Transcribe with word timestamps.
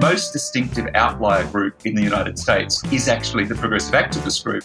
most 0.00 0.32
distinctive 0.32 0.88
outlier 0.94 1.44
group 1.50 1.84
in 1.84 1.94
the 1.94 2.02
United 2.02 2.38
States 2.38 2.82
is 2.90 3.06
actually 3.06 3.44
the 3.44 3.54
progressive 3.54 3.94
activist 3.94 4.42
group 4.42 4.64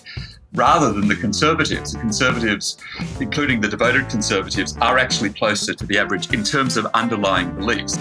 rather 0.54 0.94
than 0.94 1.10
the 1.10 1.16
conservatives. 1.16 1.92
The 1.92 2.00
conservatives, 2.00 2.78
including 3.20 3.60
the 3.60 3.68
devoted 3.68 4.08
conservatives, 4.08 4.78
are 4.78 4.98
actually 4.98 5.32
closer 5.32 5.74
to 5.74 5.86
the 5.86 5.98
average 5.98 6.34
in 6.34 6.42
terms 6.42 6.78
of 6.78 6.86
underlying 6.94 7.54
beliefs. 7.54 7.98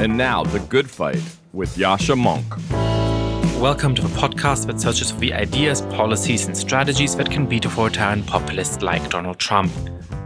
And 0.00 0.16
now, 0.16 0.42
The 0.42 0.60
Good 0.70 0.88
Fight 0.88 1.22
with 1.52 1.76
Yascha 1.76 2.16
Mounk. 2.16 3.60
Welcome 3.60 3.94
to 3.96 4.02
the 4.02 4.08
podcast 4.08 4.66
that 4.68 4.80
searches 4.80 5.10
for 5.10 5.20
the 5.20 5.34
ideas, 5.34 5.82
policies, 5.82 6.46
and 6.46 6.56
strategies 6.56 7.14
that 7.16 7.30
can 7.30 7.44
beat 7.44 7.66
authoritarian 7.66 8.22
populists 8.22 8.80
like 8.80 9.10
Donald 9.10 9.38
Trump 9.38 9.70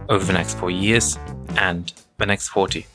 over 0.07 0.23
the 0.23 0.33
next 0.33 0.57
four 0.57 0.71
years 0.71 1.19
and 1.57 1.91
the 2.17 2.25
next 2.25 2.47
40. 2.47 2.85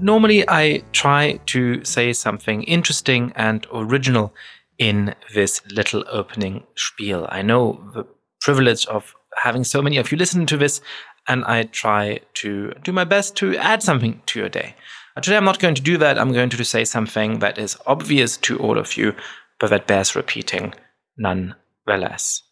Normally, 0.00 0.48
I 0.48 0.82
try 0.92 1.40
to 1.46 1.84
say 1.84 2.12
something 2.12 2.62
interesting 2.64 3.32
and 3.34 3.66
original 3.72 4.34
in 4.78 5.14
this 5.34 5.62
little 5.70 6.04
opening 6.08 6.64
spiel. 6.76 7.26
I 7.30 7.42
know 7.42 7.84
the 7.94 8.04
privilege 8.40 8.86
of 8.86 9.14
having 9.36 9.64
so 9.64 9.82
many 9.82 9.96
of 9.96 10.12
you 10.12 10.18
listen 10.18 10.46
to 10.46 10.56
this, 10.56 10.80
and 11.26 11.44
I 11.44 11.64
try 11.64 12.20
to 12.34 12.72
do 12.82 12.92
my 12.92 13.04
best 13.04 13.36
to 13.36 13.56
add 13.56 13.82
something 13.82 14.22
to 14.26 14.38
your 14.38 14.48
day. 14.48 14.76
Today, 15.20 15.36
I'm 15.36 15.44
not 15.44 15.60
going 15.60 15.74
to 15.76 15.82
do 15.82 15.96
that. 15.98 16.18
I'm 16.18 16.32
going 16.32 16.50
to 16.50 16.64
say 16.64 16.84
something 16.84 17.38
that 17.38 17.58
is 17.58 17.76
obvious 17.86 18.36
to 18.38 18.58
all 18.58 18.78
of 18.78 18.96
you, 18.96 19.14
but 19.60 19.70
that 19.70 19.86
bears 19.86 20.16
repeating 20.16 20.74
nonetheless. 21.16 22.42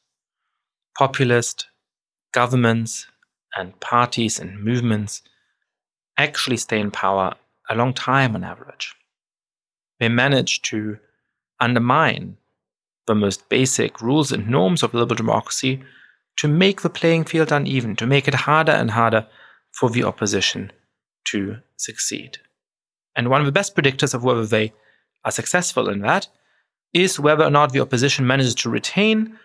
Populist 0.97 1.66
governments 2.33 3.07
and 3.57 3.79
parties 3.80 4.39
and 4.39 4.63
movements 4.63 5.23
actually 6.16 6.57
stay 6.57 6.80
in 6.80 6.91
power 6.91 7.35
a 7.68 7.74
long 7.74 7.93
time 7.95 8.35
on 8.35 8.45
average. 8.45 8.95
They 10.01 10.09
manage 10.09 10.63
to 10.63 10.99
undermine 11.60 12.37
the 13.07 13.15
most 13.15 13.49
basic 13.49 14.01
rules 14.01 14.33
and 14.33 14.49
norms 14.49 14.83
of 14.83 14.95
liberal 14.95 15.16
democracy 15.16 15.83
to 16.37 16.49
make 16.49 16.83
the 16.83 16.90
playing 16.90 17.24
field 17.24 17.52
uneven, 17.52 17.96
to 17.96 18.07
make 18.07 18.27
it 18.29 18.35
harder 18.35 18.73
and 18.73 18.90
harder 18.90 19.27
for 19.73 19.90
the 19.90 20.05
opposition 20.05 20.73
to 21.24 21.59
succeed. 21.77 22.38
And 23.15 23.29
one 23.29 23.40
of 23.40 23.46
the 23.46 23.52
best 23.52 23.77
predictors 23.77 24.15
of 24.15 24.24
whether 24.24 24.46
they 24.46 24.73
are 25.24 25.30
successful 25.30 25.88
in 25.88 26.01
that 26.01 26.29
is 26.93 27.21
whether 27.21 27.45
or 27.45 27.51
not 27.51 27.73
the 27.73 27.80
opposition 27.80 28.27
manages 28.27 28.55
to 28.57 28.71
retain 28.71 29.38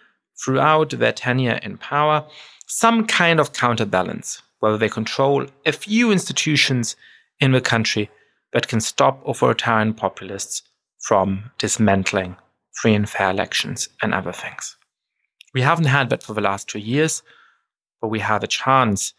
throughout 0.44 0.92
their 0.92 1.12
tenure 1.12 1.60
in 1.64 1.78
power 1.78 2.26
some 2.68 3.06
kind 3.06 3.40
of 3.40 3.54
counterbalance, 3.54 4.42
whether 4.68 4.78
they 4.78 4.90
control 4.90 5.46
a 5.66 5.72
few 5.72 6.12
institutions 6.12 6.98
in 7.40 7.54
the 7.54 7.62
country 7.62 8.10
that 8.52 8.68
can 8.68 8.82
stop 8.82 9.26
authoritarian 9.26 9.94
populists 9.94 10.62
from 11.00 11.52
dismantling 11.58 12.36
free 12.74 12.94
and 12.94 13.10
fair 13.10 13.30
elections 13.30 13.88
and 14.02 14.14
other 14.14 14.34
things. 14.34 14.76
We 15.54 15.62
haven't 15.62 15.86
had 15.86 16.10
that 16.10 16.22
for 16.22 16.34
the 16.34 16.42
last 16.42 16.68
two 16.68 16.80
years, 16.80 17.24
but 18.02 18.10
we 18.10 18.20
have 18.20 18.44
a 18.44 18.48
chance 18.48 19.14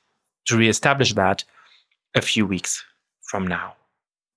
to 0.48 0.56
reestablish 0.58 1.14
that 1.14 1.44
a 2.14 2.20
few 2.20 2.44
weeks 2.46 2.84
from 3.22 3.46
now. 3.46 3.74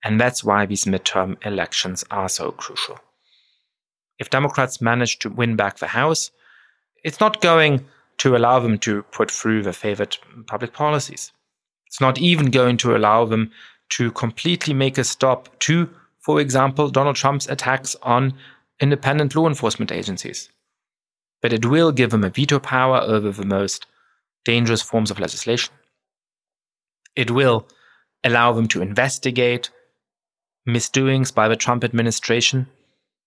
And 0.06 0.18
that's 0.18 0.46
why 0.46 0.66
these 0.66 0.86
midterm 0.86 1.36
elections 1.46 2.06
are 2.10 2.30
so 2.30 2.52
crucial. 2.52 3.00
If 4.18 4.30
Democrats 4.30 4.80
manage 4.80 5.20
to 5.20 5.30
win 5.30 5.58
back 5.58 5.80
the 5.80 5.88
House, 5.88 6.32
it's 7.04 7.20
not 7.20 7.42
going 7.42 7.86
to 8.22 8.36
allow 8.36 8.60
them 8.60 8.78
to 8.78 9.02
put 9.12 9.32
through 9.32 9.64
their 9.64 9.74
favorite 9.74 10.20
public 10.46 10.74
policies. 10.74 11.32
It's 11.88 12.00
not 12.00 12.20
even 12.20 12.52
going 12.52 12.78
to 12.78 12.96
allow 12.96 13.26
them 13.26 13.50
to 13.98 14.12
completely 14.12 14.76
make 14.76 15.00
a 15.00 15.04
stop 15.04 15.58
to, 15.62 15.90
for 16.20 16.40
example, 16.40 16.90
Donald 16.90 17.16
Trump's 17.16 17.50
attacks 17.50 17.96
on 18.04 18.36
independent 18.80 19.36
law 19.36 19.48
enforcement 19.48 19.92
agencies. 19.92 20.50
But 21.42 21.52
it 21.52 21.66
will 21.66 21.92
give 21.92 22.12
them 22.12 22.24
a 22.24 22.30
veto 22.30 22.60
power 22.60 23.00
over 23.00 23.32
the 23.32 23.44
most 23.44 23.88
dangerous 24.46 24.84
forms 24.84 25.10
of 25.10 25.20
legislation. 25.20 25.74
It 27.16 27.32
will 27.32 27.68
allow 28.24 28.54
them 28.54 28.68
to 28.68 28.84
investigate 28.84 29.72
misdoings 30.68 31.32
by 31.32 31.48
the 31.48 31.56
Trump 31.56 31.84
administration, 31.84 32.68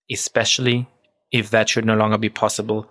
especially 0.09 0.89
if 1.33 1.51
that 1.51 1.69
should 1.69 1.85
no 1.85 1.97
longer 1.97 2.17
be 2.17 2.29
possible 2.29 2.89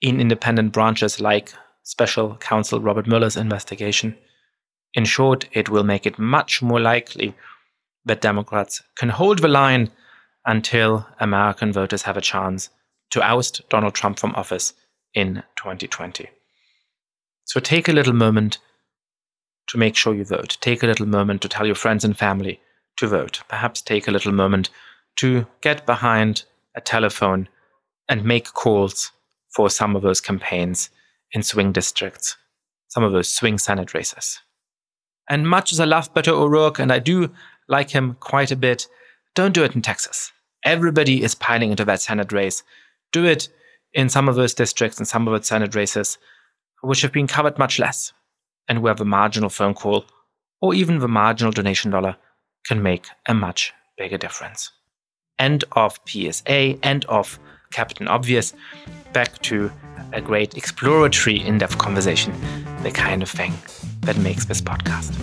in 0.00 0.20
independent 0.20 0.72
branches 0.72 1.20
like 1.20 1.52
special 1.82 2.36
counsel 2.36 2.80
Robert 2.80 3.06
Mueller's 3.06 3.36
investigation. 3.36 4.16
In 4.94 5.04
short, 5.04 5.46
it 5.52 5.68
will 5.68 5.84
make 5.84 6.06
it 6.06 6.18
much 6.18 6.62
more 6.62 6.80
likely 6.80 7.34
that 8.04 8.20
Democrats 8.20 8.82
can 8.96 9.10
hold 9.10 9.40
the 9.40 9.48
line 9.48 9.90
until 10.46 11.06
American 11.18 11.72
voters 11.72 12.02
have 12.02 12.16
a 12.16 12.22
chance 12.22 12.70
to 13.10 13.22
oust 13.22 13.62
Donald 13.68 13.94
Trump 13.94 14.18
from 14.18 14.34
office 14.34 14.72
in 15.14 15.42
2020. 15.56 16.28
So 17.44 17.60
take 17.60 17.88
a 17.88 17.92
little 17.92 18.12
moment 18.12 18.58
to 19.68 19.78
make 19.78 19.96
sure 19.96 20.14
you 20.14 20.24
vote. 20.24 20.56
Take 20.60 20.82
a 20.82 20.86
little 20.86 21.06
moment 21.06 21.42
to 21.42 21.48
tell 21.48 21.66
your 21.66 21.74
friends 21.74 22.04
and 22.04 22.16
family 22.16 22.60
to 22.96 23.06
vote. 23.06 23.42
Perhaps 23.48 23.82
take 23.82 24.08
a 24.08 24.10
little 24.10 24.32
moment 24.32 24.70
to 25.16 25.46
get 25.60 25.86
behind 25.86 26.44
a 26.74 26.80
telephone 26.80 27.48
and 28.08 28.24
make 28.24 28.52
calls 28.52 29.12
for 29.54 29.70
some 29.70 29.96
of 29.96 30.02
those 30.02 30.20
campaigns 30.20 30.90
in 31.32 31.42
swing 31.42 31.72
districts, 31.72 32.36
some 32.88 33.02
of 33.02 33.12
those 33.12 33.28
swing 33.28 33.58
Senate 33.58 33.94
races. 33.94 34.40
And 35.28 35.48
much 35.48 35.72
as 35.72 35.80
I 35.80 35.84
love 35.84 36.12
Beto 36.12 36.32
O'Rourke, 36.32 36.78
and 36.78 36.92
I 36.92 36.98
do 36.98 37.30
like 37.68 37.90
him 37.90 38.16
quite 38.20 38.50
a 38.50 38.56
bit, 38.56 38.86
don't 39.34 39.54
do 39.54 39.62
it 39.62 39.74
in 39.74 39.82
Texas. 39.82 40.32
Everybody 40.64 41.22
is 41.22 41.34
piling 41.34 41.70
into 41.70 41.84
that 41.84 42.02
Senate 42.02 42.32
race. 42.32 42.62
Do 43.12 43.24
it 43.24 43.48
in 43.92 44.08
some 44.08 44.28
of 44.28 44.34
those 44.34 44.54
districts 44.54 44.98
and 44.98 45.06
some 45.06 45.26
of 45.26 45.32
those 45.32 45.46
Senate 45.46 45.74
races, 45.74 46.18
which 46.82 47.02
have 47.02 47.12
been 47.12 47.26
covered 47.26 47.58
much 47.58 47.78
less, 47.78 48.12
and 48.68 48.82
where 48.82 48.94
the 48.94 49.04
marginal 49.04 49.50
phone 49.50 49.74
call 49.74 50.04
or 50.60 50.74
even 50.74 50.98
the 50.98 51.08
marginal 51.08 51.52
donation 51.52 51.90
dollar 51.90 52.16
can 52.66 52.82
make 52.82 53.06
a 53.26 53.34
much 53.34 53.72
bigger 53.96 54.18
difference. 54.18 54.70
End 55.38 55.64
of 55.72 55.98
PSA, 56.06 56.78
end 56.82 57.04
of 57.06 57.38
Captain 57.70 58.08
Obvious, 58.08 58.52
back 59.12 59.40
to 59.42 59.70
a 60.12 60.20
great 60.20 60.56
exploratory, 60.56 61.40
in 61.40 61.56
depth 61.56 61.78
conversation, 61.78 62.34
the 62.82 62.90
kind 62.90 63.22
of 63.22 63.30
thing 63.30 63.54
that 64.00 64.16
makes 64.18 64.44
this 64.44 64.60
podcast. 64.60 65.16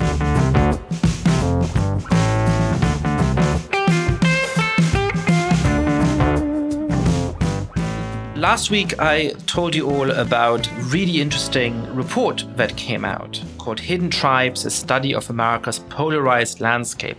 Last 8.38 8.72
week, 8.72 8.98
I 8.98 9.34
told 9.48 9.76
you 9.76 9.90
all 9.90 10.10
about 10.12 10.70
really 10.84 11.20
interesting 11.20 11.94
report 11.94 12.46
that 12.56 12.78
came 12.78 13.04
out 13.04 13.44
called 13.58 13.82
Hidden 13.82 14.10
Tribes, 14.10 14.64
a 14.64 14.70
study 14.70 15.14
of 15.14 15.30
America's 15.30 15.80
polarized 15.80 16.62
landscape. 16.62 17.18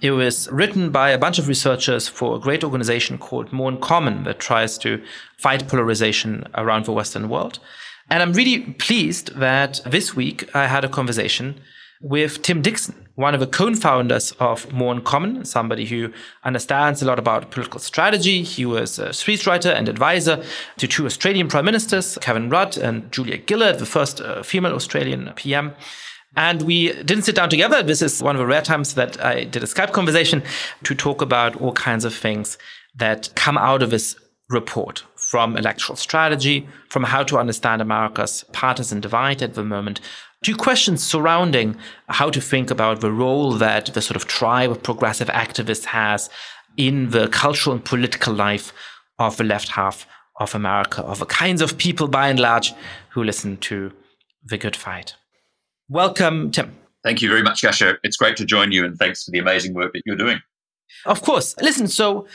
It 0.00 0.12
was 0.12 0.48
written 0.50 0.90
by 0.90 1.10
a 1.10 1.18
bunch 1.18 1.38
of 1.38 1.46
researchers 1.46 2.08
for 2.08 2.36
a 2.36 2.40
great 2.40 2.64
organization 2.64 3.18
called 3.18 3.52
More 3.52 3.70
in 3.70 3.78
Common 3.78 4.24
that 4.24 4.38
tries 4.38 4.78
to 4.78 5.02
fight 5.36 5.68
polarization 5.68 6.46
around 6.54 6.86
the 6.86 6.92
Western 6.92 7.28
world. 7.28 7.58
And 8.08 8.22
I'm 8.22 8.32
really 8.32 8.60
pleased 8.60 9.34
that 9.36 9.80
this 9.84 10.16
week 10.16 10.48
I 10.54 10.68
had 10.68 10.84
a 10.84 10.88
conversation 10.88 11.60
with 12.00 12.40
Tim 12.40 12.62
Dixon, 12.62 13.08
one 13.14 13.34
of 13.34 13.40
the 13.40 13.46
co-founders 13.46 14.32
of 14.40 14.72
More 14.72 14.94
in 14.94 15.02
Common, 15.02 15.44
somebody 15.44 15.84
who 15.84 16.10
understands 16.44 17.02
a 17.02 17.04
lot 17.04 17.18
about 17.18 17.50
political 17.50 17.78
strategy. 17.78 18.42
He 18.42 18.64
was 18.64 18.98
a 18.98 19.10
speechwriter 19.10 19.74
and 19.74 19.86
advisor 19.86 20.42
to 20.78 20.88
two 20.88 21.04
Australian 21.04 21.48
prime 21.48 21.66
ministers, 21.66 22.16
Kevin 22.22 22.48
Rudd 22.48 22.78
and 22.78 23.12
Julia 23.12 23.38
Gillard, 23.46 23.78
the 23.78 23.86
first 23.86 24.22
uh, 24.22 24.42
female 24.42 24.74
Australian 24.74 25.30
PM. 25.36 25.74
And 26.36 26.62
we 26.62 26.92
didn't 26.92 27.22
sit 27.22 27.34
down 27.34 27.50
together. 27.50 27.82
This 27.82 28.02
is 28.02 28.22
one 28.22 28.36
of 28.36 28.40
the 28.40 28.46
rare 28.46 28.62
times 28.62 28.94
that 28.94 29.22
I 29.22 29.44
did 29.44 29.62
a 29.62 29.66
Skype 29.66 29.92
conversation 29.92 30.42
to 30.84 30.94
talk 30.94 31.22
about 31.22 31.60
all 31.60 31.72
kinds 31.72 32.04
of 32.04 32.14
things 32.14 32.56
that 32.96 33.30
come 33.34 33.58
out 33.58 33.82
of 33.82 33.90
this 33.90 34.16
report 34.48 35.04
from 35.16 35.56
electoral 35.56 35.96
strategy, 35.96 36.68
from 36.88 37.04
how 37.04 37.22
to 37.22 37.38
understand 37.38 37.80
America's 37.80 38.44
partisan 38.52 39.00
divide 39.00 39.42
at 39.42 39.54
the 39.54 39.64
moment, 39.64 40.00
to 40.44 40.56
questions 40.56 41.06
surrounding 41.06 41.76
how 42.08 42.30
to 42.30 42.40
think 42.40 42.70
about 42.70 43.00
the 43.00 43.12
role 43.12 43.52
that 43.52 43.86
the 43.86 44.02
sort 44.02 44.16
of 44.16 44.26
tribe 44.26 44.70
of 44.70 44.82
progressive 44.82 45.28
activists 45.28 45.84
has 45.84 46.30
in 46.76 47.10
the 47.10 47.28
cultural 47.28 47.74
and 47.74 47.84
political 47.84 48.32
life 48.32 48.72
of 49.18 49.36
the 49.36 49.44
left 49.44 49.68
half 49.68 50.06
of 50.38 50.54
America, 50.54 51.02
of 51.02 51.18
the 51.18 51.26
kinds 51.26 51.60
of 51.60 51.76
people 51.76 52.08
by 52.08 52.28
and 52.28 52.40
large 52.40 52.72
who 53.10 53.22
listen 53.22 53.56
to 53.58 53.92
the 54.44 54.56
good 54.56 54.74
fight. 54.74 55.14
Welcome, 55.90 56.52
Tim. 56.52 56.70
Thank 57.02 57.20
you 57.20 57.28
very 57.28 57.42
much, 57.42 57.62
Yascha. 57.62 57.96
It's 58.04 58.16
great 58.16 58.36
to 58.36 58.44
join 58.44 58.70
you, 58.70 58.84
and 58.84 58.96
thanks 58.96 59.24
for 59.24 59.32
the 59.32 59.40
amazing 59.40 59.74
work 59.74 59.92
that 59.92 60.02
you're 60.06 60.14
doing. 60.14 60.40
Of 61.04 61.22
course. 61.22 61.56
Listen, 61.60 61.88
so 61.88 62.28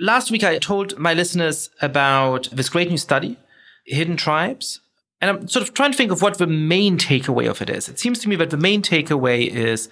last 0.00 0.30
week 0.30 0.42
I 0.42 0.56
told 0.56 0.96
my 0.96 1.12
listeners 1.12 1.68
about 1.82 2.48
this 2.52 2.70
great 2.70 2.88
new 2.88 2.96
study, 2.96 3.36
Hidden 3.84 4.16
Tribes. 4.16 4.80
And 5.20 5.30
I'm 5.30 5.46
sort 5.46 5.62
of 5.62 5.74
trying 5.74 5.92
to 5.92 5.96
think 5.96 6.10
of 6.10 6.22
what 6.22 6.38
the 6.38 6.46
main 6.46 6.96
takeaway 6.96 7.50
of 7.50 7.60
it 7.60 7.68
is. 7.68 7.86
It 7.86 8.00
seems 8.00 8.18
to 8.20 8.30
me 8.30 8.36
that 8.36 8.48
the 8.48 8.56
main 8.56 8.80
takeaway 8.80 9.46
is 9.46 9.90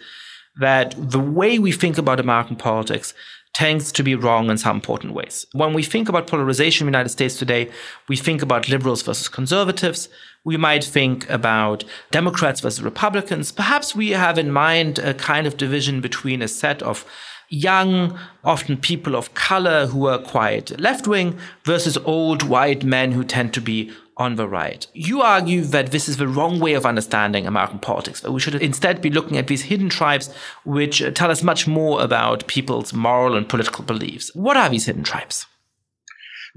that 0.59 0.95
the 0.97 1.21
way 1.21 1.59
we 1.59 1.73
think 1.73 1.99
about 1.99 2.21
American 2.21 2.57
politics 2.57 3.13
tends 3.53 3.91
to 3.93 4.03
be 4.03 4.15
wrong 4.15 4.49
in 4.51 4.57
some 4.57 4.77
important 4.77 5.13
ways. 5.13 5.47
When 5.53 5.73
we 5.73 5.83
think 5.83 6.09
about 6.09 6.27
polarization 6.27 6.87
in 6.87 6.93
the 6.93 6.97
United 6.97 7.11
States 7.11 7.37
today, 7.37 7.71
we 8.09 8.17
think 8.17 8.43
about 8.43 8.69
liberals 8.69 9.03
versus 9.03 9.29
conservatives. 9.29 10.09
We 10.45 10.57
might 10.57 10.85
think 10.85 11.29
about 11.29 11.85
Democrats 12.11 12.61
versus 12.61 12.83
Republicans. 12.83 13.53
Perhaps 13.53 13.95
we 13.95 14.11
have 14.11 14.39
in 14.39 14.53
mind 14.53 14.99
a 14.99 15.15
kind 15.15 15.47
of 15.47 15.57
division 15.57 16.01
between 16.01 16.43
a 16.43 16.49
set 16.49 16.83
of 16.83 17.05
young, 17.51 18.17
often 18.45 18.77
people 18.77 19.17
of 19.17 19.35
color 19.35 19.87
who 19.87 20.07
are 20.07 20.19
quite 20.19 20.79
left 20.79 21.09
wing, 21.09 21.37
versus 21.65 21.99
old 21.99 22.45
white 22.45 22.85
men 22.85 23.13
who 23.13 23.25
tend 23.25 23.53
to 23.53 23.61
be 23.61 23.93
on 24.21 24.37
the 24.37 24.47
right. 24.47 24.87
You 24.93 25.23
argue 25.23 25.63
that 25.63 25.91
this 25.91 26.09
is 26.09 26.19
the 26.19 26.29
wrong 26.29 26.61
way 26.61 26.75
of 26.75 26.85
understanding 26.85 27.47
American 27.47 27.79
politics, 27.79 28.23
we 28.23 28.39
should 28.39 28.55
instead 28.57 29.01
be 29.01 29.11
looking 29.11 29.39
at 29.39 29.47
these 29.47 29.63
hidden 29.63 29.89
tribes 29.89 30.33
which 30.65 31.03
tell 31.15 31.31
us 31.31 31.43
much 31.43 31.67
more 31.67 32.03
about 32.03 32.47
people's 32.47 32.93
moral 32.93 33.35
and 33.35 33.49
political 33.49 33.83
beliefs. 33.83 34.31
What 34.35 34.59
are 34.59 34.69
these 34.69 34.85
hidden 34.85 35.05
tribes? 35.05 35.47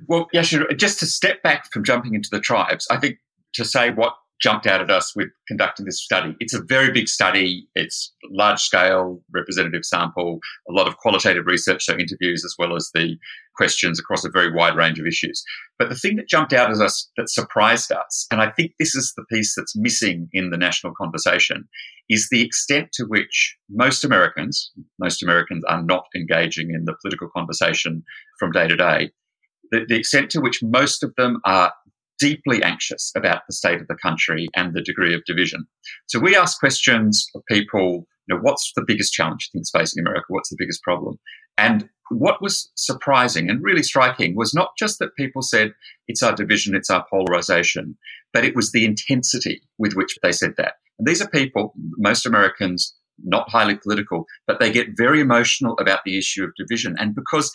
Well, 0.08 0.28
yeah. 0.34 0.42
Just 0.42 1.00
to 1.00 1.06
step 1.06 1.42
back 1.42 1.72
from 1.72 1.86
jumping 1.86 2.16
into 2.16 2.30
the 2.30 2.42
tribes, 2.42 2.86
I 2.92 2.98
think 2.98 3.20
to 3.54 3.64
say 3.64 3.92
what 3.92 4.18
jumped 4.44 4.68
out 4.68 4.82
at 4.82 4.92
us 4.92 5.16
with 5.16 5.30
conducting 5.48 5.86
this 5.86 6.04
study. 6.04 6.36
It's 6.42 6.54
a 6.54 6.62
very 6.62 6.92
big 6.92 7.08
study. 7.08 7.66
It's 7.76 8.14
large 8.30 8.60
scale, 8.60 9.24
representative 9.34 9.86
sample, 9.86 10.40
a 10.70 10.74
lot 10.74 10.86
of 10.86 10.98
qualitative 10.98 11.46
research, 11.46 11.86
so 11.86 11.94
interviews 11.94 12.44
as 12.44 12.54
well 12.60 12.76
as 12.76 12.92
the 12.94 13.16
questions 13.56 14.00
across 14.00 14.26
a 14.26 14.30
very 14.30 14.54
wide 14.54 14.76
range 14.76 15.00
of 15.00 15.08
issues. 15.08 15.42
But 15.80 15.88
the 15.88 15.96
thing 15.96 16.18
that 16.18 16.28
jumped 16.28 16.52
out 16.52 16.72
at 16.72 16.82
us 16.82 17.10
that 17.16 17.30
surprised 17.30 17.94
us, 17.94 18.28
and 18.32 18.42
I 18.42 18.52
think 18.52 18.74
this 18.80 18.96
is 18.96 19.14
the 19.16 19.24
piece 19.32 19.56
that's 19.56 19.78
missing 19.78 20.28
in 20.34 20.50
the 20.50 20.58
national 20.58 20.94
conversation, 20.94 21.64
is 22.10 22.28
the 22.30 22.42
extent 22.44 22.90
to 22.94 23.06
which 23.06 23.56
most 23.70 24.04
Americans, 24.04 24.72
most 25.00 25.24
Americans 25.24 25.64
are 25.70 25.82
not 25.82 26.04
engaging 26.14 26.72
in 26.72 26.84
the 26.84 26.96
political 27.02 27.30
conversation 27.30 28.04
from 28.40 28.52
day 28.52 28.68
to 28.68 28.76
day. 28.76 29.12
The, 29.72 29.86
the 29.88 29.96
extent 29.96 30.30
to 30.32 30.42
which 30.42 30.62
most 30.62 31.02
of 31.02 31.14
them 31.16 31.40
are 31.46 31.72
deeply 32.20 32.62
anxious 32.64 33.12
about 33.16 33.42
the 33.48 33.54
state 33.54 33.82
of 33.82 33.88
the 33.88 33.98
country 34.02 34.48
and 34.56 34.74
the 34.74 34.82
degree 34.82 35.14
of 35.14 35.26
division. 35.26 35.66
So 36.08 36.20
we 36.20 36.36
ask 36.36 36.60
questions 36.60 37.28
of 37.36 37.42
people, 37.50 38.06
you 38.28 38.36
know, 38.36 38.42
what's 38.42 38.72
the 38.76 38.84
biggest 38.86 39.14
challenge 39.14 39.50
things 39.52 39.72
facing 39.76 40.02
America? 40.02 40.26
What's 40.30 40.50
the 40.50 40.58
biggest 40.58 40.82
problem? 40.84 41.18
And 41.58 41.90
what 42.10 42.42
was 42.42 42.72
surprising 42.76 43.50
and 43.50 43.64
really 43.64 43.84
striking 43.84 44.36
was 44.36 44.54
not 44.54 44.72
just 44.78 45.00
that 45.00 45.16
people 45.16 45.42
said 45.42 45.74
it's 46.08 46.24
our 46.24 46.36
division, 46.36 46.76
it's 46.76 46.90
our 46.90 47.06
polarization, 47.10 47.98
but 48.34 48.44
it 48.44 48.56
was 48.56 48.72
the 48.72 48.86
intensity 48.86 49.62
with 49.78 49.94
which 49.94 50.18
they 50.22 50.32
said 50.32 50.54
that. 50.58 50.74
And 51.00 51.08
these 51.08 51.22
are 51.22 51.30
people, 51.30 51.74
most 51.98 52.26
Americans, 52.26 52.94
not 53.24 53.50
highly 53.50 53.76
political, 53.76 54.26
but 54.48 54.60
they 54.60 54.72
get 54.72 54.98
very 54.98 55.22
emotional 55.22 55.78
about 55.80 56.00
the 56.06 56.18
issue 56.18 56.44
of 56.44 56.52
division. 56.58 56.96
And 57.00 57.16
because 57.16 57.52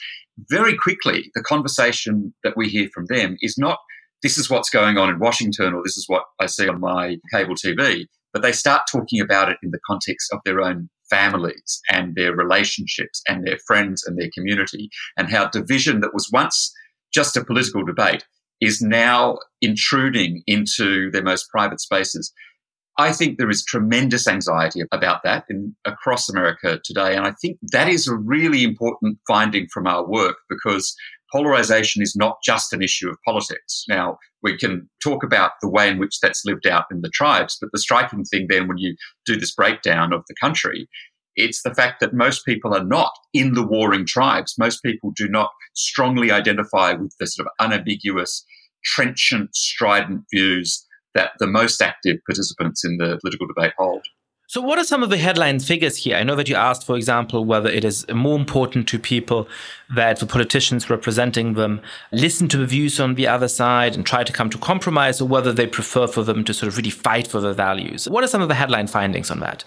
very 0.49 0.77
quickly 0.77 1.31
the 1.35 1.43
conversation 1.43 2.33
that 2.45 2.57
we 2.57 2.69
hear 2.69 2.89
from 2.95 3.07
them 3.07 3.37
is 3.41 3.59
not 3.59 3.79
this 4.23 4.38
is 4.38 4.50
what's 4.50 4.70
going 4.70 4.99
on 4.99 5.11
in 5.11 5.19
Washington 5.19 5.75
or 5.75 5.82
this 5.85 5.97
is 5.97 6.09
what 6.09 6.25
I 6.41 6.47
see 6.47 6.69
on 6.69 6.81
my 6.81 7.17
cable 7.32 7.55
TV. 7.55 8.06
But 8.32 8.43
they 8.43 8.53
start 8.53 8.82
talking 8.91 9.20
about 9.20 9.49
it 9.49 9.56
in 9.62 9.70
the 9.70 9.81
context 9.87 10.32
of 10.32 10.41
their 10.44 10.61
own 10.61 10.88
families 11.09 11.81
and 11.91 12.15
their 12.15 12.35
relationships 12.35 13.23
and 13.29 13.47
their 13.47 13.59
friends 13.67 14.05
and 14.05 14.19
their 14.19 14.31
community 14.35 14.91
and 15.17 15.31
how 15.31 15.49
division 15.49 16.00
that 16.00 16.12
was 16.12 16.29
once 16.32 16.73
just 17.12 17.37
a 17.37 17.44
political 17.44 17.85
debate 17.85 18.25
is 18.61 18.82
now 18.82 19.38
intruding 19.62 20.43
into 20.47 21.11
their 21.11 21.23
most 21.23 21.49
private 21.50 21.81
spaces. 21.81 22.32
I 22.99 23.12
think 23.12 23.38
there 23.38 23.49
is 23.49 23.64
tremendous 23.64 24.26
anxiety 24.26 24.82
about 24.91 25.23
that 25.23 25.44
in, 25.49 25.75
across 25.85 26.29
America 26.29 26.81
today. 26.85 27.14
And 27.14 27.25
I 27.25 27.32
think 27.41 27.59
that 27.71 27.88
is 27.88 28.09
a 28.09 28.17
really 28.17 28.64
important 28.64 29.19
finding 29.26 29.69
from 29.73 29.87
our 29.87 30.05
work 30.05 30.37
because 30.50 30.97
polarization 31.33 32.03
is 32.03 32.15
not 32.17 32.39
just 32.43 32.73
an 32.73 32.83
issue 32.83 33.09
of 33.09 33.17
politics. 33.25 33.85
Now, 33.89 34.19
we 34.43 34.57
can 34.57 34.89
talk 35.03 35.25
about 35.25 35.53
the 35.61 35.69
way 35.69 35.89
in 35.89 35.99
which 35.99 36.21
that's 36.21 36.45
lived 36.45 36.67
out 36.67 36.87
in 36.91 37.01
the 37.01 37.11
tribes, 37.11 37.59
but 37.61 37.71
the 37.73 37.79
striking 37.79 38.25
thing 38.25 38.47
then 38.49 38.69
when 38.69 38.79
you 38.79 38.97
do 39.27 39.37
this 39.37 39.55
breakdown 39.55 40.13
of 40.13 40.23
the 40.29 40.35
country, 40.41 40.89
it's 41.37 41.63
the 41.63 41.75
fact 41.75 42.01
that 42.01 42.13
most 42.13 42.45
people 42.45 42.75
are 42.75 42.85
not 42.85 43.13
in 43.33 43.55
the 43.55 43.67
warring 43.67 44.07
tribes. 44.07 44.57
Most 44.59 44.83
people 44.83 45.13
do 45.15 45.29
not 45.29 45.51
strongly 45.75 46.31
identify 46.31 46.93
with 46.93 47.15
the 47.21 47.27
sort 47.27 47.47
of 47.47 47.53
unambiguous, 47.61 48.45
trenchant, 48.85 49.55
strident 49.55 50.25
views 50.33 50.85
that 51.15 51.33
the 51.39 51.47
most 51.47 51.81
active 51.81 52.19
participants 52.27 52.85
in 52.85 52.97
the 52.99 53.19
political 53.21 53.47
debate 53.47 53.73
hold. 53.79 54.05
So, 54.50 54.62
what 54.62 54.79
are 54.79 54.85
some 54.85 55.03
of 55.03 55.11
the 55.11 55.19
headline 55.19 55.61
figures 55.61 55.99
here? 55.99 56.17
I 56.17 56.23
know 56.23 56.35
that 56.35 56.49
you 56.49 56.56
asked, 56.56 56.87
for 56.87 56.97
example, 56.97 57.45
whether 57.45 57.69
it 57.69 57.85
is 57.85 58.06
more 58.09 58.39
important 58.39 58.89
to 58.89 58.99
people 58.99 59.47
that 59.95 60.21
the 60.21 60.27
politicians 60.27 60.89
representing 60.89 61.53
them 61.53 61.83
listen 62.12 62.49
to 62.49 62.56
the 62.56 62.65
views 62.65 62.99
on 62.99 63.15
the 63.15 63.27
other 63.27 63.47
side 63.47 63.95
and 63.95 64.06
try 64.06 64.25
to 64.25 64.33
come 64.33 64.49
to 64.49 64.56
compromise, 64.56 65.21
or 65.21 65.29
whether 65.29 65.53
they 65.53 65.67
prefer 65.67 66.06
for 66.06 66.23
them 66.23 66.45
to 66.45 66.55
sort 66.55 66.69
of 66.69 66.79
really 66.79 66.89
fight 66.89 67.27
for 67.27 67.43
their 67.43 67.53
values. 67.53 68.09
What 68.09 68.25
are 68.25 68.27
some 68.27 68.41
of 68.41 68.49
the 68.49 68.55
headline 68.55 68.87
findings 68.87 69.31
on 69.31 69.41
that? 69.41 69.65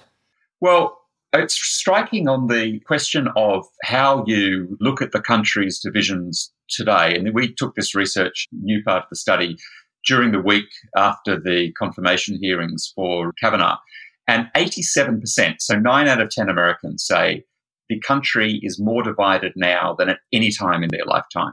Well, 0.62 0.98
it's 1.32 1.54
striking 1.54 2.28
on 2.28 2.48
the 2.48 2.80
question 2.80 3.28
of 3.36 3.64
how 3.84 4.24
you 4.26 4.80
look 4.80 5.00
at 5.00 5.12
the 5.12 5.22
country's 5.22 5.80
divisions 5.80 6.52
today. 6.70 7.14
And 7.16 7.32
we 7.36 7.54
took 7.54 7.76
this 7.76 7.94
research, 7.94 8.48
new 8.52 8.84
part 8.84 9.04
of 9.04 9.10
the 9.12 9.16
study, 9.16 9.58
during 10.08 10.32
the 10.32 10.42
week 10.42 10.70
after 10.98 11.40
the 11.40 11.72
confirmation 11.74 12.40
hearings 12.42 12.92
for 12.96 13.32
Kavanaugh. 13.34 13.78
And 14.32 14.48
87%, 14.56 15.56
so 15.60 15.76
nine 15.76 16.08
out 16.08 16.22
of 16.22 16.30
10 16.30 16.48
Americans 16.48 17.06
say 17.06 17.44
the 17.90 18.00
country 18.00 18.62
is 18.64 18.80
more 18.80 19.04
divided 19.04 19.52
now 19.58 19.94
than 20.00 20.08
at 20.08 20.20
any 20.32 20.54
time 20.54 20.84
in 20.84 20.90
their 20.90 21.04
lifetime. 21.06 21.52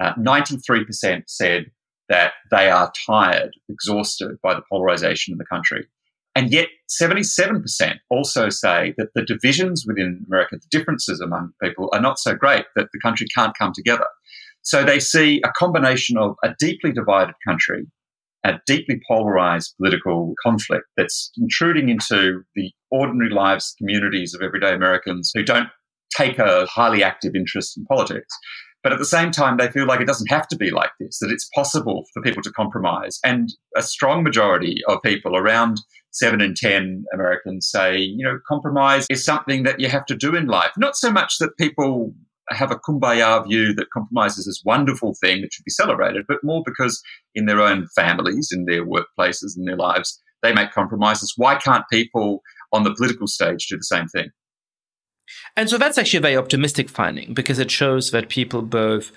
Uh, 0.00 0.12
93% 0.14 1.24
said 1.26 1.64
that 2.08 2.34
they 2.52 2.70
are 2.70 2.92
tired, 3.04 3.50
exhausted 3.68 4.36
by 4.44 4.54
the 4.54 4.62
polarization 4.70 5.32
in 5.32 5.38
the 5.38 5.44
country. 5.44 5.88
And 6.36 6.52
yet, 6.52 6.68
77% 7.02 7.96
also 8.10 8.48
say 8.48 8.94
that 8.96 9.08
the 9.16 9.24
divisions 9.24 9.84
within 9.84 10.24
America, 10.28 10.54
the 10.54 10.78
differences 10.78 11.20
among 11.20 11.50
people, 11.60 11.90
are 11.92 12.00
not 12.00 12.20
so 12.20 12.36
great 12.36 12.66
that 12.76 12.86
the 12.92 13.00
country 13.02 13.26
can't 13.34 13.58
come 13.58 13.72
together. 13.74 14.06
So 14.62 14.84
they 14.84 15.00
see 15.00 15.42
a 15.44 15.50
combination 15.50 16.16
of 16.16 16.36
a 16.44 16.54
deeply 16.60 16.92
divided 16.92 17.34
country 17.44 17.88
a 18.44 18.60
deeply 18.66 19.00
polarized 19.08 19.74
political 19.80 20.34
conflict 20.42 20.84
that's 20.96 21.32
intruding 21.36 21.88
into 21.88 22.42
the 22.54 22.70
ordinary 22.90 23.30
lives, 23.30 23.74
communities 23.78 24.34
of 24.34 24.42
everyday 24.42 24.74
Americans 24.74 25.32
who 25.34 25.42
don't 25.42 25.68
take 26.16 26.38
a 26.38 26.66
highly 26.66 27.02
active 27.02 27.34
interest 27.34 27.76
in 27.76 27.84
politics. 27.86 28.34
But 28.82 28.92
at 28.92 28.98
the 28.98 29.06
same 29.06 29.30
time, 29.30 29.56
they 29.56 29.70
feel 29.70 29.86
like 29.86 30.02
it 30.02 30.06
doesn't 30.06 30.30
have 30.30 30.46
to 30.48 30.56
be 30.56 30.70
like 30.70 30.90
this, 31.00 31.18
that 31.20 31.30
it's 31.30 31.48
possible 31.54 32.04
for 32.12 32.22
people 32.22 32.42
to 32.42 32.52
compromise. 32.52 33.18
And 33.24 33.48
a 33.74 33.82
strong 33.82 34.22
majority 34.22 34.82
of 34.88 35.00
people, 35.02 35.38
around 35.38 35.80
seven 36.10 36.42
in 36.42 36.52
10 36.54 37.06
Americans, 37.14 37.66
say, 37.70 37.96
you 37.96 38.22
know, 38.22 38.38
compromise 38.46 39.06
is 39.08 39.24
something 39.24 39.62
that 39.62 39.80
you 39.80 39.88
have 39.88 40.04
to 40.06 40.14
do 40.14 40.36
in 40.36 40.48
life. 40.48 40.72
Not 40.76 40.96
so 40.96 41.10
much 41.10 41.38
that 41.38 41.56
people 41.56 42.12
have 42.50 42.70
a 42.70 42.76
kumbaya 42.76 43.46
view 43.46 43.74
that 43.74 43.90
compromise 43.90 44.36
is 44.38 44.46
this 44.46 44.62
wonderful 44.64 45.14
thing 45.20 45.40
that 45.40 45.52
should 45.52 45.64
be 45.64 45.70
celebrated, 45.70 46.24
but 46.28 46.38
more 46.42 46.62
because 46.64 47.02
in 47.34 47.46
their 47.46 47.60
own 47.60 47.88
families, 47.96 48.50
in 48.52 48.66
their 48.66 48.84
workplaces, 48.84 49.56
in 49.56 49.64
their 49.64 49.76
lives, 49.76 50.20
they 50.42 50.52
make 50.52 50.72
compromises. 50.72 51.34
Why 51.36 51.56
can't 51.56 51.84
people 51.90 52.42
on 52.72 52.84
the 52.84 52.94
political 52.94 53.26
stage 53.26 53.66
do 53.68 53.76
the 53.76 53.84
same 53.84 54.08
thing? 54.08 54.30
And 55.56 55.70
so 55.70 55.78
that's 55.78 55.96
actually 55.96 56.18
a 56.18 56.22
very 56.22 56.36
optimistic 56.36 56.90
finding 56.90 57.32
because 57.32 57.58
it 57.58 57.70
shows 57.70 58.10
that 58.10 58.28
people 58.28 58.62
both 58.62 59.10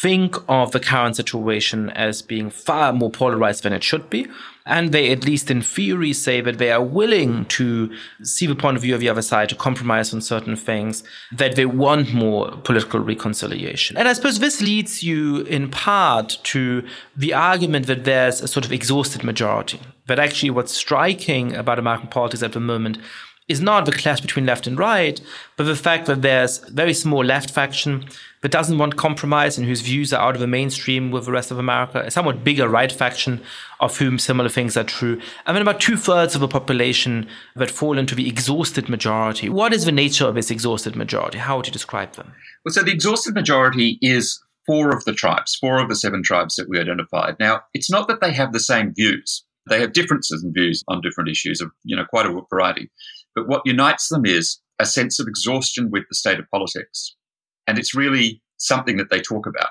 think 0.00 0.36
of 0.48 0.72
the 0.72 0.80
current 0.80 1.16
situation 1.16 1.90
as 1.90 2.22
being 2.22 2.48
far 2.48 2.92
more 2.92 3.10
polarized 3.10 3.64
than 3.64 3.72
it 3.72 3.82
should 3.82 4.08
be. 4.08 4.26
And 4.66 4.92
they, 4.92 5.10
at 5.10 5.24
least 5.24 5.50
in 5.50 5.62
theory, 5.62 6.12
say 6.12 6.40
that 6.42 6.58
they 6.58 6.70
are 6.70 6.82
willing 6.82 7.44
to 7.46 7.92
see 8.22 8.46
the 8.46 8.54
point 8.54 8.76
of 8.76 8.82
view 8.82 8.94
of 8.94 9.00
the 9.00 9.08
other 9.08 9.22
side, 9.22 9.48
to 9.48 9.54
compromise 9.56 10.14
on 10.14 10.20
certain 10.20 10.54
things, 10.54 11.02
that 11.32 11.56
they 11.56 11.66
want 11.66 12.14
more 12.14 12.52
political 12.58 13.00
reconciliation. 13.00 13.96
And 13.96 14.06
I 14.06 14.12
suppose 14.12 14.38
this 14.38 14.60
leads 14.60 15.02
you 15.02 15.42
in 15.42 15.70
part 15.70 16.38
to 16.44 16.86
the 17.16 17.34
argument 17.34 17.86
that 17.86 18.04
there's 18.04 18.40
a 18.40 18.48
sort 18.48 18.64
of 18.64 18.72
exhausted 18.72 19.24
majority. 19.24 19.80
That 20.06 20.18
actually 20.18 20.50
what's 20.50 20.72
striking 20.72 21.54
about 21.54 21.78
American 21.78 22.08
politics 22.08 22.42
at 22.42 22.52
the 22.52 22.60
moment 22.60 22.98
is 23.50 23.60
not 23.60 23.84
the 23.84 23.92
clash 23.92 24.20
between 24.20 24.46
left 24.46 24.66
and 24.66 24.78
right, 24.78 25.20
but 25.56 25.64
the 25.64 25.74
fact 25.74 26.06
that 26.06 26.22
there's 26.22 26.62
a 26.62 26.70
very 26.70 26.94
small 26.94 27.24
left 27.24 27.50
faction 27.50 28.06
that 28.42 28.52
doesn't 28.52 28.78
want 28.78 28.96
compromise 28.96 29.58
and 29.58 29.66
whose 29.66 29.80
views 29.80 30.12
are 30.12 30.22
out 30.22 30.34
of 30.34 30.40
the 30.40 30.46
mainstream 30.46 31.10
with 31.10 31.26
the 31.26 31.32
rest 31.32 31.50
of 31.50 31.58
America, 31.58 32.00
a 32.00 32.10
somewhat 32.10 32.44
bigger 32.44 32.68
right 32.68 32.92
faction 32.92 33.42
of 33.80 33.98
whom 33.98 34.18
similar 34.18 34.48
things 34.48 34.76
are 34.76 34.84
true, 34.84 35.20
and 35.46 35.54
then 35.54 35.62
about 35.62 35.80
two 35.80 35.96
thirds 35.96 36.34
of 36.34 36.40
the 36.40 36.48
population 36.48 37.28
that 37.56 37.70
fall 37.70 37.98
into 37.98 38.14
the 38.14 38.28
exhausted 38.28 38.88
majority. 38.88 39.48
What 39.48 39.72
is 39.72 39.84
the 39.84 39.92
nature 39.92 40.26
of 40.26 40.36
this 40.36 40.50
exhausted 40.50 40.96
majority? 40.96 41.38
How 41.38 41.56
would 41.56 41.66
you 41.66 41.72
describe 41.72 42.14
them? 42.14 42.32
Well, 42.64 42.72
so 42.72 42.82
the 42.82 42.92
exhausted 42.92 43.34
majority 43.34 43.98
is 44.00 44.40
four 44.64 44.94
of 44.96 45.04
the 45.04 45.12
tribes, 45.12 45.56
four 45.56 45.80
of 45.80 45.88
the 45.88 45.96
seven 45.96 46.22
tribes 46.22 46.54
that 46.56 46.68
we 46.68 46.78
identified. 46.78 47.36
Now, 47.40 47.62
it's 47.74 47.90
not 47.90 48.06
that 48.08 48.20
they 48.20 48.32
have 48.32 48.52
the 48.52 48.60
same 48.60 48.94
views. 48.94 49.44
They 49.68 49.80
have 49.80 49.92
differences 49.92 50.42
in 50.42 50.52
views 50.52 50.82
on 50.88 51.00
different 51.00 51.28
issues 51.28 51.60
of, 51.60 51.70
you 51.84 51.94
know, 51.94 52.04
quite 52.08 52.26
a 52.26 52.40
variety. 52.48 52.90
But 53.34 53.48
what 53.48 53.62
unites 53.64 54.08
them 54.08 54.26
is 54.26 54.60
a 54.78 54.86
sense 54.86 55.20
of 55.20 55.28
exhaustion 55.28 55.90
with 55.90 56.04
the 56.08 56.14
state 56.14 56.38
of 56.38 56.50
politics. 56.50 57.14
And 57.66 57.78
it's 57.78 57.94
really 57.94 58.42
something 58.56 58.96
that 58.96 59.10
they 59.10 59.20
talk 59.20 59.46
about. 59.46 59.70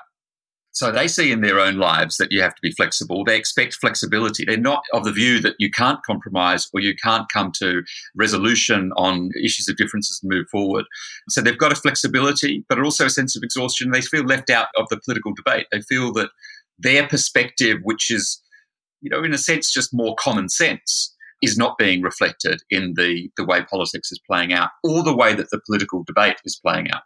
So 0.72 0.92
they 0.92 1.08
see 1.08 1.32
in 1.32 1.40
their 1.40 1.58
own 1.58 1.78
lives 1.78 2.16
that 2.18 2.30
you 2.30 2.40
have 2.42 2.54
to 2.54 2.62
be 2.62 2.70
flexible. 2.70 3.24
They 3.24 3.36
expect 3.36 3.74
flexibility. 3.74 4.44
They're 4.44 4.56
not 4.56 4.84
of 4.92 5.04
the 5.04 5.12
view 5.12 5.40
that 5.40 5.56
you 5.58 5.68
can't 5.68 6.02
compromise 6.04 6.68
or 6.72 6.80
you 6.80 6.94
can't 6.94 7.28
come 7.32 7.50
to 7.58 7.82
resolution 8.14 8.92
on 8.96 9.30
issues 9.42 9.68
of 9.68 9.76
differences 9.76 10.20
and 10.22 10.30
move 10.30 10.48
forward. 10.48 10.84
So 11.28 11.40
they've 11.40 11.58
got 11.58 11.72
a 11.72 11.76
flexibility, 11.76 12.64
but 12.68 12.80
also 12.80 13.06
a 13.06 13.10
sense 13.10 13.36
of 13.36 13.42
exhaustion. 13.42 13.90
They 13.90 14.00
feel 14.00 14.22
left 14.22 14.48
out 14.48 14.68
of 14.76 14.88
the 14.90 15.00
political 15.04 15.34
debate. 15.34 15.66
They 15.72 15.80
feel 15.80 16.12
that 16.12 16.30
their 16.78 17.06
perspective, 17.08 17.78
which 17.82 18.10
is, 18.10 18.40
you 19.00 19.10
know, 19.10 19.24
in 19.24 19.34
a 19.34 19.38
sense, 19.38 19.72
just 19.72 19.92
more 19.92 20.14
common 20.20 20.48
sense, 20.48 21.14
is 21.42 21.56
not 21.56 21.78
being 21.78 22.02
reflected 22.02 22.60
in 22.70 22.94
the, 22.94 23.30
the 23.36 23.44
way 23.44 23.62
politics 23.64 24.12
is 24.12 24.20
playing 24.26 24.52
out 24.52 24.70
or 24.84 25.02
the 25.02 25.16
way 25.16 25.34
that 25.34 25.50
the 25.50 25.60
political 25.66 26.04
debate 26.04 26.36
is 26.44 26.60
playing 26.62 26.90
out. 26.90 27.02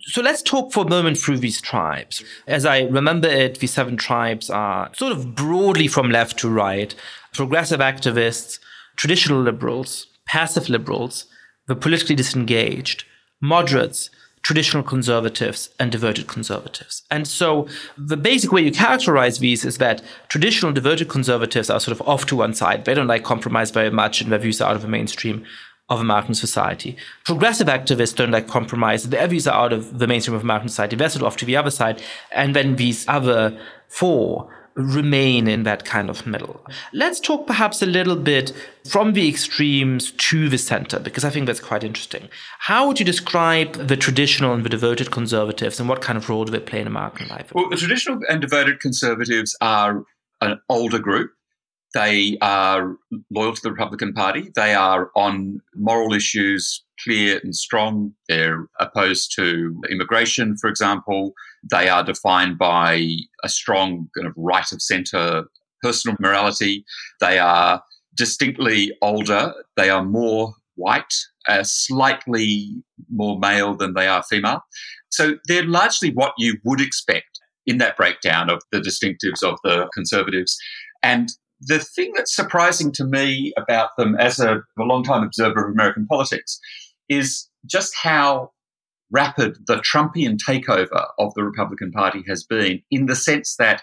So 0.00 0.22
let's 0.22 0.42
talk 0.42 0.72
for 0.72 0.84
a 0.84 0.88
moment 0.88 1.18
through 1.18 1.38
these 1.38 1.60
tribes. 1.60 2.22
As 2.46 2.64
I 2.64 2.82
remember 2.82 3.28
it, 3.28 3.58
these 3.58 3.72
seven 3.72 3.96
tribes 3.96 4.48
are 4.48 4.90
sort 4.94 5.12
of 5.12 5.34
broadly 5.34 5.88
from 5.88 6.10
left 6.10 6.38
to 6.38 6.48
right 6.48 6.94
progressive 7.32 7.80
activists, 7.80 8.58
traditional 8.96 9.40
liberals, 9.40 10.06
passive 10.26 10.68
liberals, 10.68 11.26
the 11.66 11.76
politically 11.76 12.14
disengaged, 12.14 13.04
moderates, 13.42 14.10
traditional 14.48 14.82
conservatives, 14.82 15.68
and 15.78 15.92
devoted 15.92 16.26
conservatives. 16.26 17.02
And 17.10 17.28
so 17.28 17.68
the 17.98 18.16
basic 18.16 18.50
way 18.50 18.62
you 18.62 18.72
characterize 18.72 19.40
these 19.40 19.62
is 19.62 19.76
that 19.76 20.00
traditional 20.28 20.72
devoted 20.72 21.10
conservatives 21.10 21.68
are 21.68 21.78
sort 21.78 22.00
of 22.00 22.08
off 22.08 22.24
to 22.28 22.36
one 22.36 22.54
side. 22.54 22.86
They 22.86 22.94
don't 22.94 23.08
like 23.08 23.24
compromise 23.24 23.70
very 23.70 23.90
much 23.90 24.22
and 24.22 24.32
their 24.32 24.38
views 24.38 24.62
are 24.62 24.70
out 24.70 24.76
of 24.76 24.80
the 24.80 24.88
mainstream 24.88 25.44
of 25.90 26.00
American 26.00 26.34
society. 26.34 26.96
Progressive 27.26 27.66
activists 27.66 28.16
don't 28.16 28.30
like 28.30 28.48
compromise. 28.48 29.10
Their 29.10 29.26
views 29.26 29.46
are 29.46 29.66
out 29.66 29.74
of 29.74 29.98
the 29.98 30.06
mainstream 30.06 30.34
of 30.34 30.44
American 30.44 30.70
society. 30.70 30.96
They're 30.96 31.10
sort 31.10 31.20
of 31.20 31.26
off 31.26 31.36
to 31.36 31.44
the 31.44 31.58
other 31.58 31.70
side. 31.70 32.00
And 32.32 32.56
then 32.56 32.76
these 32.76 33.06
other 33.06 33.54
four 33.88 34.48
remain 34.78 35.48
in 35.48 35.64
that 35.64 35.84
kind 35.84 36.08
of 36.08 36.26
middle. 36.26 36.64
Let's 36.92 37.18
talk 37.18 37.46
perhaps 37.46 37.82
a 37.82 37.86
little 37.86 38.16
bit 38.16 38.52
from 38.88 39.12
the 39.12 39.28
extremes 39.28 40.12
to 40.12 40.48
the 40.48 40.56
center, 40.56 41.00
because 41.00 41.24
I 41.24 41.30
think 41.30 41.46
that's 41.46 41.60
quite 41.60 41.82
interesting. 41.82 42.28
How 42.60 42.86
would 42.86 43.00
you 43.00 43.04
describe 43.04 43.72
the 43.74 43.96
traditional 43.96 44.54
and 44.54 44.64
the 44.64 44.68
devoted 44.68 45.10
conservatives, 45.10 45.80
and 45.80 45.88
what 45.88 46.00
kind 46.00 46.16
of 46.16 46.28
role 46.28 46.44
do 46.44 46.52
they 46.52 46.60
play 46.60 46.80
in 46.80 46.86
American 46.86 47.28
life? 47.28 47.52
Well, 47.52 47.68
the 47.68 47.76
traditional 47.76 48.20
and 48.30 48.40
devoted 48.40 48.80
conservatives 48.80 49.56
are 49.60 50.04
an 50.40 50.60
older 50.68 51.00
group 51.00 51.32
they 51.94 52.36
are 52.42 52.96
loyal 53.30 53.54
to 53.54 53.62
the 53.62 53.70
Republican 53.70 54.12
Party. 54.12 54.50
They 54.54 54.74
are 54.74 55.10
on 55.16 55.60
moral 55.74 56.12
issues 56.12 56.84
clear 57.02 57.40
and 57.42 57.54
strong. 57.54 58.12
They're 58.28 58.66
opposed 58.80 59.32
to 59.36 59.80
immigration, 59.90 60.56
for 60.56 60.68
example. 60.68 61.32
They 61.70 61.88
are 61.88 62.04
defined 62.04 62.58
by 62.58 63.16
a 63.42 63.48
strong 63.48 64.08
kind 64.16 64.26
of 64.26 64.34
right 64.36 64.70
of 64.70 64.82
centre 64.82 65.44
personal 65.82 66.16
morality. 66.20 66.84
They 67.20 67.38
are 67.38 67.82
distinctly 68.16 68.92
older. 69.00 69.54
They 69.76 69.90
are 69.90 70.04
more 70.04 70.54
white, 70.74 71.14
uh, 71.48 71.62
slightly 71.62 72.82
more 73.10 73.38
male 73.38 73.76
than 73.76 73.94
they 73.94 74.06
are 74.06 74.22
female. 74.22 74.60
So 75.10 75.38
they're 75.46 75.66
largely 75.66 76.12
what 76.12 76.32
you 76.36 76.58
would 76.64 76.80
expect 76.80 77.40
in 77.66 77.78
that 77.78 77.96
breakdown 77.96 78.50
of 78.50 78.62
the 78.72 78.80
distinctives 78.80 79.42
of 79.42 79.58
the 79.64 79.88
conservatives. 79.94 80.58
And 81.02 81.30
the 81.60 81.78
thing 81.78 82.12
that's 82.14 82.34
surprising 82.34 82.92
to 82.92 83.04
me 83.04 83.52
about 83.56 83.90
them 83.96 84.14
as 84.16 84.38
a, 84.38 84.62
a 84.78 84.82
long-time 84.82 85.24
observer 85.24 85.66
of 85.66 85.72
American 85.72 86.06
politics 86.06 86.60
is 87.08 87.48
just 87.66 87.94
how 87.96 88.52
rapid 89.10 89.56
the 89.66 89.76
Trumpian 89.76 90.36
takeover 90.36 91.06
of 91.18 91.32
the 91.34 91.42
Republican 91.42 91.90
Party 91.90 92.22
has 92.28 92.44
been, 92.44 92.82
in 92.90 93.06
the 93.06 93.16
sense 93.16 93.56
that 93.58 93.82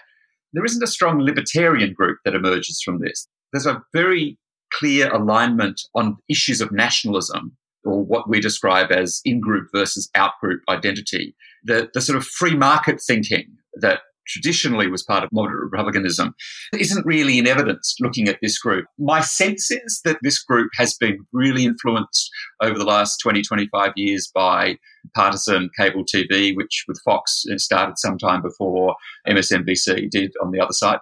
there 0.52 0.64
isn't 0.64 0.82
a 0.82 0.86
strong 0.86 1.18
libertarian 1.18 1.92
group 1.92 2.18
that 2.24 2.34
emerges 2.34 2.80
from 2.84 3.00
this. 3.00 3.28
There's 3.52 3.66
a 3.66 3.82
very 3.92 4.38
clear 4.72 5.12
alignment 5.12 5.80
on 5.94 6.16
issues 6.28 6.60
of 6.60 6.72
nationalism, 6.72 7.56
or 7.84 8.04
what 8.04 8.28
we 8.28 8.40
describe 8.40 8.90
as 8.90 9.20
in 9.24 9.40
group 9.40 9.68
versus 9.74 10.08
out 10.14 10.32
group 10.40 10.62
identity. 10.68 11.34
The, 11.64 11.90
the 11.92 12.00
sort 12.00 12.16
of 12.16 12.24
free 12.24 12.56
market 12.56 13.00
thinking 13.04 13.46
that 13.80 14.00
traditionally 14.26 14.88
was 14.88 15.02
part 15.02 15.24
of 15.24 15.30
moderate 15.32 15.62
republicanism 15.62 16.34
isn't 16.78 17.06
really 17.06 17.38
in 17.38 17.46
evidence 17.46 17.94
looking 18.00 18.28
at 18.28 18.38
this 18.42 18.58
group. 18.58 18.86
My 18.98 19.20
sense 19.20 19.70
is 19.70 20.00
that 20.04 20.18
this 20.22 20.42
group 20.42 20.70
has 20.76 20.94
been 20.94 21.18
really 21.32 21.64
influenced 21.64 22.30
over 22.60 22.78
the 22.78 22.84
last 22.84 23.18
20, 23.18 23.42
25 23.42 23.92
years 23.96 24.30
by 24.34 24.76
partisan 25.14 25.70
cable 25.78 26.04
TV, 26.04 26.54
which 26.56 26.84
with 26.88 27.00
Fox 27.04 27.44
started 27.56 27.98
sometime 27.98 28.42
before 28.42 28.96
MSNBC 29.28 30.10
did 30.10 30.32
on 30.42 30.50
the 30.50 30.60
other 30.60 30.72
side. 30.72 30.98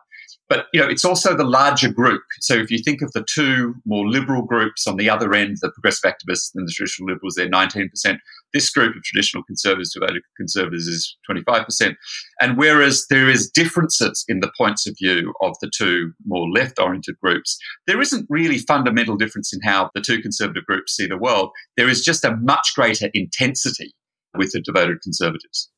But 0.48 0.66
you 0.74 0.80
know, 0.80 0.88
it's 0.88 1.06
also 1.06 1.34
the 1.34 1.44
larger 1.44 1.90
group. 1.90 2.22
So 2.40 2.54
if 2.54 2.70
you 2.70 2.78
think 2.78 3.00
of 3.00 3.10
the 3.12 3.24
two 3.24 3.74
more 3.86 4.06
liberal 4.06 4.42
groups 4.42 4.86
on 4.86 4.96
the 4.96 5.08
other 5.08 5.32
end, 5.32 5.56
the 5.62 5.70
progressive 5.70 6.10
activists 6.10 6.50
and 6.54 6.68
the 6.68 6.72
traditional 6.72 7.12
liberals, 7.12 7.34
they're 7.34 7.48
19%. 7.48 8.18
This 8.54 8.70
group 8.70 8.96
of 8.96 9.02
traditional 9.02 9.42
conservatives, 9.42 9.92
devoted 9.92 10.22
conservatives, 10.36 10.86
is 10.86 11.16
25%. 11.28 11.96
And 12.40 12.56
whereas 12.56 13.04
there 13.10 13.28
is 13.28 13.50
differences 13.50 14.24
in 14.28 14.40
the 14.40 14.52
points 14.56 14.86
of 14.86 14.96
view 14.96 15.34
of 15.42 15.56
the 15.60 15.70
two 15.76 16.12
more 16.24 16.48
left-oriented 16.48 17.16
groups, 17.20 17.58
there 17.86 18.00
isn't 18.00 18.26
really 18.30 18.58
fundamental 18.58 19.16
difference 19.16 19.52
in 19.52 19.60
how 19.62 19.90
the 19.94 20.00
two 20.00 20.22
conservative 20.22 20.64
groups 20.64 20.94
see 20.94 21.06
the 21.06 21.18
world. 21.18 21.50
There 21.76 21.88
is 21.88 22.04
just 22.04 22.24
a 22.24 22.36
much 22.36 22.72
greater 22.74 23.10
intensity 23.12 23.92
with 24.36 24.52
the 24.52 24.60
devoted 24.60 25.02
conservatives. 25.02 25.68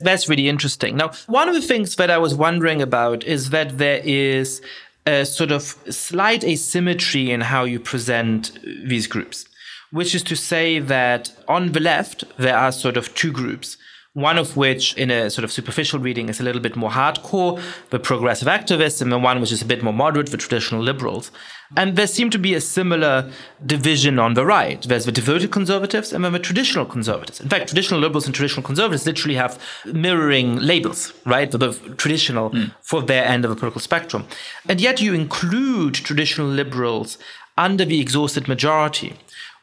That's 0.00 0.28
really 0.28 0.48
interesting. 0.48 0.96
Now, 0.96 1.10
one 1.26 1.48
of 1.48 1.54
the 1.54 1.62
things 1.62 1.96
that 1.96 2.10
I 2.10 2.18
was 2.18 2.34
wondering 2.34 2.80
about 2.80 3.24
is 3.24 3.50
that 3.50 3.78
there 3.78 4.00
is 4.04 4.62
a 5.06 5.24
sort 5.24 5.50
of 5.50 5.62
slight 5.88 6.44
asymmetry 6.44 7.30
in 7.30 7.40
how 7.40 7.64
you 7.64 7.80
present 7.80 8.58
these 8.84 9.06
groups, 9.06 9.47
which 9.90 10.14
is 10.14 10.22
to 10.24 10.36
say 10.36 10.78
that 10.78 11.32
on 11.46 11.72
the 11.72 11.80
left, 11.80 12.24
there 12.36 12.56
are 12.56 12.72
sort 12.72 12.96
of 12.96 13.14
two 13.14 13.32
groups 13.32 13.76
one 14.18 14.36
of 14.36 14.56
which, 14.56 14.94
in 14.94 15.12
a 15.12 15.30
sort 15.30 15.44
of 15.44 15.52
superficial 15.52 16.00
reading, 16.00 16.28
is 16.28 16.40
a 16.40 16.42
little 16.42 16.60
bit 16.60 16.74
more 16.74 16.90
hardcore, 16.90 17.62
the 17.90 18.00
progressive 18.00 18.48
activists, 18.48 19.00
and 19.00 19.12
the 19.12 19.18
one 19.18 19.40
which 19.40 19.52
is 19.52 19.62
a 19.62 19.64
bit 19.64 19.80
more 19.80 19.92
moderate, 19.92 20.30
the 20.30 20.36
traditional 20.36 20.82
liberals. 20.82 21.30
And 21.76 21.94
there 21.94 22.08
seemed 22.08 22.32
to 22.32 22.38
be 22.38 22.54
a 22.54 22.60
similar 22.60 23.30
division 23.64 24.18
on 24.18 24.34
the 24.34 24.44
right. 24.44 24.82
There's 24.82 25.04
the 25.04 25.12
devoted 25.12 25.52
conservatives 25.52 26.12
and 26.12 26.24
then 26.24 26.32
the 26.32 26.38
traditional 26.38 26.86
conservatives. 26.86 27.40
In 27.40 27.48
fact, 27.48 27.68
traditional 27.68 28.00
liberals 28.00 28.26
and 28.26 28.34
traditional 28.34 28.64
conservatives 28.64 29.06
literally 29.06 29.36
have 29.36 29.62
mirroring 29.84 30.56
labels, 30.56 31.12
right? 31.24 31.50
The 31.50 31.72
traditional 31.98 32.50
mm. 32.50 32.74
for 32.80 33.02
their 33.02 33.24
end 33.24 33.44
of 33.44 33.50
the 33.50 33.56
political 33.56 33.82
spectrum. 33.82 34.26
And 34.68 34.80
yet 34.80 35.00
you 35.00 35.12
include 35.12 35.94
traditional 35.94 36.48
liberals 36.48 37.18
under 37.58 37.84
the 37.84 38.00
exhausted 38.00 38.48
majority 38.48 39.16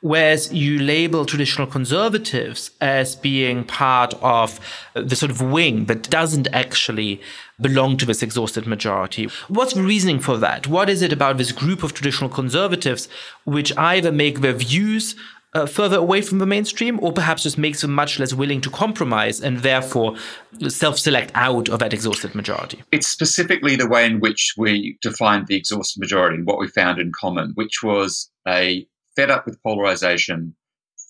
whereas 0.05 0.53
you 0.53 0.77
label 0.77 1.25
traditional 1.25 1.65
conservatives 1.65 2.69
as 2.79 3.15
being 3.15 3.63
part 3.63 4.13
of 4.21 4.59
the 4.93 5.15
sort 5.15 5.31
of 5.31 5.41
wing 5.41 5.85
that 5.85 6.07
doesn't 6.11 6.47
actually 6.53 7.19
belong 7.59 7.97
to 7.97 8.05
this 8.05 8.21
exhausted 8.21 8.67
majority. 8.67 9.27
What's 9.47 9.73
the 9.73 9.81
reasoning 9.81 10.19
for 10.19 10.37
that? 10.37 10.67
What 10.67 10.91
is 10.91 11.01
it 11.01 11.11
about 11.11 11.39
this 11.39 11.51
group 11.51 11.81
of 11.81 11.95
traditional 11.95 12.29
conservatives 12.29 13.09
which 13.45 13.75
either 13.77 14.11
make 14.11 14.41
their 14.41 14.53
views 14.53 15.15
uh, 15.55 15.65
further 15.65 15.97
away 15.97 16.21
from 16.21 16.37
the 16.37 16.45
mainstream, 16.45 16.99
or 17.01 17.11
perhaps 17.11 17.41
just 17.41 17.57
makes 17.57 17.81
them 17.81 17.93
much 17.95 18.19
less 18.19 18.33
willing 18.33 18.61
to 18.61 18.69
compromise 18.69 19.41
and 19.41 19.59
therefore 19.59 20.15
self 20.67 20.99
select 20.99 21.31
out 21.33 21.67
of 21.69 21.79
that 21.79 21.93
exhausted 21.93 22.35
majority? 22.35 22.83
It's 22.91 23.07
specifically 23.07 23.75
the 23.75 23.87
way 23.87 24.05
in 24.05 24.19
which 24.19 24.53
we 24.55 24.99
defined 25.01 25.47
the 25.47 25.55
exhausted 25.55 25.99
majority 25.99 26.37
and 26.37 26.45
what 26.45 26.59
we 26.59 26.67
found 26.67 26.99
in 26.99 27.11
common, 27.11 27.53
which 27.55 27.81
was 27.81 28.29
a 28.47 28.85
fed 29.15 29.29
up 29.29 29.45
with 29.45 29.61
polarization, 29.63 30.55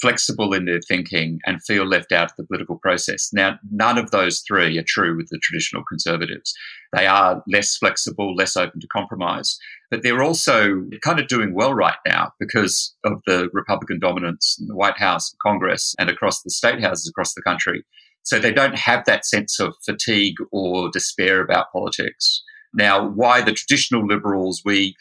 flexible 0.01 0.53
in 0.53 0.65
their 0.65 0.81
thinking, 0.81 1.39
and 1.45 1.63
feel 1.63 1.85
left 1.85 2.12
out 2.12 2.31
of 2.31 2.35
the 2.38 2.45
political 2.45 2.77
process. 2.77 3.29
Now, 3.33 3.57
none 3.71 3.97
of 3.97 4.12
those 4.12 4.43
three 4.47 4.77
are 4.77 4.85
true 4.85 5.15
with 5.15 5.29
the 5.29 5.39
traditional 5.39 5.83
conservatives. 5.88 6.53
They 6.93 7.07
are 7.07 7.41
less 7.47 7.77
flexible, 7.77 8.35
less 8.35 8.57
open 8.57 8.81
to 8.81 8.88
compromise, 8.88 9.57
but 9.89 10.03
they're 10.03 10.24
also 10.24 10.83
kind 11.01 11.19
of 11.19 11.27
doing 11.27 11.53
well 11.53 11.74
right 11.74 11.97
now 12.05 12.31
because 12.39 12.95
of 13.05 13.21
the 13.25 13.50
Republican 13.53 14.00
dominance 14.00 14.57
in 14.59 14.67
the 14.67 14.75
White 14.75 14.97
House, 14.97 15.33
Congress, 15.41 15.95
and 15.97 16.09
across 16.09 16.41
the 16.41 16.50
state 16.50 16.81
houses 16.81 17.07
across 17.09 17.33
the 17.33 17.41
country. 17.41 17.83
So 18.24 18.39
they 18.39 18.51
don't 18.51 18.77
have 18.77 19.05
that 19.05 19.25
sense 19.25 19.59
of 19.59 19.75
fatigue 19.85 20.35
or 20.51 20.89
despair 20.91 21.41
about 21.41 21.71
politics. 21.71 22.43
Now, 22.74 23.07
why 23.07 23.41
the 23.41 23.53
traditional 23.53 24.05
liberals, 24.05 24.62
we 24.65 24.95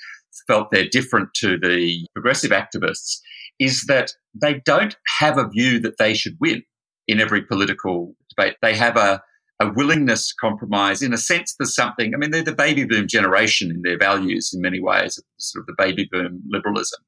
felt 0.47 0.71
they're 0.71 0.88
different 0.88 1.35
to 1.35 1.59
the 1.59 2.07
progressive 2.14 2.50
activists 2.50 3.19
is 3.59 3.85
that 3.87 4.12
they 4.35 4.61
don't 4.64 4.97
have 5.19 5.38
a 5.38 5.49
view 5.49 5.79
that 5.81 5.99
they 5.99 6.14
should 6.14 6.37
win 6.41 6.62
in 7.07 7.21
every 7.21 7.43
political 7.43 8.14
debate. 8.37 8.57
They 8.62 8.75
have 8.75 8.97
a, 8.97 9.23
a 9.61 9.70
willingness 9.73 10.28
to 10.28 10.34
compromise. 10.40 11.00
In 11.00 11.12
a 11.12 11.18
sense, 11.18 11.54
there's 11.58 11.75
something, 11.75 12.12
I 12.12 12.18
mean, 12.18 12.30
they're 12.30 12.42
the 12.42 12.54
baby 12.54 12.84
boom 12.84 13.06
generation 13.06 13.70
in 13.70 13.82
their 13.82 13.99
values 13.99 14.52
in 14.52 14.61
many 14.61 14.80
ways, 14.80 15.20
sort 15.38 15.62
of 15.62 15.66
the 15.66 15.75
baby 15.78 16.08
boom 16.11 16.42
liberalism. 16.49 17.00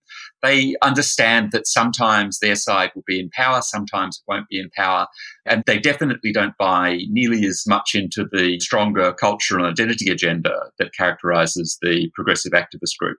They 0.43 0.77
understand 0.83 1.51
that 1.53 1.67
sometimes 1.67 2.39
their 2.39 2.55
side 2.55 2.93
will 2.95 3.03
be 3.07 3.19
in 3.19 3.31
power, 3.31 3.63
sometimes 3.63 4.19
it 4.19 4.31
won't 4.31 4.49
be 4.49 4.61
in 4.61 4.71
power. 4.77 5.07
And 5.45 5.65
they 5.67 5.79
definitely 5.79 6.33
don't 6.33 6.57
buy 6.57 7.01
nearly 7.09 7.45
as 7.47 7.65
much 7.67 7.95
into 7.95 8.27
the 8.31 8.61
stronger 8.61 9.13
cultural 9.13 9.67
identity 9.67 10.11
agenda 10.11 10.55
that 10.79 10.95
characterizes 10.95 11.79
the 11.83 12.11
progressive 12.15 12.53
activist 12.53 12.97
group. 13.01 13.19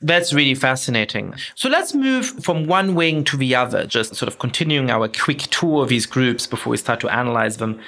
That's 0.00 0.32
really 0.32 0.54
fascinating. 0.54 1.34
So 1.54 1.68
let's 1.68 1.94
move 1.94 2.26
from 2.44 2.66
one 2.66 2.94
wing 2.94 3.24
to 3.24 3.36
the 3.36 3.54
other, 3.54 3.86
just 3.86 4.14
sort 4.16 4.28
of 4.28 4.38
continuing 4.38 4.90
our 4.90 5.08
quick 5.08 5.38
tour 5.50 5.82
of 5.82 5.88
these 5.88 6.06
groups 6.06 6.46
before 6.46 6.70
we 6.72 6.76
start 6.76 7.00
to 7.00 7.08
analyze 7.08 7.56
them 7.56 7.80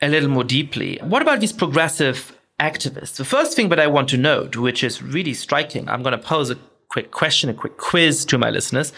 a 0.00 0.08
little 0.08 0.28
more 0.28 0.44
deeply. 0.44 0.98
What 1.02 1.22
about 1.22 1.40
these 1.40 1.52
progressive 1.52 2.36
activists? 2.60 3.16
The 3.16 3.24
first 3.24 3.54
thing 3.56 3.68
that 3.70 3.80
I 3.80 3.86
want 3.86 4.08
to 4.10 4.16
note, 4.16 4.56
which 4.56 4.82
is 4.84 5.02
really 5.02 5.34
striking, 5.34 5.88
I'm 5.88 6.02
going 6.02 6.18
to 6.18 6.24
pose 6.24 6.50
a 6.50 6.58
quick 6.88 7.10
question, 7.10 7.48
a 7.48 7.54
quick 7.54 7.78
quiz 7.78 8.24
to 8.26 8.38
my 8.38 8.50
listeners. 8.50 8.92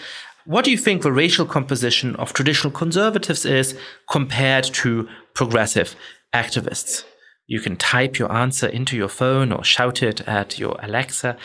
What 0.47 0.65
do 0.65 0.71
you 0.71 0.77
think 0.79 1.03
the 1.03 1.13
racial 1.13 1.47
composition 1.47 2.17
of 2.17 2.33
traditional 2.33 2.73
conservatives 2.73 3.47
is 3.47 3.79
compared 4.11 4.65
to 4.65 5.09
progressive 5.35 5.95
activists? 6.35 7.05
You 7.47 7.61
can 7.61 7.77
type 7.77 8.19
your 8.19 8.33
answer 8.33 8.67
into 8.67 8.97
your 8.97 9.09
phone 9.09 9.53
or 9.53 9.63
shout 9.63 10.03
it 10.03 10.23
at 10.23 10.59
your 10.59 10.79
Alexa. 10.83 11.37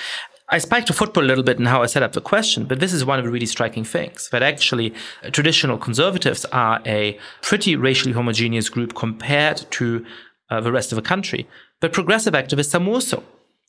I 0.51 0.57
spiked 0.57 0.87
to 0.87 0.93
football 0.93 1.23
a 1.23 1.27
little 1.27 1.43
bit 1.43 1.59
in 1.59 1.65
how 1.65 1.83
I 1.83 1.85
set 1.85 2.01
up 2.01 2.13
the 2.13 2.21
question, 2.21 2.65
but 2.65 2.79
this 2.79 2.91
is 2.91 3.05
one 3.05 3.19
of 3.19 3.25
the 3.25 3.31
really 3.31 3.45
striking 3.45 3.83
things 3.83 4.29
that 4.31 4.41
actually 4.41 4.93
uh, 5.23 5.29
traditional 5.29 5.77
conservatives 5.77 6.43
are 6.45 6.81
a 6.87 7.19
pretty 7.41 7.75
racially 7.75 8.13
homogeneous 8.13 8.67
group 8.67 8.95
compared 8.95 9.65
to 9.71 10.05
uh, 10.49 10.59
the 10.59 10.71
rest 10.71 10.91
of 10.91 10.95
the 10.95 11.03
country. 11.03 11.47
But 11.79 11.93
progressive 11.93 12.33
activists 12.33 12.73
are 12.73 12.79
more 12.79 13.01
so. 13.01 13.23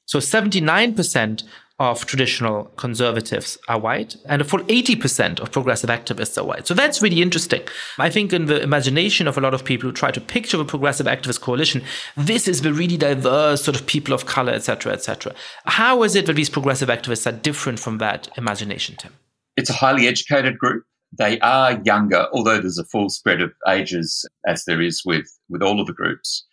So 0.07 0.19
79% 0.19 1.43
of 1.81 2.05
traditional 2.05 2.65
conservatives 2.77 3.57
are 3.67 3.81
white, 3.81 4.15
and 4.27 4.43
a 4.43 4.45
full 4.45 4.61
80% 4.61 5.41
of 5.41 5.51
progressive 5.51 5.89
activists 5.89 6.37
are 6.37 6.45
white. 6.45 6.67
So 6.67 6.75
that's 6.75 7.01
really 7.01 7.23
interesting. 7.23 7.63
I 7.99 8.11
think 8.11 8.35
in 8.35 8.45
the 8.45 8.61
imagination 8.61 9.27
of 9.27 9.39
a 9.39 9.41
lot 9.41 9.55
of 9.55 9.65
people 9.65 9.89
who 9.89 9.93
try 9.95 10.11
to 10.11 10.21
picture 10.21 10.59
the 10.59 10.67
progressive 10.67 11.07
activist 11.07 11.41
coalition, 11.41 11.83
this 12.19 12.47
is 12.47 12.61
the 12.61 12.75
really 12.75 12.99
diverse 12.99 13.65
sort 13.65 13.81
of 13.81 13.87
people 13.87 14.13
of 14.13 14.27
color, 14.27 14.53
etc., 14.53 14.93
etc. 14.93 15.35
How 15.65 16.03
is 16.03 16.15
it 16.15 16.27
that 16.27 16.35
these 16.35 16.51
progressive 16.51 16.91
activists 16.91 17.27
are 17.27 17.35
different 17.35 17.81
from 17.81 17.97
that 17.97 18.29
imagination, 18.37 18.97
Tim? 18.99 19.15
It's 19.57 19.71
a 19.71 19.75
highly 19.75 20.07
educated 20.07 20.59
group. 20.59 20.85
They 21.17 21.41
are 21.41 21.81
younger, 21.85 22.29
although 22.35 22.61
there's 22.61 22.79
a 22.79 22.85
full 22.85 23.09
spread 23.09 23.41
of 23.41 23.53
ages, 23.67 24.29
as 24.47 24.65
there 24.67 24.83
is 24.83 25.03
with, 25.07 25.27
with 25.49 25.63
all 25.63 25.81
of 25.81 25.87
the 25.87 25.95
groups. 25.95 26.47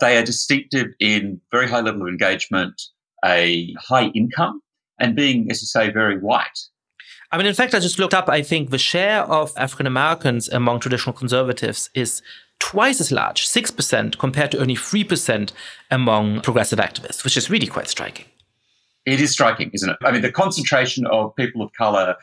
They 0.00 0.18
are 0.18 0.24
distinctive 0.24 0.88
in 0.98 1.40
very 1.52 1.68
high 1.68 1.80
level 1.82 2.02
of 2.02 2.08
engagement, 2.08 2.82
a 3.24 3.72
high 3.78 4.06
income, 4.08 4.60
and 4.98 5.16
being, 5.16 5.50
as 5.50 5.62
you 5.62 5.66
say, 5.66 5.90
very 5.90 6.18
white. 6.18 6.58
I 7.30 7.38
mean, 7.38 7.46
in 7.46 7.54
fact, 7.54 7.74
I 7.74 7.80
just 7.80 7.98
looked 7.98 8.12
up, 8.12 8.28
I 8.28 8.42
think 8.42 8.70
the 8.70 8.78
share 8.78 9.22
of 9.22 9.52
African 9.56 9.86
Americans 9.86 10.48
among 10.48 10.80
traditional 10.80 11.14
conservatives 11.14 11.88
is 11.94 12.20
twice 12.58 13.00
as 13.00 13.10
large, 13.10 13.46
6%, 13.46 14.18
compared 14.18 14.52
to 14.52 14.58
only 14.58 14.76
3% 14.76 15.52
among 15.90 16.42
progressive 16.42 16.78
activists, 16.78 17.24
which 17.24 17.36
is 17.36 17.50
really 17.50 17.66
quite 17.66 17.88
striking. 17.88 18.26
It 19.06 19.20
is 19.20 19.32
striking, 19.32 19.70
isn't 19.72 19.90
it? 19.90 19.96
I 20.04 20.12
mean, 20.12 20.22
the 20.22 20.30
concentration 20.30 21.06
of 21.06 21.34
people 21.34 21.62
of 21.62 21.72
color 21.72 22.14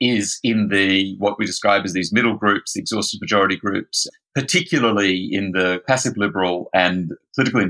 is 0.00 0.38
in 0.42 0.68
the 0.68 1.14
what 1.18 1.38
we 1.38 1.44
describe 1.44 1.84
as 1.84 1.92
these 1.92 2.12
middle 2.12 2.36
groups, 2.36 2.72
the 2.72 2.80
exhausted 2.80 3.20
majority 3.20 3.56
groups, 3.56 4.06
particularly 4.34 5.28
in 5.30 5.52
the 5.52 5.80
passive 5.86 6.16
liberal 6.16 6.68
and 6.74 7.10
politically 7.34 7.66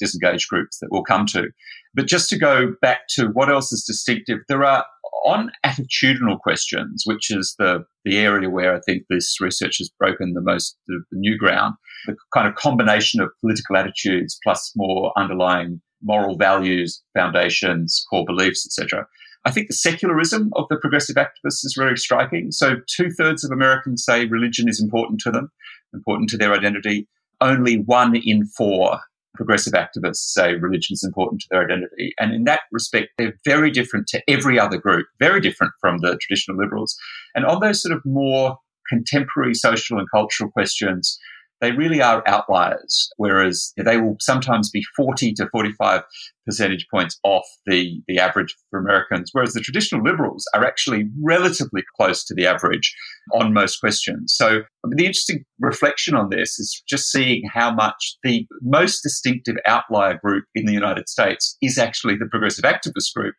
disengaged 0.00 0.48
groups 0.48 0.78
that 0.78 0.88
we'll 0.90 1.02
come 1.02 1.26
to. 1.26 1.48
But 1.94 2.06
just 2.06 2.28
to 2.30 2.38
go 2.38 2.74
back 2.82 3.02
to 3.10 3.28
what 3.28 3.48
else 3.48 3.72
is 3.72 3.84
distinctive, 3.84 4.38
there 4.48 4.64
are 4.64 4.84
on 5.24 5.50
attitudinal 5.64 6.38
questions, 6.40 7.02
which 7.04 7.30
is 7.30 7.54
the, 7.58 7.84
the 8.04 8.18
area 8.18 8.48
where 8.48 8.74
I 8.74 8.80
think 8.80 9.04
this 9.08 9.40
research 9.40 9.78
has 9.78 9.90
broken 9.98 10.34
the 10.34 10.40
most 10.40 10.76
the, 10.86 11.02
the 11.10 11.18
new 11.18 11.36
ground, 11.36 11.74
the 12.06 12.16
kind 12.32 12.46
of 12.48 12.54
combination 12.54 13.20
of 13.20 13.30
political 13.40 13.76
attitudes 13.76 14.38
plus 14.42 14.72
more 14.76 15.12
underlying 15.16 15.80
moral 16.02 16.36
values, 16.36 17.02
foundations, 17.16 18.04
core 18.10 18.24
beliefs, 18.24 18.64
etc. 18.66 19.06
I 19.48 19.50
think 19.50 19.68
the 19.68 19.74
secularism 19.74 20.50
of 20.56 20.66
the 20.68 20.76
progressive 20.76 21.16
activists 21.16 21.64
is 21.64 21.74
very 21.74 21.96
striking. 21.96 22.52
So, 22.52 22.76
two 22.86 23.08
thirds 23.10 23.44
of 23.44 23.50
Americans 23.50 24.04
say 24.04 24.26
religion 24.26 24.68
is 24.68 24.78
important 24.78 25.20
to 25.20 25.30
them, 25.30 25.50
important 25.94 26.28
to 26.30 26.36
their 26.36 26.52
identity. 26.52 27.08
Only 27.40 27.78
one 27.78 28.14
in 28.14 28.44
four 28.44 29.00
progressive 29.34 29.72
activists 29.72 30.16
say 30.16 30.56
religion 30.56 30.92
is 30.92 31.02
important 31.02 31.40
to 31.40 31.46
their 31.50 31.64
identity. 31.64 32.12
And 32.20 32.34
in 32.34 32.44
that 32.44 32.60
respect, 32.72 33.08
they're 33.16 33.38
very 33.46 33.70
different 33.70 34.06
to 34.08 34.22
every 34.28 34.60
other 34.60 34.76
group, 34.76 35.06
very 35.18 35.40
different 35.40 35.72
from 35.80 36.00
the 36.00 36.18
traditional 36.18 36.58
liberals. 36.58 36.94
And 37.34 37.46
on 37.46 37.60
those 37.60 37.80
sort 37.82 37.96
of 37.96 38.04
more 38.04 38.58
contemporary 38.86 39.54
social 39.54 39.98
and 39.98 40.10
cultural 40.10 40.50
questions, 40.50 41.18
they 41.60 41.72
really 41.72 42.00
are 42.00 42.22
outliers, 42.26 43.10
whereas 43.16 43.72
they 43.76 43.98
will 43.98 44.16
sometimes 44.20 44.70
be 44.70 44.82
40 44.96 45.32
to 45.34 45.48
45 45.50 46.02
percentage 46.46 46.86
points 46.90 47.18
off 47.24 47.44
the, 47.66 48.00
the 48.08 48.18
average 48.18 48.54
for 48.70 48.80
Americans, 48.80 49.30
whereas 49.32 49.52
the 49.52 49.60
traditional 49.60 50.02
liberals 50.02 50.44
are 50.54 50.64
actually 50.64 51.04
relatively 51.22 51.82
close 51.96 52.24
to 52.24 52.34
the 52.34 52.46
average 52.46 52.94
on 53.34 53.52
most 53.52 53.80
questions. 53.80 54.34
So 54.34 54.62
the 54.84 55.04
interesting 55.04 55.44
reflection 55.58 56.14
on 56.14 56.30
this 56.30 56.58
is 56.58 56.82
just 56.88 57.10
seeing 57.10 57.42
how 57.52 57.74
much 57.74 58.16
the 58.22 58.46
most 58.62 59.02
distinctive 59.02 59.56
outlier 59.66 60.18
group 60.22 60.44
in 60.54 60.64
the 60.64 60.72
United 60.72 61.08
States 61.08 61.56
is 61.60 61.76
actually 61.76 62.16
the 62.16 62.26
progressive 62.26 62.64
activist 62.64 63.12
group 63.14 63.34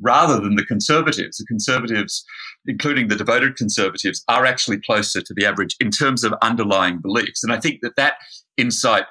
rather 0.00 0.40
than 0.40 0.56
the 0.56 0.64
conservatives. 0.64 1.38
The 1.38 1.46
conservatives, 1.46 2.24
including 2.66 3.08
the 3.08 3.16
devoted 3.16 3.56
conservatives, 3.56 4.24
are 4.28 4.46
actually 4.46 4.80
closer 4.80 5.20
to 5.20 5.34
the 5.34 5.46
average 5.46 5.76
in 5.80 5.90
terms 5.90 6.24
of 6.24 6.34
underlying 6.42 6.98
beliefs. 6.98 7.42
And 7.42 7.52
I 7.52 7.60
think 7.60 7.80
that 7.82 7.96
that 7.96 8.14
insight 8.56 9.04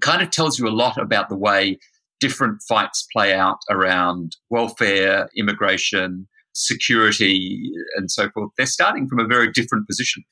kind 0.00 0.22
of 0.22 0.30
tells 0.30 0.58
you 0.58 0.66
a 0.66 0.70
lot 0.70 1.00
about 1.00 1.28
the 1.28 1.36
way 1.36 1.78
different 2.20 2.62
fights 2.68 3.06
play 3.12 3.34
out 3.34 3.58
around 3.70 4.36
welfare, 4.50 5.28
immigration, 5.36 6.26
security, 6.54 7.70
and 7.96 8.10
so 8.10 8.30
forth. 8.30 8.50
They're 8.56 8.66
starting 8.66 9.06
from 9.08 9.20
a 9.20 9.26
very 9.26 9.52
different 9.52 9.86
position. 9.86 10.24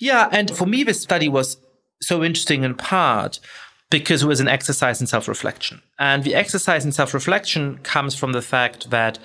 Yeah, 0.00 0.28
and 0.32 0.50
for 0.50 0.66
me, 0.66 0.82
this 0.82 1.00
study 1.00 1.28
was 1.28 1.58
so 2.00 2.24
interesting 2.24 2.64
in 2.64 2.74
part 2.74 3.38
because 3.98 4.22
it 4.22 4.26
was 4.26 4.40
an 4.40 4.48
exercise 4.48 5.00
in 5.00 5.06
self 5.06 5.28
reflection. 5.28 5.82
And 5.98 6.24
the 6.24 6.34
exercise 6.34 6.84
in 6.84 6.92
self 6.92 7.14
reflection 7.14 7.78
comes 7.78 8.14
from 8.14 8.32
the 8.32 8.42
fact 8.42 8.90
that, 8.90 9.18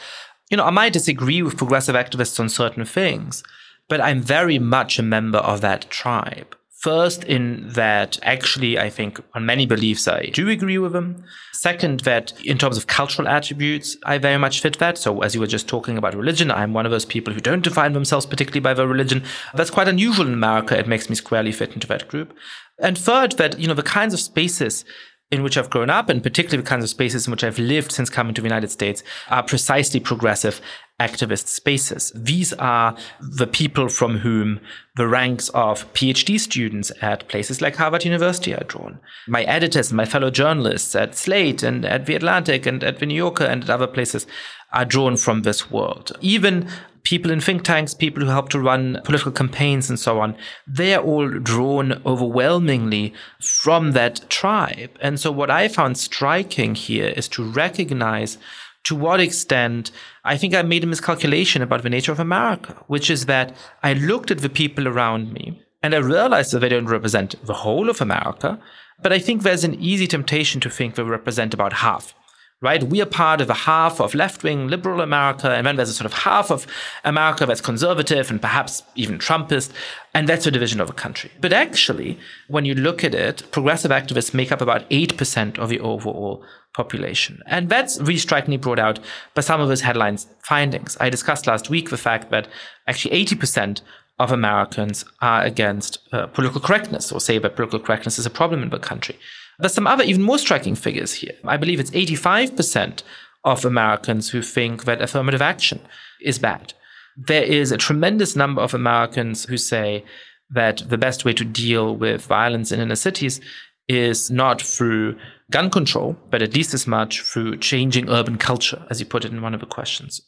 you 0.50 0.58
know, 0.58 0.66
I 0.66 0.72
might 0.72 0.94
disagree 0.94 1.42
with 1.42 1.58
progressive 1.58 1.96
activists 1.96 2.40
on 2.40 2.50
certain 2.50 2.86
things, 2.86 3.44
but 3.88 4.02
I'm 4.02 4.22
very 4.22 4.60
much 4.60 5.00
a 5.00 5.04
member 5.04 5.40
of 5.40 5.62
that 5.62 5.90
tribe. 5.90 6.56
First, 6.80 7.24
in 7.24 7.70
that 7.70 8.20
actually, 8.22 8.78
I 8.78 8.92
think 8.92 9.20
on 9.34 9.48
many 9.48 9.66
beliefs, 9.66 10.08
I 10.08 10.28
do 10.28 10.48
agree 10.48 10.78
with 10.78 10.94
them. 10.94 11.24
Second, 11.54 12.02
that 12.02 12.34
in 12.46 12.60
terms 12.60 12.78
of 12.78 12.86
cultural 12.86 13.28
attributes, 13.28 13.98
I 14.04 14.20
very 14.20 14.38
much 14.38 14.62
fit 14.62 14.78
that. 14.78 15.00
So, 15.00 15.22
as 15.22 15.34
you 15.34 15.42
were 15.42 15.48
just 15.48 15.68
talking 15.68 15.98
about 15.98 16.14
religion, 16.14 16.52
I'm 16.52 16.74
one 16.74 16.86
of 16.86 16.92
those 16.92 17.04
people 17.06 17.34
who 17.34 17.40
don't 17.40 17.64
define 17.64 17.94
themselves 17.94 18.28
particularly 18.28 18.60
by 18.60 18.76
their 18.76 18.86
religion. 18.86 19.24
That's 19.56 19.72
quite 19.72 19.88
unusual 19.88 20.28
in 20.28 20.34
America. 20.34 20.78
It 20.78 20.88
makes 20.88 21.10
me 21.10 21.16
squarely 21.16 21.52
fit 21.52 21.74
into 21.74 21.88
that 21.88 22.08
group. 22.08 22.36
And 22.78 22.96
third, 22.96 23.32
that, 23.34 23.58
you 23.58 23.68
know, 23.68 23.74
the 23.74 23.82
kinds 23.82 24.14
of 24.14 24.20
spaces 24.20 24.86
in 25.30 25.44
which 25.44 25.58
I've 25.58 25.70
grown 25.70 25.90
up, 25.90 26.08
and 26.10 26.24
particularly 26.24 26.64
the 26.64 26.70
kinds 26.70 26.84
of 26.84 26.90
spaces 26.90 27.28
in 27.28 27.32
which 27.32 27.44
I've 27.44 27.60
lived 27.60 27.92
since 27.92 28.10
coming 28.10 28.34
to 28.34 28.42
the 28.42 28.48
United 28.48 28.72
States, 28.72 29.04
are 29.30 29.44
precisely 29.44 30.00
progressive 30.00 30.62
activist 31.00 31.48
spaces. 31.48 32.12
These 32.16 32.54
are 32.54 32.98
the 33.20 33.46
people 33.46 33.90
from 33.90 34.20
whom 34.20 34.62
the 34.96 35.08
ranks 35.08 35.50
of 35.50 35.92
PhD 35.94 36.40
students 36.40 36.92
at 37.02 37.28
places 37.28 37.62
like 37.62 37.76
Harvard 37.76 38.06
University 38.06 38.56
are 38.56 38.64
drawn. 38.64 39.00
My 39.28 39.44
editors 39.44 39.90
and 39.90 39.98
my 39.98 40.06
fellow 40.06 40.32
journalists 40.32 40.96
at 40.96 41.16
Slate 41.16 41.62
and 41.62 41.86
at 41.86 42.06
The 42.06 42.16
Atlantic 42.16 42.66
and 42.66 42.84
at 42.84 43.00
The 43.00 43.06
New 43.06 43.16
Yorker 43.16 43.44
and 43.44 43.64
at 43.64 43.70
other 43.70 43.88
places 43.88 44.26
are 44.72 44.86
drawn 44.86 45.18
from 45.18 45.42
this 45.42 45.70
world. 45.70 46.12
Even 46.22 46.68
people 47.08 47.32
in 47.32 47.40
think 47.40 47.64
tanks, 47.64 47.94
people 47.94 48.22
who 48.22 48.30
help 48.30 48.50
to 48.50 48.60
run 48.60 49.00
political 49.06 49.32
campaigns 49.32 49.90
and 49.90 49.98
so 49.98 50.20
on, 50.20 50.36
they're 50.68 51.00
all 51.00 51.30
drawn 51.30 52.02
overwhelmingly 52.06 53.14
from 53.40 53.94
that 53.94 54.30
tribe. 54.30 54.90
And 55.00 55.18
so 55.18 55.32
what 55.32 55.50
I 55.50 55.70
found 55.70 55.98
striking 55.98 56.76
here 56.76 57.08
is 57.08 57.30
to 57.30 57.50
recognize 57.50 58.38
to 58.84 58.94
what 58.94 59.22
extent 59.22 59.90
I 60.26 60.36
think 60.36 60.54
I 60.54 60.64
made 60.64 60.84
a 60.84 60.88
miscalculation 60.88 61.62
about 61.62 61.84
the 61.84 61.90
nature 61.90 62.12
of 62.12 62.20
America, 62.20 62.76
which 62.88 63.10
is 63.10 63.26
that 63.28 63.56
I 63.82 63.94
looked 63.94 64.30
at 64.30 64.40
the 64.40 64.50
people 64.50 64.86
around 64.86 65.32
me 65.32 65.64
and 65.82 65.96
I 65.96 66.00
realized 66.00 66.52
that 66.52 66.60
they 66.60 66.70
don't 66.70 66.88
represent 66.88 67.36
the 67.46 67.54
whole 67.54 67.90
of 67.90 68.02
America, 68.02 68.60
but 69.02 69.14
I 69.14 69.20
think 69.20 69.44
there's 69.44 69.64
an 69.64 69.76
easy 69.76 70.08
temptation 70.08 70.60
to 70.60 70.70
think 70.70 70.96
they 70.96 71.04
represent 71.04 71.54
about 71.54 71.72
half 71.72 72.14
right? 72.62 72.84
We 72.84 73.02
are 73.02 73.06
part 73.06 73.40
of 73.40 73.50
a 73.50 73.54
half 73.54 74.00
of 74.00 74.16
left 74.16 74.44
wing 74.44 74.68
liberal 74.68 75.02
America, 75.02 75.52
and 75.52 75.68
then 75.68 75.76
there's 75.76 75.90
a 75.90 75.94
sort 75.94 76.08
of 76.08 76.14
half 76.14 76.50
of 76.50 76.66
America 77.04 77.46
that's 77.46 77.62
conservative 77.62 78.32
and 78.32 78.42
perhaps 78.42 78.84
even 78.96 79.20
Trumpist, 79.20 79.72
and 80.14 80.28
that's 80.28 80.48
a 80.48 80.52
division 80.52 80.82
of 80.82 80.90
a 80.90 80.94
country. 80.94 81.32
But 81.40 81.54
actually, 81.54 82.18
when 82.48 82.66
you 82.66 82.74
look 82.74 83.04
at 83.04 83.14
it, 83.14 83.44
progressive 83.52 83.92
activists 83.92 84.34
make 84.34 84.52
up 84.52 84.62
about 84.62 84.90
8% 84.90 85.60
of 85.60 85.70
the 85.70 85.80
overall 85.80 86.44
population. 86.74 87.42
And 87.46 87.70
that's 87.70 88.00
really 88.00 88.18
strikingly 88.18 88.58
brought 88.58 88.80
out 88.80 89.00
by 89.36 89.42
some 89.42 89.62
of 89.62 89.68
those 89.68 89.82
headlines 89.82 90.28
findings. 90.44 90.98
I 91.00 91.10
discussed 91.10 91.48
last 91.48 91.70
week 91.70 91.90
the 91.90 91.98
fact 91.98 92.32
that 92.32 92.48
actually 92.88 93.24
80% 93.26 93.82
of 94.20 94.32
Americans 94.32 95.06
are 95.22 95.44
against 95.44 96.00
uh, 96.12 96.28
political 96.28 96.62
correctness 96.62 97.12
or 97.12 97.20
say 97.20 97.38
that 97.38 97.56
political 97.56 97.80
correctness 97.80 98.18
is 98.18 98.26
a 98.26 98.32
problem 98.32 98.64
in 98.64 98.70
the 98.70 98.80
country. 98.80 99.18
There's 99.60 99.74
some 99.74 99.88
other, 99.88 100.04
even 100.04 100.22
more 100.22 100.38
striking 100.38 100.76
figures 100.76 101.14
here. 101.14 101.34
I 101.44 101.58
believe 101.58 101.80
it's 101.80 101.92
85% 101.92 103.02
of 103.44 103.66
Americans 103.66 104.30
who 104.30 104.42
think 104.42 104.86
that 104.86 105.02
affirmative 105.02 105.42
action 105.42 105.80
is 106.22 106.38
bad. 106.38 106.74
There 107.16 107.44
is 107.44 107.72
a 107.72 107.78
tremendous 107.78 108.36
number 108.36 108.62
of 108.62 108.74
Americans 108.74 109.46
who 109.46 109.58
say 109.58 110.06
that 110.50 110.84
the 110.88 110.98
best 110.98 111.26
way 111.26 111.34
to 111.34 111.44
deal 111.44 111.96
with 111.96 112.26
violence 112.26 112.72
in 112.72 112.80
inner 112.80 112.96
cities 112.96 113.42
is 113.88 114.30
not 114.30 114.62
through 114.62 115.18
gun 115.50 115.70
control, 115.70 116.18
but 116.30 116.42
at 116.42 116.54
least 116.54 116.74
as 116.74 116.86
much 116.86 117.22
through 117.22 117.58
changing 117.58 118.10
urban 118.10 118.38
culture, 118.38 118.86
as 118.90 119.00
you 119.00 119.06
put 119.06 119.24
it 119.24 119.32
in 119.32 119.42
one 119.42 119.54
of 119.54 119.62
the 119.62 119.66
questions. 119.66 120.22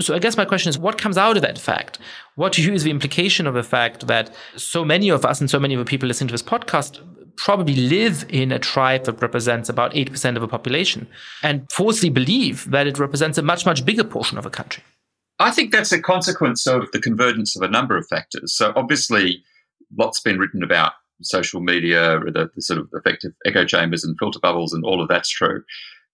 So 0.00 0.14
I 0.14 0.18
guess 0.18 0.36
my 0.36 0.44
question 0.44 0.68
is 0.68 0.78
what 0.78 0.98
comes 0.98 1.16
out 1.16 1.36
of 1.36 1.42
that 1.42 1.58
fact? 1.58 1.98
What 2.34 2.52
to 2.54 2.62
you 2.62 2.72
is 2.72 2.82
the 2.82 2.90
implication 2.90 3.46
of 3.46 3.54
the 3.54 3.62
fact 3.62 4.08
that 4.08 4.34
so 4.56 4.84
many 4.84 5.08
of 5.10 5.24
us 5.24 5.40
and 5.40 5.48
so 5.48 5.60
many 5.60 5.74
of 5.74 5.78
the 5.78 5.84
people 5.84 6.08
listening 6.08 6.28
to 6.28 6.32
this 6.32 6.42
podcast 6.42 7.00
probably 7.36 7.74
live 7.74 8.24
in 8.28 8.52
a 8.52 8.58
tribe 8.58 9.04
that 9.04 9.20
represents 9.20 9.68
about 9.68 9.92
8% 9.92 10.36
of 10.36 10.40
the 10.40 10.48
population 10.48 11.06
and 11.42 11.70
falsely 11.70 12.10
believe 12.10 12.70
that 12.70 12.86
it 12.86 12.98
represents 12.98 13.38
a 13.38 13.42
much, 13.42 13.66
much 13.66 13.84
bigger 13.84 14.04
portion 14.04 14.38
of 14.38 14.46
a 14.46 14.50
country. 14.50 14.82
I 15.38 15.50
think 15.50 15.72
that's 15.72 15.92
a 15.92 16.00
consequence 16.00 16.66
of 16.66 16.90
the 16.92 17.00
convergence 17.00 17.56
of 17.56 17.62
a 17.62 17.68
number 17.68 17.96
of 17.96 18.06
factors. 18.06 18.54
So, 18.54 18.72
obviously, 18.76 19.42
lots 19.96 20.20
been 20.20 20.38
written 20.38 20.62
about 20.62 20.92
social 21.22 21.60
media, 21.60 22.20
the, 22.20 22.50
the 22.54 22.62
sort 22.62 22.78
of 22.78 22.88
effective 22.92 23.32
echo 23.44 23.64
chambers 23.64 24.04
and 24.04 24.16
filter 24.18 24.38
bubbles, 24.40 24.72
and 24.72 24.84
all 24.84 25.02
of 25.02 25.08
that's 25.08 25.28
true. 25.28 25.62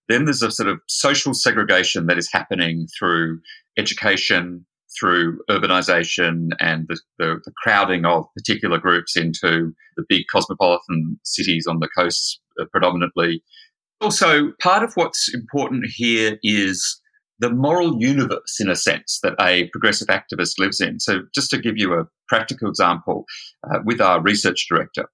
Then 0.09 0.25
there's 0.25 0.41
a 0.41 0.51
sort 0.51 0.69
of 0.69 0.79
social 0.87 1.33
segregation 1.33 2.07
that 2.07 2.17
is 2.17 2.31
happening 2.31 2.87
through 2.97 3.39
education, 3.77 4.65
through 5.01 5.39
urbanization 5.49 6.49
and 6.59 6.85
the, 6.87 6.99
the, 7.17 7.41
the, 7.43 7.51
crowding 7.63 8.05
of 8.05 8.25
particular 8.35 8.77
groups 8.77 9.17
into 9.17 9.73
the 9.97 10.05
big 10.07 10.25
cosmopolitan 10.31 11.19
cities 11.25 11.65
on 11.67 11.79
the 11.79 11.89
coasts 11.97 12.39
uh, 12.61 12.65
predominantly. 12.71 13.43
Also, 13.99 14.51
part 14.61 14.83
of 14.83 14.93
what's 14.93 15.33
important 15.33 15.85
here 15.87 16.37
is 16.43 17.01
the 17.39 17.49
moral 17.49 17.99
universe, 17.99 18.59
in 18.59 18.69
a 18.69 18.75
sense, 18.75 19.19
that 19.23 19.33
a 19.41 19.67
progressive 19.69 20.07
activist 20.07 20.59
lives 20.59 20.79
in. 20.79 20.99
So, 20.99 21.21
just 21.33 21.49
to 21.49 21.57
give 21.59 21.77
you 21.77 21.93
a 21.93 22.05
practical 22.29 22.69
example, 22.69 23.25
uh, 23.69 23.79
with 23.83 23.99
our 23.99 24.21
research 24.21 24.67
director. 24.69 25.09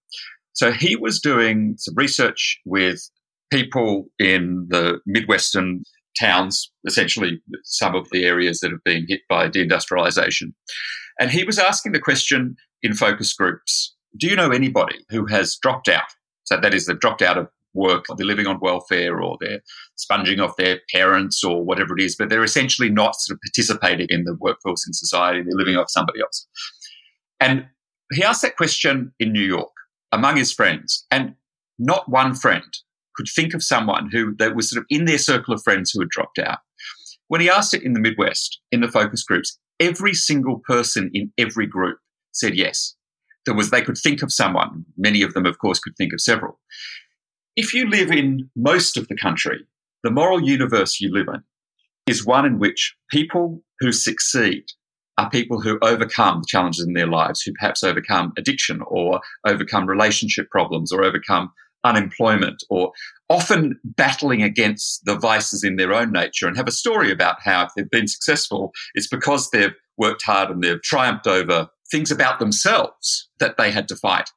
So, 0.54 0.72
he 0.72 0.98
was 0.98 1.22
doing 1.22 1.76
some 1.78 1.96
research 1.96 2.60
with 2.66 3.00
people 3.50 4.08
in 4.20 4.68
the 4.70 5.00
Midwestern 5.06 5.84
towns, 6.20 6.72
essentially 6.86 7.42
some 7.64 7.96
of 7.96 8.08
the 8.12 8.26
areas 8.26 8.60
that 8.60 8.72
have 8.72 8.84
been 8.84 9.06
hit 9.08 9.22
by 9.30 9.50
deindustrialization. 9.50 10.54
And 11.20 11.32
he 11.32 11.44
was 11.44 11.60
asking 11.60 11.92
the 11.92 12.00
question 12.00 12.56
in 12.84 12.94
focus 12.94 13.34
groups 13.34 13.96
Do 14.18 14.28
you 14.28 14.36
know 14.36 14.52
anybody 14.52 15.06
who 15.10 15.26
has 15.28 15.58
dropped 15.62 15.88
out? 15.90 16.10
So 16.44 16.58
that 16.58 16.74
is, 16.74 16.86
they've 16.86 17.00
dropped 17.00 17.22
out 17.22 17.38
of 17.38 17.48
work, 17.74 18.06
they're 18.16 18.26
living 18.26 18.48
on 18.48 18.60
welfare, 18.60 19.22
or 19.22 19.38
they're 19.40 19.62
sponging 19.96 20.40
off 20.40 20.56
their 20.58 20.80
parents, 20.92 21.44
or 21.44 21.64
whatever 21.64 21.98
it 21.98 22.04
is, 22.04 22.16
but 22.16 22.30
they're 22.30 22.44
essentially 22.44 22.90
not 22.90 23.16
sort 23.16 23.38
of 23.38 23.42
participating 23.42 24.08
in 24.10 24.24
the 24.24 24.36
workforce 24.36 24.88
in 24.88 24.94
society, 24.94 25.42
they're 25.42 25.58
living 25.58 25.78
off 25.78 25.90
somebody 25.90 26.22
else. 26.22 26.48
And 27.40 27.68
he 28.14 28.24
asked 28.24 28.42
that 28.42 28.58
question 28.58 29.12
in 29.20 29.32
New 29.32 29.42
York 29.42 29.72
among 30.12 30.38
his 30.38 30.52
friends, 30.52 31.06
and 31.12 31.36
not 31.78 32.10
one 32.10 32.34
friend 32.34 32.64
could 33.18 33.28
think 33.28 33.54
of 33.54 33.64
someone 33.64 34.10
who 34.12 34.36
that 34.38 34.56
was 34.56 34.70
sort 34.70 34.82
of 34.82 34.86
in 34.90 35.06
their 35.06 35.18
circle 35.18 35.54
of 35.54 35.64
friends 35.64 35.92
who 35.92 36.00
had 36.00 36.10
dropped 36.10 36.40
out. 36.40 36.60
When 37.28 37.42
he 37.42 37.50
asked 37.50 37.74
it 37.74 37.84
in 37.84 37.94
the 37.94 38.00
Midwest, 38.00 38.62
in 38.72 38.82
the 38.82 38.88
focus 38.88 39.24
groups, 39.24 39.60
every 39.80 40.14
single 40.14 40.62
person 40.66 41.10
in 41.14 41.32
every 41.38 41.68
group 41.68 41.98
said 42.32 42.56
yes. 42.56 42.96
There 43.46 43.56
was 43.56 43.70
they 43.70 43.82
could 43.82 43.98
think 43.98 44.22
of 44.22 44.32
someone. 44.32 44.86
Many 44.98 45.22
of 45.22 45.34
them, 45.34 45.46
of 45.46 45.58
course, 45.60 45.80
could 45.80 45.96
think 45.98 46.14
of 46.14 46.22
several. 46.22 46.60
If 47.56 47.74
you 47.74 47.90
live 47.90 48.12
in 48.12 48.50
most 48.56 48.98
of 48.98 49.08
the 49.08 49.18
country, 49.18 49.66
the 50.04 50.12
moral 50.12 50.42
universe 50.42 51.02
you 51.02 51.12
live 51.12 51.28
in 51.28 51.44
is 52.06 52.26
one 52.26 52.46
in 52.46 52.60
which 52.60 52.96
people 53.10 53.62
who 53.80 53.92
succeed 53.92 54.64
are 55.18 55.30
people 55.30 55.60
who 55.60 55.80
overcome 55.82 56.42
the 56.42 56.48
challenges 56.48 56.86
in 56.86 56.94
their 56.94 57.08
lives, 57.08 57.42
who 57.42 57.52
perhaps 57.54 57.84
overcome 57.84 58.32
addiction 58.38 58.82
or 58.86 59.20
overcome 59.46 59.88
relationship 59.88 60.50
problems 60.52 60.92
or 60.92 61.04
overcome 61.04 61.52
unemployment 61.84 62.64
or 62.70 62.92
often 63.30 63.80
battling 63.84 64.42
against 64.42 65.04
the 65.06 65.16
vices 65.16 65.64
in 65.64 65.76
their 65.76 65.94
own 65.94 66.12
nature 66.12 66.48
and 66.48 66.58
have 66.58 66.68
a 66.68 66.72
story 66.72 67.12
about 67.12 67.38
how 67.42 67.64
if 67.64 67.72
they've 67.76 67.90
been 67.90 68.08
successful, 68.08 68.72
it's 68.96 69.08
because 69.08 69.50
they've 69.50 69.76
worked 69.98 70.24
hard 70.24 70.50
and 70.50 70.64
they've 70.64 70.82
triumphed 70.82 71.28
over 71.28 71.68
things 71.92 72.12
about 72.12 72.40
themselves 72.40 73.30
that 73.40 73.58
they 73.58 73.72
had 73.72 73.88
to 73.88 73.96
fight. 73.96 74.30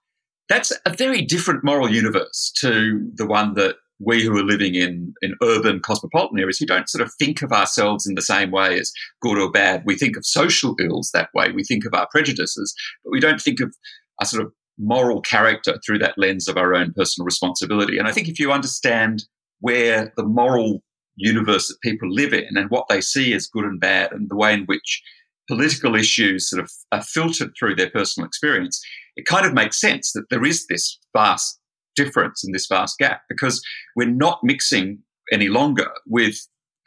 That's 0.48 0.72
a 0.84 0.90
very 0.90 1.22
different 1.22 1.64
moral 1.64 1.90
universe 1.90 2.52
to 2.58 3.08
the 3.14 3.26
one 3.26 3.54
that 3.54 3.76
we 4.00 4.24
who 4.24 4.36
are 4.36 4.42
living 4.42 4.74
in, 4.74 5.14
in 5.20 5.34
urban 5.42 5.80
cosmopolitan 5.80 6.38
areas 6.40 6.58
who 6.58 6.66
don't 6.66 6.88
sort 6.88 7.02
of 7.02 7.12
think 7.18 7.42
of 7.42 7.52
ourselves 7.52 8.06
in 8.06 8.14
the 8.14 8.22
same 8.22 8.50
way 8.50 8.78
as 8.80 8.92
good 9.20 9.38
or 9.38 9.50
bad. 9.50 9.82
We 9.84 9.96
think 9.96 10.16
of 10.16 10.24
social 10.24 10.74
ills 10.80 11.10
that 11.12 11.28
way. 11.34 11.52
We 11.52 11.64
think 11.64 11.84
of 11.84 11.94
our 11.94 12.08
prejudices, 12.10 12.74
but 13.04 13.10
we 13.10 13.20
don't 13.20 13.40
think 13.40 13.60
of 13.60 13.74
a 14.20 14.26
sort 14.26 14.42
of 14.42 14.52
moral 14.80 15.20
character 15.20 15.78
through 15.84 15.98
that 15.98 16.16
lens 16.16 16.48
of 16.48 16.56
our 16.56 16.74
own 16.74 16.92
personal 16.94 17.24
responsibility. 17.24 17.98
And 17.98 18.08
I 18.08 18.12
think 18.12 18.28
if 18.28 18.38
you 18.38 18.50
understand 18.50 19.24
where 19.60 20.12
the 20.16 20.24
moral 20.24 20.82
universe 21.16 21.68
that 21.68 21.80
people 21.82 22.10
live 22.10 22.32
in 22.32 22.56
and 22.56 22.70
what 22.70 22.86
they 22.88 23.00
see 23.00 23.34
as 23.34 23.46
good 23.46 23.64
and 23.64 23.78
bad 23.78 24.12
and 24.12 24.28
the 24.30 24.36
way 24.36 24.54
in 24.54 24.64
which 24.64 25.02
political 25.48 25.94
issues 25.94 26.48
sort 26.48 26.62
of 26.62 26.70
are 26.92 27.02
filtered 27.02 27.52
through 27.58 27.74
their 27.74 27.90
personal 27.90 28.26
experience, 28.26 28.80
it 29.16 29.26
kind 29.26 29.44
of 29.44 29.52
makes 29.52 29.80
sense 29.80 30.12
that 30.12 30.30
there 30.30 30.44
is 30.44 30.66
this 30.66 30.98
vast 31.14 31.60
difference 31.96 32.44
and 32.44 32.54
this 32.54 32.66
vast 32.66 32.98
gap 32.98 33.22
because 33.28 33.62
we're 33.96 34.08
not 34.08 34.40
mixing 34.42 34.98
any 35.32 35.48
longer 35.48 35.88
with 36.06 36.36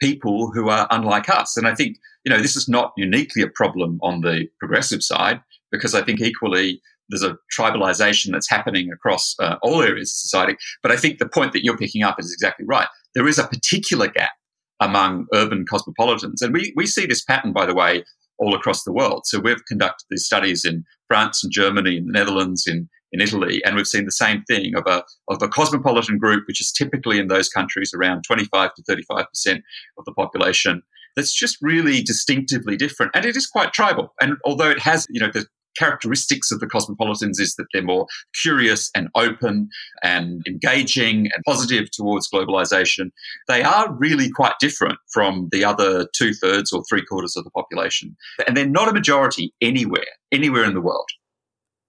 people 0.00 0.50
who 0.52 0.68
are 0.68 0.88
unlike 0.90 1.28
us. 1.28 1.56
And 1.56 1.68
I 1.68 1.74
think, 1.74 1.98
you 2.24 2.30
know, 2.30 2.40
this 2.40 2.56
is 2.56 2.68
not 2.68 2.92
uniquely 2.96 3.42
a 3.42 3.48
problem 3.48 3.98
on 4.02 4.22
the 4.22 4.48
progressive 4.58 5.02
side 5.02 5.40
because 5.70 5.94
I 5.94 6.02
think 6.02 6.20
equally 6.20 6.80
there's 7.14 7.22
a 7.22 7.36
tribalization 7.56 8.32
that's 8.32 8.50
happening 8.50 8.90
across 8.92 9.34
uh, 9.40 9.56
all 9.62 9.82
areas 9.82 10.10
of 10.10 10.16
society. 10.16 10.56
But 10.82 10.90
I 10.92 10.96
think 10.96 11.18
the 11.18 11.28
point 11.28 11.52
that 11.52 11.64
you're 11.64 11.78
picking 11.78 12.02
up 12.02 12.16
is 12.18 12.32
exactly 12.32 12.66
right. 12.66 12.88
There 13.14 13.28
is 13.28 13.38
a 13.38 13.46
particular 13.46 14.08
gap 14.08 14.32
among 14.80 15.26
urban 15.32 15.64
cosmopolitans. 15.68 16.42
And 16.42 16.52
we, 16.52 16.72
we 16.76 16.86
see 16.86 17.06
this 17.06 17.22
pattern, 17.22 17.52
by 17.52 17.66
the 17.66 17.74
way, 17.74 18.04
all 18.38 18.54
across 18.54 18.82
the 18.82 18.92
world. 18.92 19.22
So 19.26 19.38
we've 19.38 19.64
conducted 19.66 20.04
these 20.10 20.26
studies 20.26 20.64
in 20.64 20.84
France 21.08 21.44
and 21.44 21.52
Germany, 21.52 21.98
in 21.98 22.06
the 22.06 22.12
Netherlands, 22.12 22.66
in, 22.66 22.88
in 23.12 23.20
Italy, 23.20 23.62
and 23.64 23.76
we've 23.76 23.86
seen 23.86 24.06
the 24.06 24.12
same 24.12 24.42
thing 24.44 24.74
of 24.74 24.84
a, 24.86 25.04
of 25.28 25.40
a 25.40 25.48
cosmopolitan 25.48 26.18
group, 26.18 26.44
which 26.48 26.60
is 26.60 26.72
typically 26.72 27.20
in 27.20 27.28
those 27.28 27.48
countries 27.48 27.92
around 27.94 28.24
25 28.26 28.70
to 28.74 28.82
35% 28.82 29.60
of 29.98 30.04
the 30.04 30.12
population. 30.12 30.82
That's 31.14 31.32
just 31.32 31.58
really 31.62 32.02
distinctively 32.02 32.76
different. 32.76 33.12
And 33.14 33.24
it 33.24 33.36
is 33.36 33.46
quite 33.46 33.72
tribal. 33.72 34.12
And 34.20 34.36
although 34.44 34.70
it 34.70 34.80
has, 34.80 35.06
you 35.08 35.20
know, 35.20 35.30
the 35.32 35.46
characteristics 35.76 36.50
of 36.50 36.60
the 36.60 36.66
cosmopolitans 36.66 37.38
is 37.38 37.54
that 37.56 37.66
they're 37.72 37.82
more 37.82 38.06
curious 38.40 38.90
and 38.94 39.08
open 39.14 39.68
and 40.02 40.42
engaging 40.46 41.28
and 41.34 41.44
positive 41.46 41.90
towards 41.90 42.28
globalization. 42.30 43.10
They 43.48 43.62
are 43.62 43.92
really 43.94 44.30
quite 44.30 44.54
different 44.60 44.98
from 45.12 45.48
the 45.52 45.64
other 45.64 46.06
two 46.14 46.32
thirds 46.34 46.72
or 46.72 46.82
three 46.88 47.04
quarters 47.04 47.36
of 47.36 47.44
the 47.44 47.50
population. 47.50 48.16
And 48.46 48.56
they're 48.56 48.66
not 48.66 48.88
a 48.88 48.92
majority 48.92 49.52
anywhere, 49.60 50.04
anywhere 50.32 50.64
in 50.64 50.74
the 50.74 50.80
world. 50.80 51.08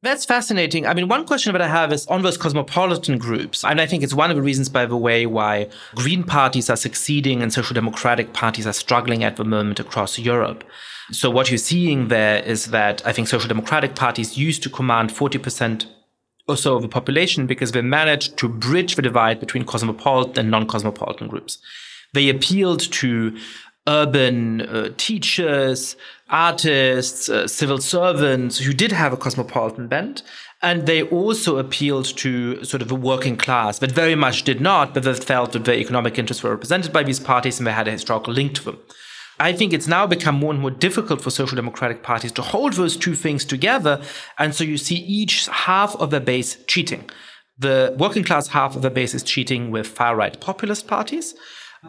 That's 0.05 0.23
fascinating. 0.23 0.85
I 0.85 0.93
mean, 0.93 1.07
one 1.07 1.25
question 1.25 1.51
that 1.53 1.63
I 1.63 1.67
have 1.67 1.91
is 1.91 2.05
on 2.05 2.21
those 2.21 2.37
cosmopolitan 2.37 3.17
groups. 3.17 3.65
And 3.65 3.81
I 3.81 3.87
think 3.87 4.03
it's 4.03 4.13
one 4.13 4.29
of 4.29 4.35
the 4.35 4.43
reasons, 4.43 4.69
by 4.69 4.85
the 4.85 4.95
way, 4.95 5.25
why 5.25 5.67
Green 5.95 6.23
parties 6.23 6.69
are 6.69 6.75
succeeding 6.75 7.41
and 7.41 7.51
social 7.51 7.73
democratic 7.73 8.31
parties 8.31 8.67
are 8.67 8.73
struggling 8.73 9.23
at 9.23 9.35
the 9.37 9.43
moment 9.43 9.79
across 9.79 10.19
Europe. 10.19 10.63
So 11.11 11.31
what 11.31 11.49
you're 11.49 11.57
seeing 11.57 12.09
there 12.09 12.43
is 12.43 12.67
that 12.67 13.01
I 13.03 13.13
think 13.13 13.27
social 13.27 13.47
democratic 13.47 13.95
parties 13.95 14.37
used 14.37 14.61
to 14.63 14.69
command 14.69 15.09
40% 15.09 15.87
or 16.47 16.55
so 16.55 16.75
of 16.75 16.83
the 16.83 16.87
population 16.87 17.47
because 17.47 17.71
they 17.71 17.81
managed 17.81 18.37
to 18.37 18.47
bridge 18.47 18.95
the 18.95 19.01
divide 19.01 19.39
between 19.39 19.65
cosmopolitan 19.65 20.37
and 20.37 20.51
non-cosmopolitan 20.51 21.27
groups. 21.27 21.57
They 22.13 22.29
appealed 22.29 22.79
to 22.79 23.35
urban 23.87 24.61
uh, 24.61 24.89
teachers, 24.97 25.95
artists, 26.29 27.29
uh, 27.29 27.47
civil 27.47 27.77
servants 27.77 28.57
who 28.57 28.73
did 28.73 28.91
have 28.91 29.13
a 29.13 29.17
cosmopolitan 29.17 29.87
bent. 29.87 30.23
And 30.61 30.87
they 30.87 31.03
also 31.03 31.57
appealed 31.57 32.05
to 32.17 32.63
sort 32.63 32.81
of 32.81 32.91
a 32.91 32.95
working 32.95 33.37
class 33.37 33.79
that 33.79 33.91
very 33.91 34.15
much 34.15 34.43
did 34.43 34.59
not, 34.59 34.93
but 34.93 35.03
that 35.03 35.23
felt 35.23 35.51
that 35.51 35.65
their 35.65 35.75
economic 35.75 36.17
interests 36.17 36.41
were 36.41 36.51
represented 36.51 36.91
by 36.91 37.03
these 37.03 37.19
parties 37.19 37.59
and 37.59 37.67
they 37.67 37.71
had 37.71 37.87
a 37.87 37.91
historical 37.91 38.33
link 38.33 38.55
to 38.55 38.63
them. 38.63 38.79
I 39.39 39.51
think 39.51 39.73
it's 39.73 39.87
now 39.87 40.07
become 40.07 40.35
more 40.35 40.51
and 40.51 40.61
more 40.61 40.71
difficult 40.71 41.21
for 41.21 41.29
social 41.29 41.57
democratic 41.57 42.03
parties 42.03 42.31
to 42.33 42.41
hold 42.41 42.73
those 42.73 42.95
two 42.95 43.15
things 43.15 43.43
together. 43.43 44.01
And 44.39 44.55
so 44.55 44.63
you 44.63 44.77
see 44.77 44.95
each 44.95 45.47
half 45.47 45.95
of 45.97 46.09
the 46.09 46.21
base 46.21 46.57
cheating. 46.67 47.09
The 47.57 47.95
working 47.97 48.23
class 48.23 48.47
half 48.49 48.75
of 48.75 48.81
the 48.81 48.89
base 48.89 49.13
is 49.13 49.23
cheating 49.23 49.71
with 49.71 49.87
far 49.87 50.15
right 50.15 50.39
populist 50.39 50.87
parties. 50.87 51.35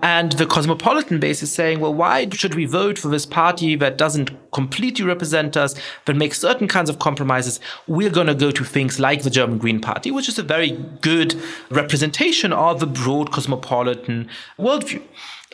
And 0.03 0.33
the 0.33 0.47
cosmopolitan 0.47 1.21
base 1.21 1.43
is 1.43 1.53
saying, 1.53 1.81
well, 1.81 1.95
why 1.95 2.29
should 2.31 2.55
we 2.55 2.65
vote 2.65 2.99
for 2.99 3.09
this 3.09 3.27
party 3.27 3.77
that 3.77 3.97
doesn't 3.97 4.31
completely 4.53 5.05
represent 5.05 5.57
us, 5.57 5.75
that 6.05 6.17
makes 6.17 6.39
certain 6.39 6.69
kinds 6.69 6.91
of 6.91 6.99
compromises? 6.99 7.61
We're 7.87 8.11
going 8.11 8.27
to 8.27 8.35
go 8.35 8.51
to 8.51 8.65
things 8.65 9.01
like 9.01 9.23
the 9.23 9.31
German 9.31 9.59
Green 9.59 9.81
Party, 9.81 10.11
which 10.11 10.29
is 10.29 10.39
a 10.39 10.43
very 10.43 10.73
good 11.01 11.41
representation 11.71 12.53
of 12.53 12.81
the 12.81 12.87
broad 12.87 13.33
cosmopolitan 13.33 14.29
worldview. 14.59 15.03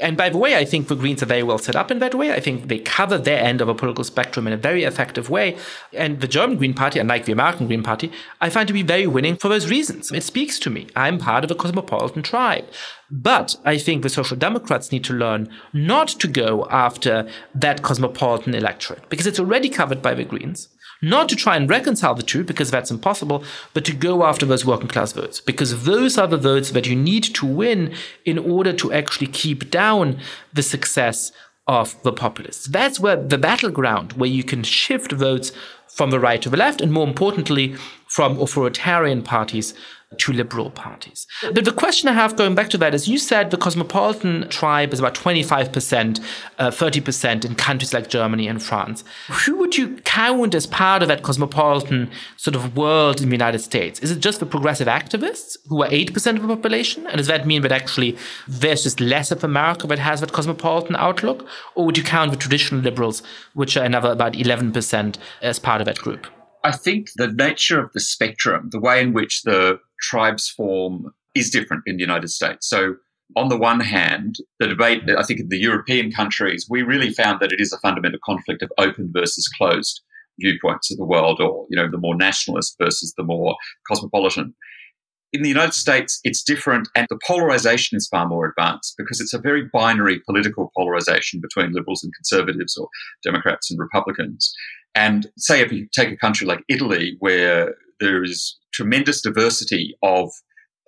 And 0.00 0.16
by 0.16 0.30
the 0.30 0.38
way, 0.38 0.56
I 0.56 0.64
think 0.64 0.88
the 0.88 0.96
Greens 0.96 1.22
are 1.22 1.26
very 1.26 1.42
well 1.42 1.58
set 1.58 1.76
up 1.76 1.90
in 1.90 1.98
that 1.98 2.14
way. 2.14 2.32
I 2.32 2.40
think 2.40 2.68
they 2.68 2.78
cover 2.78 3.18
their 3.18 3.42
end 3.42 3.60
of 3.60 3.68
a 3.68 3.74
political 3.74 4.04
spectrum 4.04 4.46
in 4.46 4.52
a 4.52 4.56
very 4.56 4.84
effective 4.84 5.28
way. 5.28 5.56
And 5.92 6.20
the 6.20 6.28
German 6.28 6.56
Green 6.56 6.72
Party, 6.72 6.98
unlike 6.98 7.26
the 7.26 7.32
American 7.32 7.66
Green 7.66 7.82
Party, 7.82 8.10
I 8.40 8.48
find 8.48 8.66
to 8.68 8.72
be 8.72 8.82
very 8.82 9.06
winning 9.06 9.36
for 9.36 9.48
those 9.48 9.68
reasons. 9.68 10.10
It 10.10 10.22
speaks 10.22 10.58
to 10.60 10.70
me. 10.70 10.88
I'm 10.96 11.18
part 11.18 11.44
of 11.44 11.50
a 11.50 11.54
cosmopolitan 11.54 12.22
tribe. 12.22 12.64
But 13.10 13.56
I 13.64 13.76
think 13.76 14.02
the 14.02 14.08
Social 14.08 14.36
Democrats 14.36 14.90
need 14.90 15.04
to 15.04 15.12
learn 15.12 15.50
not 15.74 16.08
to 16.08 16.26
go 16.26 16.66
after 16.70 17.28
that 17.54 17.82
cosmopolitan 17.82 18.54
electorate 18.54 19.08
because 19.10 19.26
it's 19.26 19.40
already 19.40 19.68
covered 19.68 20.00
by 20.00 20.14
the 20.14 20.24
Greens 20.24 20.68
not 21.02 21.28
to 21.28 21.36
try 21.36 21.56
and 21.56 21.68
reconcile 21.68 22.14
the 22.14 22.22
two, 22.22 22.44
because 22.44 22.70
that's 22.70 22.90
impossible, 22.90 23.44
but 23.74 23.84
to 23.84 23.92
go 23.92 24.24
after 24.24 24.46
those 24.46 24.64
working 24.64 24.88
class 24.88 25.12
votes, 25.12 25.40
because 25.40 25.84
those 25.84 26.16
are 26.16 26.28
the 26.28 26.38
votes 26.38 26.70
that 26.70 26.86
you 26.86 26.94
need 26.94 27.24
to 27.24 27.44
win 27.44 27.92
in 28.24 28.38
order 28.38 28.72
to 28.72 28.92
actually 28.92 29.26
keep 29.26 29.70
down 29.70 30.20
the 30.52 30.62
success 30.62 31.32
of 31.66 32.00
the 32.02 32.12
populists. 32.12 32.66
That's 32.66 33.00
where 33.00 33.16
the 33.16 33.38
battleground, 33.38 34.14
where 34.14 34.30
you 34.30 34.44
can 34.44 34.62
shift 34.62 35.12
votes 35.12 35.52
from 35.88 36.10
the 36.10 36.20
right 36.20 36.40
to 36.42 36.48
the 36.48 36.56
left, 36.56 36.80
and 36.80 36.92
more 36.92 37.06
importantly, 37.06 37.76
from 38.06 38.40
authoritarian 38.40 39.22
parties 39.22 39.74
to 40.18 40.32
liberal 40.32 40.70
parties. 40.70 41.26
But 41.42 41.64
the 41.64 41.72
question 41.72 42.08
I 42.08 42.12
have 42.12 42.36
going 42.36 42.54
back 42.54 42.70
to 42.70 42.78
that 42.78 42.94
is 42.94 43.08
you 43.08 43.18
said 43.18 43.50
the 43.50 43.56
cosmopolitan 43.56 44.48
tribe 44.48 44.92
is 44.92 44.98
about 44.98 45.14
25%, 45.14 46.20
uh, 46.58 46.70
30% 46.70 47.44
in 47.44 47.54
countries 47.54 47.92
like 47.94 48.08
Germany 48.08 48.46
and 48.46 48.62
France. 48.62 49.04
Who 49.44 49.56
would 49.58 49.76
you 49.76 49.96
count 50.04 50.54
as 50.54 50.66
part 50.66 51.02
of 51.02 51.08
that 51.08 51.22
cosmopolitan 51.22 52.10
sort 52.36 52.54
of 52.54 52.76
world 52.76 53.20
in 53.20 53.28
the 53.28 53.34
United 53.34 53.60
States? 53.60 54.00
Is 54.00 54.10
it 54.10 54.20
just 54.20 54.40
the 54.40 54.46
progressive 54.46 54.88
activists 54.88 55.56
who 55.68 55.82
are 55.82 55.88
8% 55.88 56.36
of 56.36 56.42
the 56.42 56.48
population? 56.48 57.06
And 57.06 57.18
does 57.18 57.26
that 57.26 57.46
mean 57.46 57.62
that 57.62 57.72
actually 57.72 58.16
there's 58.46 58.82
just 58.82 59.00
less 59.00 59.30
of 59.30 59.44
America 59.44 59.86
that 59.86 59.98
has 59.98 60.20
that 60.20 60.32
cosmopolitan 60.32 60.96
outlook? 60.96 61.46
Or 61.74 61.84
would 61.86 61.98
you 61.98 62.04
count 62.04 62.30
the 62.30 62.36
traditional 62.36 62.80
liberals, 62.80 63.22
which 63.54 63.76
are 63.76 63.84
another 63.84 64.10
about 64.10 64.34
11% 64.34 65.16
as 65.40 65.58
part 65.58 65.80
of 65.80 65.86
that 65.86 65.98
group? 65.98 66.26
I 66.64 66.72
think 66.72 67.08
the 67.16 67.28
nature 67.28 67.80
of 67.80 67.92
the 67.92 68.00
spectrum, 68.00 68.68
the 68.70 68.80
way 68.80 69.02
in 69.02 69.12
which 69.12 69.42
the 69.42 69.80
tribes 70.00 70.48
form 70.48 71.12
is 71.34 71.50
different 71.50 71.82
in 71.86 71.96
the 71.96 72.02
United 72.02 72.28
States. 72.28 72.68
So, 72.68 72.96
on 73.34 73.48
the 73.48 73.56
one 73.56 73.80
hand, 73.80 74.36
the 74.60 74.66
debate, 74.66 75.02
I 75.16 75.22
think 75.22 75.40
in 75.40 75.48
the 75.48 75.58
European 75.58 76.12
countries, 76.12 76.66
we 76.68 76.82
really 76.82 77.10
found 77.10 77.40
that 77.40 77.50
it 77.50 77.60
is 77.60 77.72
a 77.72 77.78
fundamental 77.78 78.20
conflict 78.22 78.62
of 78.62 78.70
open 78.76 79.10
versus 79.12 79.48
closed 79.56 80.02
viewpoints 80.38 80.90
of 80.90 80.98
the 80.98 81.06
world, 81.06 81.40
or 81.40 81.66
you 81.70 81.76
know, 81.76 81.90
the 81.90 81.98
more 81.98 82.14
nationalist 82.14 82.76
versus 82.80 83.14
the 83.16 83.24
more 83.24 83.56
cosmopolitan. 83.88 84.54
In 85.32 85.42
the 85.42 85.48
United 85.48 85.72
States, 85.72 86.20
it's 86.24 86.42
different, 86.42 86.88
and 86.94 87.06
the 87.08 87.18
polarization 87.26 87.96
is 87.96 88.06
far 88.06 88.28
more 88.28 88.46
advanced 88.46 88.94
because 88.98 89.18
it's 89.18 89.32
a 89.32 89.38
very 89.38 89.66
binary 89.72 90.20
political 90.26 90.70
polarization 90.76 91.40
between 91.40 91.72
liberals 91.72 92.04
and 92.04 92.12
conservatives, 92.14 92.76
or 92.76 92.88
Democrats 93.24 93.70
and 93.70 93.80
Republicans. 93.80 94.52
And 94.94 95.28
say 95.38 95.60
if 95.60 95.72
you 95.72 95.88
take 95.92 96.10
a 96.10 96.16
country 96.16 96.46
like 96.46 96.64
Italy, 96.68 97.16
where 97.20 97.74
there 98.00 98.22
is 98.22 98.58
tremendous 98.74 99.20
diversity 99.22 99.94
of 100.02 100.30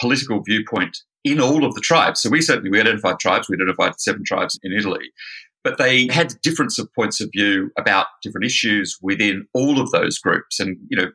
political 0.00 0.42
viewpoint 0.42 0.98
in 1.24 1.40
all 1.40 1.64
of 1.64 1.74
the 1.74 1.80
tribes. 1.80 2.20
So 2.20 2.28
we 2.28 2.42
certainly 2.42 2.70
we 2.70 2.80
identified 2.80 3.18
tribes. 3.18 3.48
We 3.48 3.56
identified 3.56 3.98
seven 3.98 4.22
tribes 4.26 4.58
in 4.62 4.72
Italy, 4.72 5.10
but 5.62 5.78
they 5.78 6.06
had 6.08 6.34
difference 6.42 6.78
of 6.78 6.92
points 6.94 7.20
of 7.20 7.30
view 7.32 7.70
about 7.78 8.06
different 8.22 8.44
issues 8.44 8.98
within 9.00 9.46
all 9.54 9.80
of 9.80 9.90
those 9.90 10.18
groups, 10.18 10.60
and 10.60 10.76
you 10.90 10.96
know, 10.96 11.10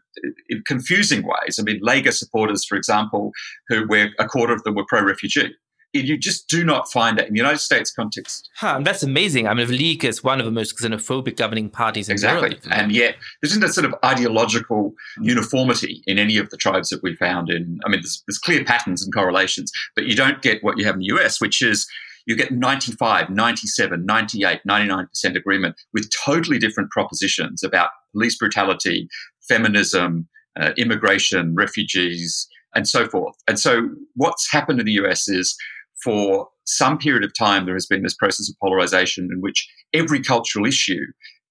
in 0.50 0.64
confusing 0.66 1.24
ways. 1.24 1.60
I 1.60 1.64
mean, 1.64 1.80
Lega 1.82 2.12
supporters, 2.12 2.66
for 2.66 2.76
example, 2.76 3.32
who 3.68 3.86
where 3.88 4.10
a 4.20 4.28
quarter 4.28 4.54
of 4.54 4.64
them 4.64 4.76
were 4.76 4.86
pro-refugee, 4.88 5.54
you 5.94 6.18
just 6.18 6.48
do 6.48 6.64
not 6.64 6.92
find 6.92 7.18
that 7.18 7.28
in 7.28 7.34
the 7.34 7.40
United 7.40 7.60
States 7.60 7.92
context. 7.92 8.50
Huh, 8.56 8.80
that's 8.84 9.02
amazing. 9.02 9.48
I 9.48 9.54
mean, 9.54 9.68
the 9.68 9.74
League 9.78 10.06
is 10.06 10.24
one 10.24 10.40
of 10.40 10.46
the 10.46 10.52
most 10.52 10.78
xenophobic 10.78 11.36
governing 11.36 11.70
parties 11.70 12.10
in 12.10 12.14
exactly. 12.14 12.50
the 12.50 12.56
world. 12.56 12.68
And 12.72 12.92
yet, 12.92 13.16
there 13.42 13.50
isn't 13.50 13.64
a 13.64 13.70
sort 13.70 13.86
of 13.86 13.96
ideological 14.06 14.94
uniformity 15.22 16.04
in 16.06 16.20
any 16.20 16.38
of 16.38 16.50
the 16.50 16.58
tribes 16.58 16.90
that 16.90 17.02
we 17.02 17.16
found 17.16 17.50
in. 17.50 17.80
I 17.86 17.90
mean, 17.90 18.02
there's, 18.02 18.24
there's 18.28 18.38
clear 18.38 18.64
patterns 18.64 19.04
and 19.04 19.14
correlations, 19.14 19.72
but 19.96 20.06
you 20.06 20.16
don't 20.16 20.42
get 20.42 20.64
what 20.64 20.78
you 20.78 20.86
have 20.86 20.96
in 20.96 21.00
the 21.00 21.08
US, 21.18 21.42
which 21.42 21.62
is 21.62 21.88
you 22.28 22.36
get 22.36 22.52
95, 22.52 23.32
97, 23.32 24.06
98, 24.06 24.62
99% 24.68 25.36
agreement 25.36 25.76
with 25.94 26.10
totally 26.24 26.60
different 26.60 26.92
propositions 26.92 27.64
about 27.64 27.90
police 28.12 28.38
brutality, 28.38 29.08
feminism, 29.48 30.28
uh, 30.60 30.72
immigration, 30.78 31.56
refugees, 31.56 32.48
and 32.76 32.88
so 32.88 33.08
forth. 33.08 33.36
And 33.48 33.60
so, 33.60 33.90
what's 34.16 34.52
happened 34.52 34.80
in 34.80 34.86
the 34.86 34.94
US 34.94 35.28
is 35.28 35.56
for 36.04 36.48
some 36.66 36.98
period 36.98 37.24
of 37.24 37.34
time, 37.38 37.66
there 37.66 37.76
has 37.76 37.88
been 37.88 38.04
this 38.04 38.16
process 38.16 38.50
of 38.50 38.56
polarization 38.62 39.30
in 39.32 39.42
which 39.42 39.68
every 39.94 40.22
cultural 40.22 40.66
issue 40.66 41.06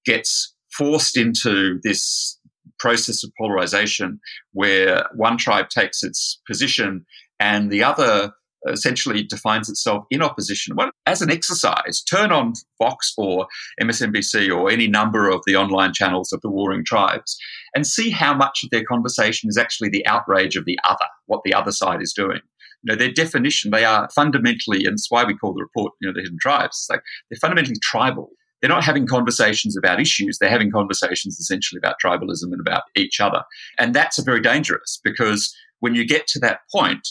gets 0.05 0.55
forced 0.77 1.17
into 1.17 1.81
this 1.83 2.39
process 2.79 3.25
of 3.25 3.33
polarization 3.39 4.21
where 4.53 5.05
one 5.15 5.37
tribe 5.37 5.69
takes 5.69 6.03
its 6.03 6.41
position 6.47 7.05
and 7.41 7.71
the 7.71 7.83
other 7.83 8.33
essentially 8.69 9.23
defines 9.23 9.69
itself 9.69 10.05
in 10.11 10.21
opposition. 10.21 10.75
Well, 10.77 10.91
as 11.07 11.23
an 11.23 11.31
exercise, 11.31 12.03
turn 12.03 12.33
on 12.33 12.55
Fox 12.79 13.15
or 13.17 13.47
MSNBC 13.81 14.55
or 14.55 14.71
any 14.71 14.89
number 14.89 15.29
of 15.29 15.43
the 15.47 15.57
online 15.57 15.93
channels 15.93 16.33
of 16.33 16.41
the 16.43 16.51
warring 16.51 16.85
tribes 16.85 17.39
and 17.75 17.87
see 17.87 18.11
how 18.11 18.35
much 18.35 18.65
of 18.65 18.71
their 18.71 18.85
conversation 18.85 19.49
is 19.49 19.57
actually 19.57 19.91
the 19.91 20.07
outrage 20.07 20.57
of 20.57 20.65
the 20.65 20.79
other, 20.89 21.07
what 21.27 21.41
the 21.45 21.55
other 21.55 21.73
side 21.73 22.03
is 22.03 22.13
doing 22.13 22.41
you 22.83 22.93
know, 22.93 22.97
their 22.97 23.13
definition, 23.13 23.71
they 23.71 23.85
are 23.85 24.09
fundamentally, 24.15 24.85
and 24.85 24.95
it's 24.95 25.11
why 25.11 25.25
we 25.25 25.37
call 25.37 25.55
the 25.55 25.63
report, 25.63 25.93
you 26.01 26.09
know, 26.09 26.15
the 26.15 26.23
hidden 26.23 26.39
tribes. 26.41 26.77
It's 26.77 26.91
like 26.91 27.03
they're 27.31 27.39
fundamentally 27.41 27.77
tribal. 27.83 28.31
They're 28.61 28.69
not 28.69 28.85
having 28.85 29.07
conversations 29.07 29.77
about 29.77 30.01
issues. 30.01 30.39
They're 30.39 30.51
having 30.51 30.71
conversations 30.71 31.39
essentially 31.39 31.79
about 31.79 31.97
tribalism 32.05 32.45
and 32.45 32.61
about 32.61 32.83
each 32.97 33.21
other. 33.21 33.43
And 33.79 33.95
that's 33.95 34.19
a 34.19 34.25
very 34.25 34.41
dangerous 34.41 35.01
because 35.03 35.55
when 35.81 35.95
you 35.95 36.07
get 36.07 36.27
to 36.29 36.41
that 36.41 36.61
point 36.73 37.07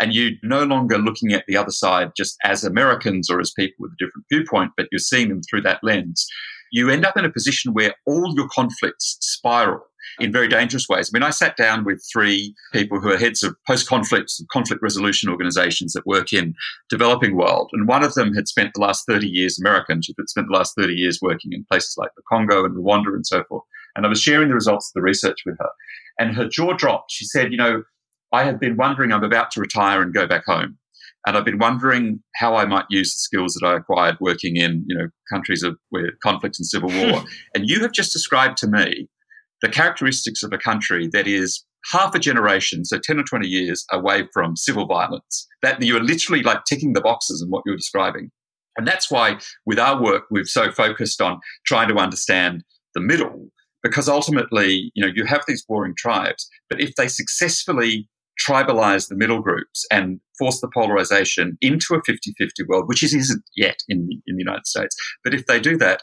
and 0.00 0.14
you're 0.14 0.32
no 0.42 0.62
longer 0.62 0.98
looking 0.98 1.32
at 1.32 1.44
the 1.46 1.56
other 1.56 1.70
side 1.70 2.12
just 2.16 2.36
as 2.44 2.64
Americans 2.64 3.30
or 3.30 3.40
as 3.40 3.52
people 3.52 3.76
with 3.80 3.92
a 3.92 4.04
different 4.04 4.26
viewpoint, 4.30 4.72
but 4.76 4.86
you're 4.92 4.98
seeing 5.00 5.28
them 5.28 5.42
through 5.42 5.62
that 5.62 5.80
lens, 5.82 6.26
you 6.72 6.88
end 6.88 7.04
up 7.04 7.16
in 7.16 7.24
a 7.24 7.32
position 7.32 7.74
where 7.74 7.94
all 8.06 8.32
your 8.36 8.48
conflicts 8.48 9.18
spiral 9.20 9.82
in 10.18 10.32
very 10.32 10.48
dangerous 10.48 10.88
ways. 10.88 11.10
I 11.12 11.16
mean, 11.16 11.22
I 11.22 11.30
sat 11.30 11.56
down 11.56 11.84
with 11.84 12.04
three 12.12 12.54
people 12.72 13.00
who 13.00 13.10
are 13.10 13.16
heads 13.16 13.42
of 13.42 13.56
post-conflict 13.66 14.32
conflict 14.50 14.82
resolution 14.82 15.28
organizations 15.28 15.92
that 15.92 16.06
work 16.06 16.32
in 16.32 16.54
developing 16.88 17.36
world, 17.36 17.70
and 17.72 17.88
one 17.88 18.04
of 18.04 18.14
them 18.14 18.34
had 18.34 18.48
spent 18.48 18.72
the 18.74 18.80
last 18.80 19.04
30 19.06 19.26
years 19.26 19.58
American. 19.58 20.02
She 20.02 20.14
had 20.16 20.28
spent 20.28 20.48
the 20.48 20.56
last 20.56 20.74
30 20.76 20.94
years 20.94 21.20
working 21.22 21.52
in 21.52 21.64
places 21.70 21.94
like 21.96 22.10
the 22.16 22.22
Congo 22.28 22.64
and 22.64 22.76
Rwanda 22.76 23.14
and 23.14 23.26
so 23.26 23.44
forth. 23.44 23.64
And 23.96 24.06
I 24.06 24.08
was 24.08 24.20
sharing 24.20 24.48
the 24.48 24.54
results 24.54 24.90
of 24.90 24.94
the 24.94 25.02
research 25.02 25.40
with 25.44 25.56
her, 25.58 25.70
and 26.18 26.34
her 26.34 26.48
jaw 26.48 26.72
dropped. 26.72 27.12
She 27.12 27.24
said, 27.24 27.52
"You 27.52 27.58
know, 27.58 27.82
I 28.32 28.44
have 28.44 28.58
been 28.58 28.76
wondering. 28.76 29.12
I'm 29.12 29.24
about 29.24 29.50
to 29.52 29.60
retire 29.60 30.02
and 30.02 30.14
go 30.14 30.26
back 30.26 30.44
home." 30.46 30.78
And 31.26 31.36
I've 31.36 31.44
been 31.44 31.58
wondering 31.58 32.20
how 32.34 32.56
I 32.56 32.64
might 32.64 32.86
use 32.90 33.12
the 33.14 33.20
skills 33.20 33.54
that 33.54 33.66
I 33.66 33.76
acquired 33.76 34.16
working 34.20 34.56
in, 34.56 34.84
you 34.88 34.96
know, 34.96 35.08
countries 35.30 35.62
of 35.62 35.78
where 35.90 36.10
conflict 36.22 36.58
and 36.58 36.66
civil 36.66 36.90
war. 36.90 37.22
and 37.54 37.68
you 37.68 37.80
have 37.80 37.92
just 37.92 38.12
described 38.12 38.56
to 38.58 38.66
me 38.66 39.08
the 39.62 39.68
characteristics 39.68 40.42
of 40.42 40.52
a 40.52 40.58
country 40.58 41.08
that 41.12 41.26
is 41.26 41.64
half 41.90 42.14
a 42.14 42.18
generation, 42.18 42.84
so 42.84 42.98
10 42.98 43.18
or 43.18 43.24
20 43.24 43.46
years 43.46 43.84
away 43.90 44.28
from 44.32 44.56
civil 44.56 44.86
violence, 44.86 45.46
that 45.62 45.82
you 45.82 45.96
are 45.96 46.02
literally 46.02 46.42
like 46.42 46.64
ticking 46.64 46.92
the 46.92 47.00
boxes 47.00 47.42
in 47.42 47.50
what 47.50 47.62
you're 47.66 47.76
describing. 47.76 48.30
And 48.76 48.86
that's 48.86 49.10
why, 49.10 49.38
with 49.66 49.78
our 49.78 50.02
work, 50.02 50.24
we've 50.30 50.48
so 50.48 50.70
focused 50.70 51.20
on 51.20 51.40
trying 51.66 51.88
to 51.88 51.96
understand 51.96 52.64
the 52.94 53.00
middle, 53.00 53.48
because 53.82 54.08
ultimately, 54.08 54.90
you 54.94 55.04
know, 55.04 55.12
you 55.14 55.24
have 55.24 55.42
these 55.46 55.64
warring 55.68 55.94
tribes, 55.96 56.48
but 56.70 56.80
if 56.80 56.94
they 56.94 57.08
successfully 57.08 58.08
tribalize 58.48 59.08
the 59.08 59.16
middle 59.16 59.40
groups 59.40 59.84
and 59.90 60.18
force 60.38 60.60
the 60.60 60.70
polarization 60.72 61.58
into 61.60 61.94
a 61.94 62.00
50 62.04 62.32
50 62.38 62.62
world, 62.64 62.88
which 62.88 63.02
it 63.02 63.12
isn't 63.12 63.42
yet 63.56 63.76
in 63.88 64.08
in 64.26 64.36
the 64.36 64.42
United 64.42 64.66
States. 64.66 64.96
But 65.22 65.34
if 65.34 65.46
they 65.46 65.60
do 65.60 65.76
that, 65.78 66.02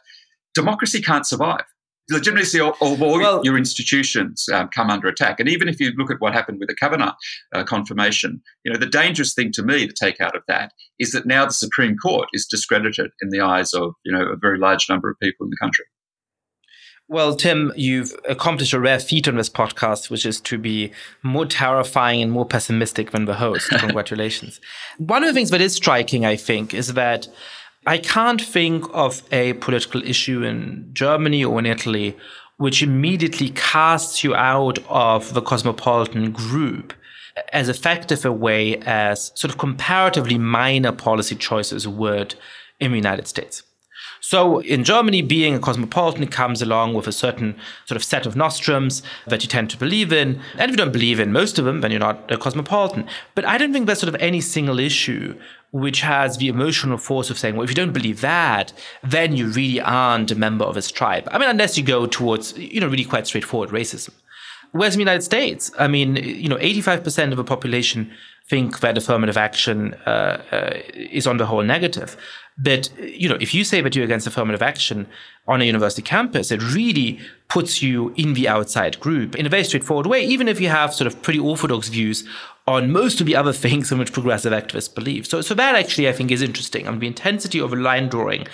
democracy 0.54 1.02
can't 1.02 1.26
survive. 1.26 1.66
Legitimacy 2.10 2.60
of 2.60 2.76
all 2.82 2.98
well, 2.98 3.42
your 3.44 3.58
institutions 3.58 4.48
um, 4.54 4.70
come 4.70 4.90
under 4.90 5.08
attack. 5.08 5.40
And 5.40 5.50
even 5.50 5.68
if 5.68 5.80
you 5.80 5.92
look 5.98 6.12
at 6.12 6.20
what 6.20 6.34
happened 6.34 6.60
with 6.60 6.70
the 6.70 6.76
Kavanaugh 6.76 7.14
uh, 7.54 7.64
confirmation, 7.64 8.42
you 8.64 8.72
know, 8.72 8.80
the 8.80 8.86
dangerous 8.86 9.34
thing 9.34 9.52
to 9.54 9.64
me 9.64 9.88
to 9.88 9.94
take 9.94 10.20
out 10.20 10.36
of 10.36 10.44
that 10.48 10.74
is 10.98 11.12
that 11.12 11.26
now 11.26 11.46
the 11.46 11.54
Supreme 11.54 11.98
Court 11.98 12.28
is 12.34 12.46
discredited 12.46 13.12
in 13.22 13.30
the 13.30 13.42
eyes 13.42 13.74
of, 13.74 13.94
you 14.04 14.12
know, 14.12 14.24
a 14.24 14.38
very 14.38 14.58
large 14.58 14.90
number 14.90 15.10
of 15.10 15.20
people 15.20 15.46
in 15.46 15.50
the 15.50 15.58
country. 15.58 15.86
Well, 17.12 17.36
Tim, 17.36 17.74
you've 17.76 18.14
accomplished 18.30 18.72
a 18.72 18.80
rare 18.80 19.00
feat 19.00 19.28
on 19.28 19.36
this 19.36 19.50
podcast, 19.50 20.12
which 20.12 20.28
is 20.28 20.40
to 20.42 20.60
be 20.60 20.92
more 21.24 21.48
terrifying 21.48 22.22
and 22.22 22.32
more 22.32 22.46
pessimistic 22.46 23.10
than 23.10 23.26
the 23.26 23.34
host. 23.34 23.68
Congratulations. 23.80 24.62
One 25.00 25.24
of 25.24 25.28
the 25.28 25.34
things 25.34 25.50
that 25.50 25.60
is 25.60 25.74
striking, 25.74 26.24
I 26.24 26.36
think, 26.36 26.72
is 26.72 26.94
that 26.94 27.28
I 27.86 27.98
can't 27.98 28.42
think 28.42 28.86
of 28.94 29.24
a 29.32 29.54
political 29.54 30.04
issue 30.04 30.44
in 30.44 30.90
Germany 30.94 31.44
or 31.44 31.60
in 31.60 31.66
Italy 31.66 32.18
which 32.60 32.84
immediately 32.84 33.52
casts 33.52 34.22
you 34.22 34.36
out 34.36 34.80
of 34.90 35.34
the 35.34 35.42
cosmopolitan 35.42 36.30
group 36.30 36.94
as 37.54 37.70
effective 37.70 38.26
a 38.26 38.34
way 38.34 38.76
as 38.80 39.32
sort 39.34 39.50
of 39.50 39.58
comparatively 39.58 40.38
minor 40.38 40.92
policy 40.92 41.36
choices 41.36 41.88
would 41.88 42.36
in 42.82 42.92
the 42.92 42.98
United 42.98 43.30
States. 43.30 43.64
So 44.20 44.60
in 44.60 44.84
Germany, 44.84 45.22
being 45.22 45.56
a 45.56 45.60
cosmopolitan 45.60 46.28
comes 46.28 46.62
along 46.62 46.96
with 46.96 47.08
a 47.08 47.14
certain 47.14 47.56
sort 47.86 47.96
of 47.96 48.04
set 48.04 48.26
of 48.26 48.36
nostrums 48.36 49.02
that 49.26 49.42
you 49.42 49.48
tend 49.48 49.70
to 49.70 49.78
believe 49.78 50.12
in. 50.12 50.42
And 50.58 50.64
if 50.64 50.72
you 50.72 50.76
don't 50.76 50.92
believe 50.92 51.22
in 51.22 51.32
most 51.32 51.58
of 51.58 51.64
them, 51.64 51.80
then 51.80 51.92
you're 51.92 52.02
not 52.02 52.30
a 52.30 52.38
cosmopolitan. 52.38 53.08
But 53.36 53.46
I 53.46 53.58
don't 53.58 53.72
think 53.72 53.86
there's 53.86 54.02
sort 54.02 54.14
of 54.14 54.22
any 54.22 54.42
single 54.42 54.80
issue 54.80 55.40
which 55.72 56.02
has 56.02 56.38
the 56.38 56.48
emotional 56.48 56.98
force 56.98 57.30
of 57.30 57.38
saying, 57.38 57.56
well, 57.56 57.64
if 57.64 57.70
you 57.70 57.76
don't 57.76 57.94
believe 57.94 58.22
that, 58.22 58.74
then 59.04 59.36
you 59.36 59.48
really 59.48 59.80
aren't 59.80 60.32
a 60.32 60.36
member 60.36 60.66
of 60.66 60.76
this 60.76 60.92
tribe. 60.92 61.28
I 61.32 61.38
mean, 61.38 61.50
unless 61.50 61.78
you 61.78 61.84
go 61.84 62.08
towards, 62.08 62.58
you 62.58 62.80
know, 62.80 62.88
really 62.88 63.06
quite 63.06 63.28
straightforward 63.28 63.70
racism. 63.70 64.12
Whereas 64.72 64.96
in 64.96 65.00
the 65.00 65.04
United 65.04 65.24
States, 65.24 65.72
I 65.80 65.88
mean, 65.88 66.16
you 66.16 66.48
know, 66.48 66.58
85% 66.58 67.32
of 67.32 67.38
the 67.38 67.44
population 67.44 68.12
think 68.48 68.80
that 68.80 68.98
affirmative 68.98 69.38
action 69.38 69.94
uh, 70.06 70.42
uh, 70.52 70.78
is 70.96 71.28
on 71.28 71.38
the 71.38 71.46
whole 71.46 71.64
negative. 71.64 72.18
But 72.62 72.90
you 73.00 73.30
know, 73.30 73.38
if 73.40 73.54
you 73.54 73.64
say 73.64 73.82
that 73.82 73.96
you're 73.96 74.06
against 74.06 74.28
affirmative 74.28 74.62
action 74.62 75.08
on 75.48 75.62
a 75.62 75.66
university 75.66 76.02
campus, 76.02 76.52
it 76.52 76.62
really 76.62 77.20
puts 77.48 77.82
you 77.82 78.14
in 78.18 78.34
the 78.34 78.48
outside 78.48 79.00
group 79.00 79.36
in 79.36 79.46
a 79.46 79.50
very 79.50 79.64
straightforward 79.64 80.06
way, 80.06 80.24
even 80.26 80.48
if 80.48 80.60
you 80.60 80.70
have 80.70 80.94
sort 80.94 81.08
of 81.08 81.22
pretty 81.22 81.40
orthodox 81.40 81.88
views 81.88 82.28
on 82.68 82.92
most 82.92 83.22
of 83.22 83.28
the 83.28 83.36
other 83.36 83.54
things 83.66 83.92
in 83.92 83.98
which 83.98 84.14
progressive 84.14 84.54
activists 84.54 84.94
believe. 84.94 85.26
So, 85.26 85.42
so 85.42 85.54
that 85.56 85.76
actually 85.76 86.10
I 86.10 86.12
think 86.12 86.32
is 86.32 86.42
interesting. 86.42 86.88
I 86.88 86.96
the 86.96 87.08
intensity 87.08 87.60
of 87.60 87.72
a 87.72 87.78
line 87.78 88.10
drawing 88.10 88.46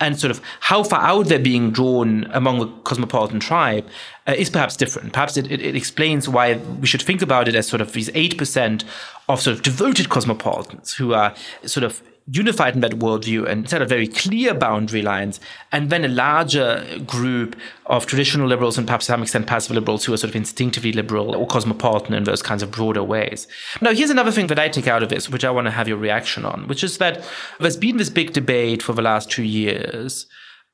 and 0.00 0.18
sort 0.18 0.30
of 0.30 0.40
how 0.60 0.82
far 0.82 1.02
out 1.02 1.26
they're 1.26 1.38
being 1.38 1.70
drawn 1.70 2.24
among 2.32 2.58
the 2.58 2.66
cosmopolitan 2.84 3.38
tribe 3.38 3.86
uh, 4.26 4.32
is 4.32 4.48
perhaps 4.48 4.74
different. 4.74 5.12
Perhaps 5.12 5.36
it, 5.36 5.52
it, 5.52 5.60
it, 5.60 5.76
explains 5.76 6.26
why 6.26 6.54
we 6.54 6.86
should 6.86 7.02
think 7.02 7.20
about 7.20 7.48
it 7.48 7.54
as 7.54 7.68
sort 7.68 7.82
of 7.82 7.92
these 7.92 8.08
8% 8.08 8.82
of 9.28 9.40
sort 9.42 9.54
of 9.54 9.62
devoted 9.62 10.08
cosmopolitans 10.08 10.94
who 10.94 11.12
are 11.12 11.34
sort 11.66 11.84
of 11.84 12.02
unified 12.26 12.74
in 12.74 12.80
that 12.80 12.92
worldview 12.92 13.46
and 13.46 13.68
set 13.68 13.82
a 13.82 13.86
very 13.86 14.06
clear 14.06 14.54
boundary 14.54 15.02
lines, 15.02 15.40
and 15.72 15.90
then 15.90 16.04
a 16.04 16.08
larger 16.08 16.84
group 17.06 17.56
of 17.86 18.06
traditional 18.06 18.46
liberals 18.46 18.78
and 18.78 18.86
perhaps 18.86 19.06
to 19.06 19.12
some 19.12 19.22
extent 19.22 19.46
passive 19.46 19.74
liberals 19.74 20.04
who 20.04 20.12
are 20.12 20.16
sort 20.16 20.30
of 20.30 20.36
instinctively 20.36 20.92
liberal 20.92 21.34
or 21.34 21.46
cosmopolitan 21.46 22.14
in 22.14 22.24
those 22.24 22.42
kinds 22.42 22.62
of 22.62 22.70
broader 22.70 23.02
ways. 23.02 23.48
Now, 23.80 23.92
here's 23.92 24.10
another 24.10 24.30
thing 24.30 24.46
that 24.48 24.58
I 24.58 24.68
take 24.68 24.86
out 24.86 25.02
of 25.02 25.08
this, 25.08 25.28
which 25.28 25.44
I 25.44 25.50
want 25.50 25.66
to 25.66 25.72
have 25.72 25.88
your 25.88 25.96
reaction 25.96 26.44
on, 26.44 26.68
which 26.68 26.84
is 26.84 26.98
that 26.98 27.24
there's 27.58 27.76
been 27.76 27.96
this 27.96 28.10
big 28.10 28.32
debate 28.32 28.82
for 28.82 28.92
the 28.92 29.02
last 29.02 29.30
two 29.30 29.44
years 29.44 30.26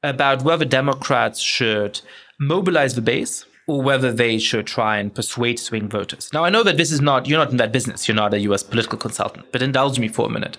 about 0.02 0.42
whether 0.42 0.64
Democrats 0.64 1.40
should 1.40 2.00
mobilize 2.38 2.94
the 2.94 3.00
base 3.00 3.46
or 3.66 3.82
whether 3.82 4.12
they 4.12 4.38
should 4.38 4.66
try 4.66 4.98
and 4.98 5.14
persuade 5.14 5.58
swing 5.58 5.88
voters. 5.88 6.30
Now, 6.32 6.44
I 6.44 6.50
know 6.50 6.62
that 6.62 6.76
this 6.76 6.92
is 6.92 7.00
not, 7.00 7.26
you're 7.26 7.38
not 7.38 7.50
in 7.50 7.56
that 7.56 7.72
business, 7.72 8.06
you're 8.06 8.14
not 8.14 8.34
a 8.34 8.40
US 8.40 8.62
political 8.62 8.98
consultant, 8.98 9.46
but 9.50 9.62
indulge 9.62 9.98
me 9.98 10.08
for 10.08 10.26
a 10.26 10.30
minute. 10.30 10.58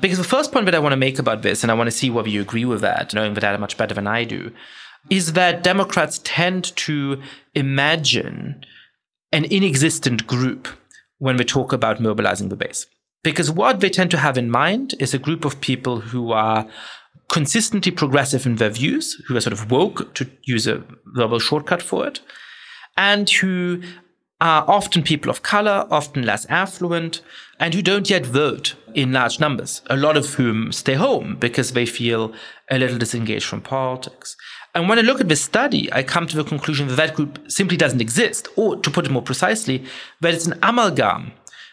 Because 0.00 0.18
the 0.18 0.24
first 0.24 0.52
point 0.52 0.66
that 0.66 0.74
I 0.74 0.78
want 0.78 0.92
to 0.92 0.96
make 0.96 1.18
about 1.18 1.42
this, 1.42 1.62
and 1.62 1.70
I 1.70 1.74
want 1.74 1.88
to 1.88 1.96
see 1.96 2.10
whether 2.10 2.28
you 2.28 2.40
agree 2.40 2.64
with 2.64 2.80
that, 2.82 3.14
knowing 3.14 3.34
that 3.34 3.40
data 3.40 3.58
much 3.58 3.76
better 3.76 3.94
than 3.94 4.06
I 4.06 4.24
do, 4.24 4.52
is 5.10 5.32
that 5.32 5.62
Democrats 5.62 6.20
tend 6.24 6.76
to 6.76 7.20
imagine 7.54 8.64
an 9.32 9.44
inexistent 9.44 10.26
group 10.26 10.68
when 11.18 11.36
we 11.36 11.44
talk 11.44 11.72
about 11.72 12.00
mobilizing 12.00 12.48
the 12.48 12.56
base. 12.56 12.86
Because 13.22 13.50
what 13.50 13.80
they 13.80 13.90
tend 13.90 14.10
to 14.12 14.18
have 14.18 14.38
in 14.38 14.50
mind 14.50 14.94
is 15.00 15.12
a 15.12 15.18
group 15.18 15.44
of 15.44 15.60
people 15.60 16.00
who 16.00 16.32
are 16.32 16.68
consistently 17.28 17.92
progressive 17.92 18.46
in 18.46 18.56
their 18.56 18.70
views, 18.70 19.20
who 19.26 19.36
are 19.36 19.40
sort 19.40 19.52
of 19.52 19.70
woke, 19.70 20.14
to 20.14 20.30
use 20.44 20.66
a 20.66 20.82
verbal 21.14 21.38
shortcut 21.38 21.82
for 21.82 22.06
it, 22.06 22.20
and 22.96 23.28
who 23.28 23.82
are 24.40 24.64
often 24.68 25.02
people 25.02 25.30
of 25.30 25.42
color, 25.42 25.86
often 25.90 26.22
less 26.24 26.46
affluent, 26.46 27.20
and 27.58 27.74
who 27.74 27.82
don't 27.82 28.08
yet 28.08 28.24
vote 28.24 28.76
in 28.94 29.12
large 29.12 29.40
numbers, 29.40 29.82
a 29.86 29.96
lot 29.96 30.16
of 30.16 30.34
whom 30.34 30.70
stay 30.72 30.94
home 30.94 31.36
because 31.36 31.72
they 31.72 31.86
feel 31.86 32.32
a 32.70 32.78
little 32.78 32.98
disengaged 32.98 33.46
from 33.46 33.60
politics. 33.60 34.36
And 34.74 34.88
when 34.88 34.98
I 34.98 35.02
look 35.02 35.20
at 35.20 35.28
this 35.28 35.42
study, 35.42 35.92
I 35.92 36.02
come 36.02 36.26
to 36.28 36.36
the 36.36 36.44
conclusion 36.44 36.86
that 36.88 36.96
that 36.96 37.14
group 37.14 37.50
simply 37.50 37.76
doesn't 37.76 38.00
exist, 38.00 38.46
or 38.54 38.76
to 38.76 38.90
put 38.90 39.06
it 39.06 39.10
more 39.10 39.22
precisely, 39.22 39.84
that 40.20 40.34
it's 40.34 40.46
an 40.46 40.58
amalgam, 40.62 41.32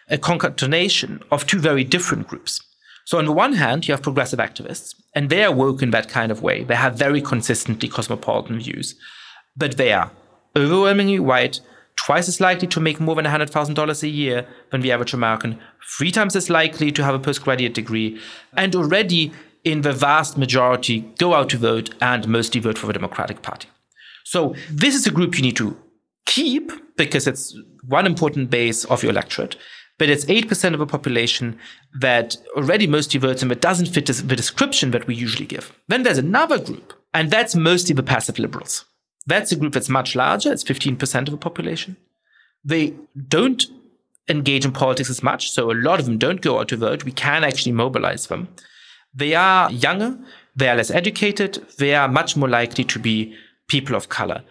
a 0.10 0.18
concatenation 0.18 1.22
of 1.32 1.46
two 1.46 1.60
very 1.60 1.84
different 1.84 2.28
groups. 2.28 2.62
So, 3.06 3.20
on 3.20 3.26
the 3.26 3.32
one 3.32 3.54
hand, 3.54 3.88
you 3.88 3.94
have 3.94 4.02
progressive 4.02 4.40
activists, 4.40 4.96
and 5.14 5.30
they 5.30 5.44
are 5.44 5.54
woke 5.54 5.84
in 5.84 5.92
that 5.92 6.10
kind 6.10 6.32
of 6.32 6.42
way. 6.42 6.64
They 6.64 6.76
have 6.76 6.98
very 6.98 7.22
consistently 7.22 7.88
cosmopolitan 7.88 8.60
views, 8.60 8.96
but 9.56 9.78
they 9.78 9.94
are 9.94 10.10
overwhelmingly 10.56 11.20
white, 11.20 11.60
twice 11.96 12.28
as 12.28 12.42
likely 12.42 12.68
to 12.68 12.80
make 12.80 13.00
more 13.00 13.16
than 13.16 13.26
$100,000 13.26 14.04
a 14.04 14.08
year 14.08 14.48
than 14.72 14.82
the 14.82 14.92
average 14.92 15.14
American, 15.14 15.60
three 15.98 16.12
times 16.12 16.36
as 16.36 16.50
likely 16.50 16.92
to 16.92 17.04
have 17.04 17.16
a 17.16 17.20
postgraduate 17.20 17.74
degree, 17.74 18.20
and 18.56 18.76
already 18.76 19.32
in 19.64 19.82
the 19.82 19.94
vast 19.94 20.38
majority 20.38 21.02
go 21.18 21.34
out 21.34 21.50
to 21.50 21.58
vote 21.58 21.94
and 22.02 22.28
mostly 22.28 22.62
vote 22.62 22.78
for 22.78 22.88
the 22.88 22.94
Democratic 22.94 23.42
Party. 23.42 23.68
So 24.24 24.56
this 24.70 24.96
is 24.96 25.06
a 25.08 25.12
group 25.12 25.36
you 25.36 25.42
need 25.42 25.58
to 25.58 25.78
keep 26.26 26.72
because 26.98 27.28
it's 27.28 27.58
one 27.88 28.06
important 28.06 28.50
base 28.50 28.86
of 28.86 29.04
your 29.04 29.12
electorate. 29.12 29.56
But 29.98 30.10
it's 30.10 30.26
8% 30.26 30.74
of 30.74 30.80
the 30.80 30.86
population 30.86 31.58
that 32.02 32.36
already 32.56 32.86
mostly 32.86 33.20
votes 33.20 33.42
and 33.42 33.50
that 33.50 33.62
doesn't 33.62 33.88
fit 33.88 34.08
the 34.08 34.36
description 34.36 34.92
that 34.92 35.08
we 35.08 35.16
usually 35.16 35.46
give. 35.46 35.74
Then 35.88 36.04
there's 36.04 36.18
another 36.18 36.60
group, 36.60 36.94
and 37.14 37.32
that's 37.32 37.56
mostly 37.56 37.96
the 37.96 38.04
passive 38.04 38.38
liberals. 38.38 38.84
That's 39.26 39.52
a 39.52 39.56
group 39.56 39.74
that's 39.74 39.90
much 39.90 40.16
larger. 40.16 40.52
It's 40.52 40.64
15% 40.64 41.28
of 41.28 41.32
the 41.32 41.38
population. 41.38 41.98
They 42.64 42.94
don't 43.28 43.64
engage 44.28 44.66
in 44.66 44.72
politics 44.72 45.10
as 45.10 45.24
much, 45.24 45.52
so 45.52 45.72
a 45.72 45.74
lot 45.74 46.00
of 46.00 46.06
them 46.06 46.18
don't 46.18 46.42
go 46.42 46.60
out 46.60 46.70
to 46.70 46.78
vote. 46.78 47.04
We 47.04 47.12
can 47.12 47.44
actually 47.44 47.72
mobilize 47.72 48.28
them. 48.28 48.48
They 49.14 49.34
are 49.36 49.72
younger, 49.72 50.18
they 50.56 50.68
are 50.68 50.76
less 50.76 50.92
educated, 50.92 51.66
they 51.78 51.96
are 51.96 52.08
much 52.08 52.36
more 52.36 52.50
likely 52.50 52.84
to 52.86 53.00
be 53.00 53.36
people 53.68 53.96
of 53.96 54.10
color. 54.10 54.44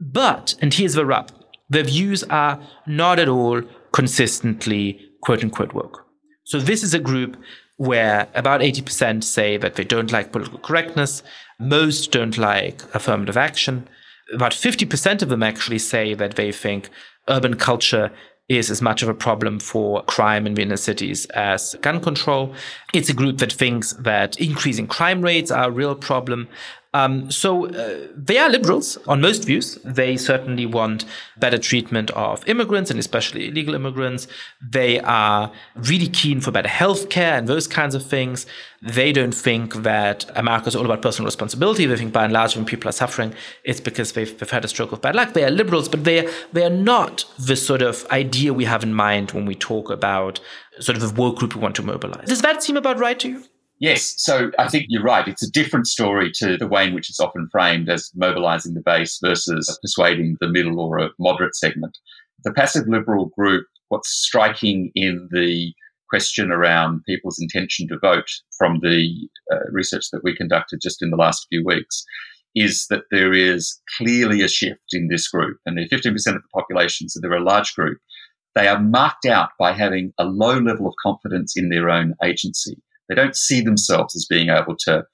But, 0.00 0.54
and 0.60 0.74
here's 0.74 0.94
the 0.94 1.06
rub, 1.06 1.30
their 1.68 1.84
views 1.84 2.24
are 2.24 2.60
not 2.86 3.18
at 3.18 3.28
all 3.28 3.62
consistently 3.92 4.98
quote 5.22 5.44
unquote 5.44 5.72
woke. 5.72 6.04
So 6.44 6.58
this 6.58 6.82
is 6.82 6.94
a 6.94 6.98
group 6.98 7.36
where 7.76 8.28
about 8.34 8.60
80% 8.60 9.24
say 9.24 9.56
that 9.56 9.76
they 9.76 9.84
don't 9.84 10.12
like 10.12 10.32
political 10.32 10.58
correctness, 10.58 11.22
most 11.58 12.10
don't 12.10 12.36
like 12.36 12.82
affirmative 12.94 13.36
action, 13.36 13.88
about 14.32 14.52
50% 14.52 15.22
of 15.22 15.28
them 15.28 15.42
actually 15.42 15.78
say 15.78 16.14
that 16.14 16.36
they 16.36 16.52
think 16.52 16.90
urban 17.28 17.56
culture 17.56 18.10
is 18.48 18.70
as 18.70 18.82
much 18.82 19.02
of 19.02 19.08
a 19.08 19.14
problem 19.14 19.58
for 19.58 20.02
crime 20.04 20.46
in 20.46 20.58
inner 20.58 20.76
cities 20.76 21.26
as 21.26 21.74
gun 21.80 22.00
control. 22.00 22.54
It's 22.92 23.08
a 23.08 23.14
group 23.14 23.38
that 23.38 23.52
thinks 23.52 23.92
that 23.94 24.38
increasing 24.40 24.86
crime 24.86 25.22
rates 25.22 25.50
are 25.50 25.68
a 25.68 25.70
real 25.70 25.94
problem. 25.94 26.48
Um, 26.94 27.30
so 27.30 27.68
uh, 27.68 28.06
they 28.14 28.36
are 28.36 28.50
liberals 28.50 28.98
on 29.08 29.22
most 29.22 29.44
views. 29.44 29.76
They 29.82 30.18
certainly 30.18 30.66
want 30.66 31.06
better 31.38 31.56
treatment 31.56 32.10
of 32.10 32.46
immigrants 32.46 32.90
and 32.90 33.00
especially 33.00 33.48
illegal 33.48 33.74
immigrants. 33.74 34.28
They 34.60 35.00
are 35.00 35.50
really 35.74 36.08
keen 36.08 36.42
for 36.42 36.50
better 36.50 36.68
health 36.68 37.08
care 37.08 37.34
and 37.34 37.48
those 37.48 37.66
kinds 37.66 37.94
of 37.94 38.04
things. 38.04 38.44
They 38.82 39.10
don't 39.12 39.34
think 39.34 39.74
that 39.76 40.30
America 40.36 40.68
is 40.68 40.76
all 40.76 40.84
about 40.84 41.00
personal 41.00 41.26
responsibility. 41.26 41.86
They 41.86 41.96
think 41.96 42.12
by 42.12 42.24
and 42.24 42.32
large 42.32 42.56
when 42.56 42.66
people 42.66 42.90
are 42.90 42.92
suffering, 42.92 43.32
it's 43.64 43.80
because 43.80 44.12
they've, 44.12 44.36
they've 44.38 44.50
had 44.50 44.64
a 44.64 44.68
stroke 44.68 44.92
of 44.92 45.00
bad 45.00 45.16
luck. 45.16 45.32
They 45.32 45.44
are 45.44 45.50
liberals, 45.50 45.88
but 45.88 46.04
they, 46.04 46.28
they 46.52 46.64
are 46.64 46.70
not 46.70 47.24
the 47.38 47.56
sort 47.56 47.80
of 47.80 48.06
idea 48.10 48.52
we 48.52 48.66
have 48.66 48.82
in 48.82 48.92
mind 48.92 49.32
when 49.32 49.46
we 49.46 49.54
talk 49.54 49.88
about 49.88 50.40
sort 50.80 50.96
of 50.96 51.02
the 51.02 51.20
woke 51.20 51.38
group 51.38 51.54
we 51.54 51.62
want 51.62 51.76
to 51.76 51.82
mobilize. 51.82 52.28
Does 52.28 52.42
that 52.42 52.62
seem 52.62 52.76
about 52.76 52.98
right 52.98 53.18
to 53.20 53.28
you? 53.28 53.44
Yes, 53.82 54.14
so 54.16 54.52
I 54.60 54.68
think 54.68 54.86
you're 54.88 55.02
right. 55.02 55.26
It's 55.26 55.42
a 55.42 55.50
different 55.50 55.88
story 55.88 56.30
to 56.36 56.56
the 56.56 56.68
way 56.68 56.86
in 56.86 56.94
which 56.94 57.10
it's 57.10 57.18
often 57.18 57.48
framed 57.50 57.88
as 57.88 58.12
mobilizing 58.14 58.74
the 58.74 58.80
base 58.80 59.18
versus 59.20 59.76
persuading 59.82 60.36
the 60.40 60.48
middle 60.48 60.78
or 60.78 60.98
a 60.98 61.10
moderate 61.18 61.56
segment. 61.56 61.98
The 62.44 62.52
passive 62.52 62.86
liberal 62.86 63.32
group 63.36 63.66
what's 63.88 64.08
striking 64.08 64.92
in 64.94 65.28
the 65.32 65.72
question 66.08 66.52
around 66.52 67.02
people's 67.08 67.40
intention 67.40 67.88
to 67.88 67.98
vote 67.98 68.28
from 68.56 68.78
the 68.82 69.28
uh, 69.52 69.58
research 69.72 70.04
that 70.12 70.22
we 70.22 70.36
conducted 70.36 70.78
just 70.80 71.02
in 71.02 71.10
the 71.10 71.16
last 71.16 71.48
few 71.50 71.64
weeks 71.66 72.04
is 72.54 72.86
that 72.88 73.02
there 73.10 73.32
is 73.32 73.80
clearly 73.98 74.42
a 74.42 74.48
shift 74.48 74.92
in 74.92 75.08
this 75.08 75.26
group, 75.26 75.58
and 75.66 75.76
they're 75.76 75.88
15% 75.88 76.14
of 76.14 76.34
the 76.34 76.42
population, 76.54 77.08
so 77.08 77.18
they're 77.20 77.32
a 77.32 77.42
large 77.42 77.74
group. 77.74 77.98
They 78.54 78.68
are 78.68 78.80
marked 78.80 79.26
out 79.26 79.50
by 79.58 79.72
having 79.72 80.12
a 80.18 80.24
low 80.24 80.58
level 80.58 80.86
of 80.86 80.94
confidence 81.02 81.54
in 81.56 81.68
their 81.68 81.90
own 81.90 82.14
agency. 82.22 82.76
They 83.08 83.14
don't 83.14 83.36
see 83.36 83.60
themselves 83.60 84.14
as 84.16 84.26
being 84.28 84.48
able 84.48 84.76
to 84.86 85.04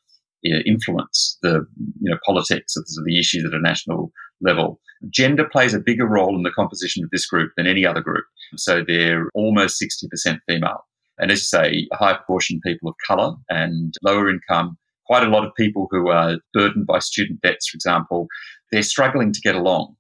you 0.42 0.54
know, 0.54 0.60
influence 0.66 1.38
the 1.42 1.66
you 2.00 2.10
know 2.10 2.18
politics 2.24 2.76
of 2.76 2.84
the 3.04 3.18
issues 3.18 3.44
at 3.44 3.54
a 3.54 3.60
national 3.60 4.12
level. 4.40 4.80
Gender 5.10 5.48
plays 5.48 5.74
a 5.74 5.80
bigger 5.80 6.06
role 6.06 6.36
in 6.36 6.42
the 6.42 6.50
composition 6.50 7.04
of 7.04 7.10
this 7.10 7.26
group 7.26 7.52
than 7.56 7.66
any 7.66 7.86
other 7.86 8.00
group. 8.00 8.24
So 8.56 8.82
they're 8.86 9.28
almost 9.34 9.80
60% 9.80 10.38
female. 10.48 10.84
And 11.18 11.30
as 11.30 11.38
you 11.38 11.44
say, 11.44 11.88
a 11.92 11.96
high 11.96 12.14
proportion 12.14 12.56
of 12.56 12.62
people 12.68 12.88
of 12.88 12.96
colour 13.06 13.34
and 13.48 13.94
lower 14.02 14.28
income, 14.28 14.76
quite 15.06 15.24
a 15.24 15.30
lot 15.30 15.44
of 15.44 15.54
people 15.56 15.88
who 15.90 16.08
are 16.08 16.38
burdened 16.52 16.86
by 16.86 16.98
student 17.00 17.40
debts, 17.42 17.68
for 17.68 17.76
example, 17.76 18.26
they're 18.70 18.82
struggling 18.82 19.32
to 19.32 19.40
get 19.40 19.54
along. 19.54 19.94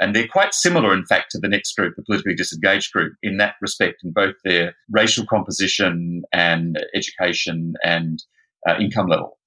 And 0.00 0.14
they're 0.16 0.28
quite 0.28 0.54
similar, 0.54 0.94
in 0.94 1.04
fact, 1.04 1.30
to 1.32 1.38
the 1.38 1.48
next 1.48 1.76
group, 1.76 1.94
the 1.96 2.02
politically 2.02 2.34
disengaged 2.34 2.92
group, 2.92 3.12
in 3.22 3.36
that 3.36 3.54
respect, 3.60 3.96
in 4.02 4.12
both 4.12 4.34
their 4.44 4.74
racial 4.90 5.26
composition 5.26 6.22
and 6.32 6.78
education 6.94 7.74
and 7.84 8.22
uh, 8.68 8.76
income 8.80 9.06
level. 9.06 9.38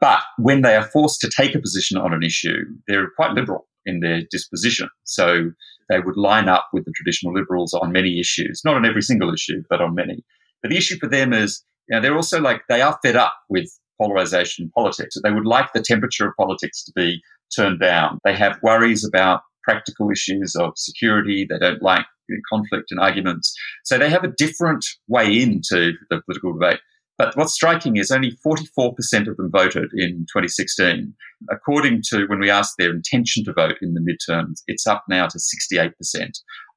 But 0.00 0.20
when 0.38 0.60
they 0.60 0.76
are 0.76 0.84
forced 0.84 1.20
to 1.22 1.30
take 1.30 1.54
a 1.54 1.60
position 1.60 1.96
on 1.96 2.12
an 2.12 2.22
issue, 2.22 2.64
they're 2.86 3.08
quite 3.16 3.32
liberal 3.32 3.66
in 3.86 4.00
their 4.00 4.22
disposition. 4.30 4.88
So 5.04 5.50
they 5.88 6.00
would 6.00 6.16
line 6.16 6.48
up 6.48 6.68
with 6.72 6.84
the 6.84 6.92
traditional 6.94 7.32
liberals 7.32 7.72
on 7.74 7.92
many 7.92 8.20
issues, 8.20 8.60
not 8.64 8.76
on 8.76 8.84
every 8.84 9.02
single 9.02 9.32
issue, 9.32 9.62
but 9.70 9.80
on 9.80 9.94
many. 9.94 10.22
But 10.62 10.70
the 10.70 10.76
issue 10.76 10.98
for 10.98 11.08
them 11.08 11.32
is, 11.32 11.64
you 11.88 11.96
know, 11.96 12.02
they're 12.02 12.16
also 12.16 12.40
like, 12.40 12.62
they 12.68 12.82
are 12.82 12.98
fed 13.02 13.16
up 13.16 13.34
with 13.48 13.70
polarization 14.00 14.64
in 14.64 14.70
politics. 14.70 15.16
They 15.22 15.30
would 15.30 15.46
like 15.46 15.72
the 15.72 15.82
temperature 15.82 16.28
of 16.28 16.36
politics 16.36 16.84
to 16.84 16.92
be 16.94 17.22
turned 17.54 17.80
down. 17.80 18.18
They 18.24 18.34
have 18.34 18.58
worries 18.62 19.04
about 19.04 19.40
practical 19.64 20.10
issues 20.10 20.54
of 20.54 20.72
security. 20.76 21.46
They 21.48 21.58
don't 21.58 21.82
like 21.82 22.06
conflict 22.50 22.90
and 22.90 23.00
arguments. 23.00 23.54
So 23.84 23.98
they 23.98 24.10
have 24.10 24.24
a 24.24 24.32
different 24.36 24.84
way 25.08 25.40
into 25.40 25.92
the 26.10 26.22
political 26.22 26.52
debate. 26.52 26.80
But 27.16 27.36
what's 27.36 27.54
striking 27.54 27.96
is 27.96 28.10
only 28.10 28.36
44% 28.44 28.94
of 29.28 29.36
them 29.36 29.50
voted 29.52 29.90
in 29.94 30.26
2016. 30.32 31.14
According 31.50 32.02
to 32.08 32.26
when 32.26 32.40
we 32.40 32.50
asked 32.50 32.74
their 32.78 32.90
intention 32.90 33.44
to 33.44 33.52
vote 33.52 33.76
in 33.80 33.94
the 33.94 34.00
midterms, 34.00 34.62
it's 34.66 34.86
up 34.86 35.04
now 35.08 35.28
to 35.28 35.38
68%, 35.38 35.92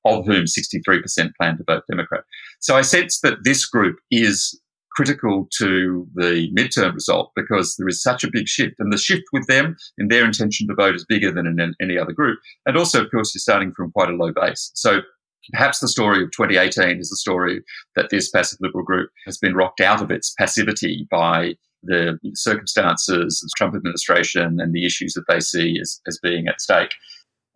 of 0.05 0.25
whom 0.25 0.45
63% 0.45 1.31
plan 1.39 1.57
to 1.57 1.63
vote 1.65 1.83
Democrat. 1.89 2.23
So 2.59 2.75
I 2.75 2.81
sense 2.81 3.19
that 3.21 3.39
this 3.43 3.65
group 3.65 3.97
is 4.11 4.59
critical 4.97 5.47
to 5.55 6.07
the 6.15 6.51
midterm 6.57 6.95
result 6.95 7.31
because 7.35 7.75
there 7.77 7.87
is 7.87 8.01
such 8.01 8.23
a 8.23 8.31
big 8.31 8.47
shift. 8.47 8.73
And 8.79 8.91
the 8.91 8.97
shift 8.97 9.25
with 9.31 9.45
them 9.45 9.77
in 9.99 10.07
their 10.07 10.25
intention 10.25 10.67
to 10.67 10.73
vote 10.73 10.95
is 10.95 11.05
bigger 11.05 11.31
than 11.31 11.45
in 11.45 11.75
any 11.79 11.99
other 11.99 12.13
group. 12.13 12.39
And 12.65 12.75
also, 12.75 13.03
of 13.03 13.11
course, 13.11 13.31
you're 13.35 13.39
starting 13.39 13.73
from 13.73 13.91
quite 13.91 14.09
a 14.09 14.13
low 14.13 14.33
base. 14.33 14.71
So 14.73 15.01
Perhaps 15.53 15.79
the 15.79 15.87
story 15.87 16.21
of 16.21 16.31
2018 16.31 16.99
is 16.99 17.09
the 17.09 17.15
story 17.15 17.63
that 17.95 18.09
this 18.09 18.29
passive 18.29 18.59
liberal 18.59 18.83
group 18.83 19.09
has 19.25 19.37
been 19.37 19.55
rocked 19.55 19.79
out 19.79 20.01
of 20.01 20.11
its 20.11 20.33
passivity 20.37 21.07
by 21.09 21.53
the 21.83 22.19
circumstances 22.33 23.41
of 23.41 23.47
the 23.47 23.53
Trump 23.55 23.73
administration 23.73 24.59
and 24.59 24.73
the 24.73 24.85
issues 24.85 25.13
that 25.13 25.23
they 25.29 25.39
see 25.39 25.79
as, 25.79 26.01
as 26.05 26.19
being 26.21 26.49
at 26.49 26.59
stake. 26.59 26.93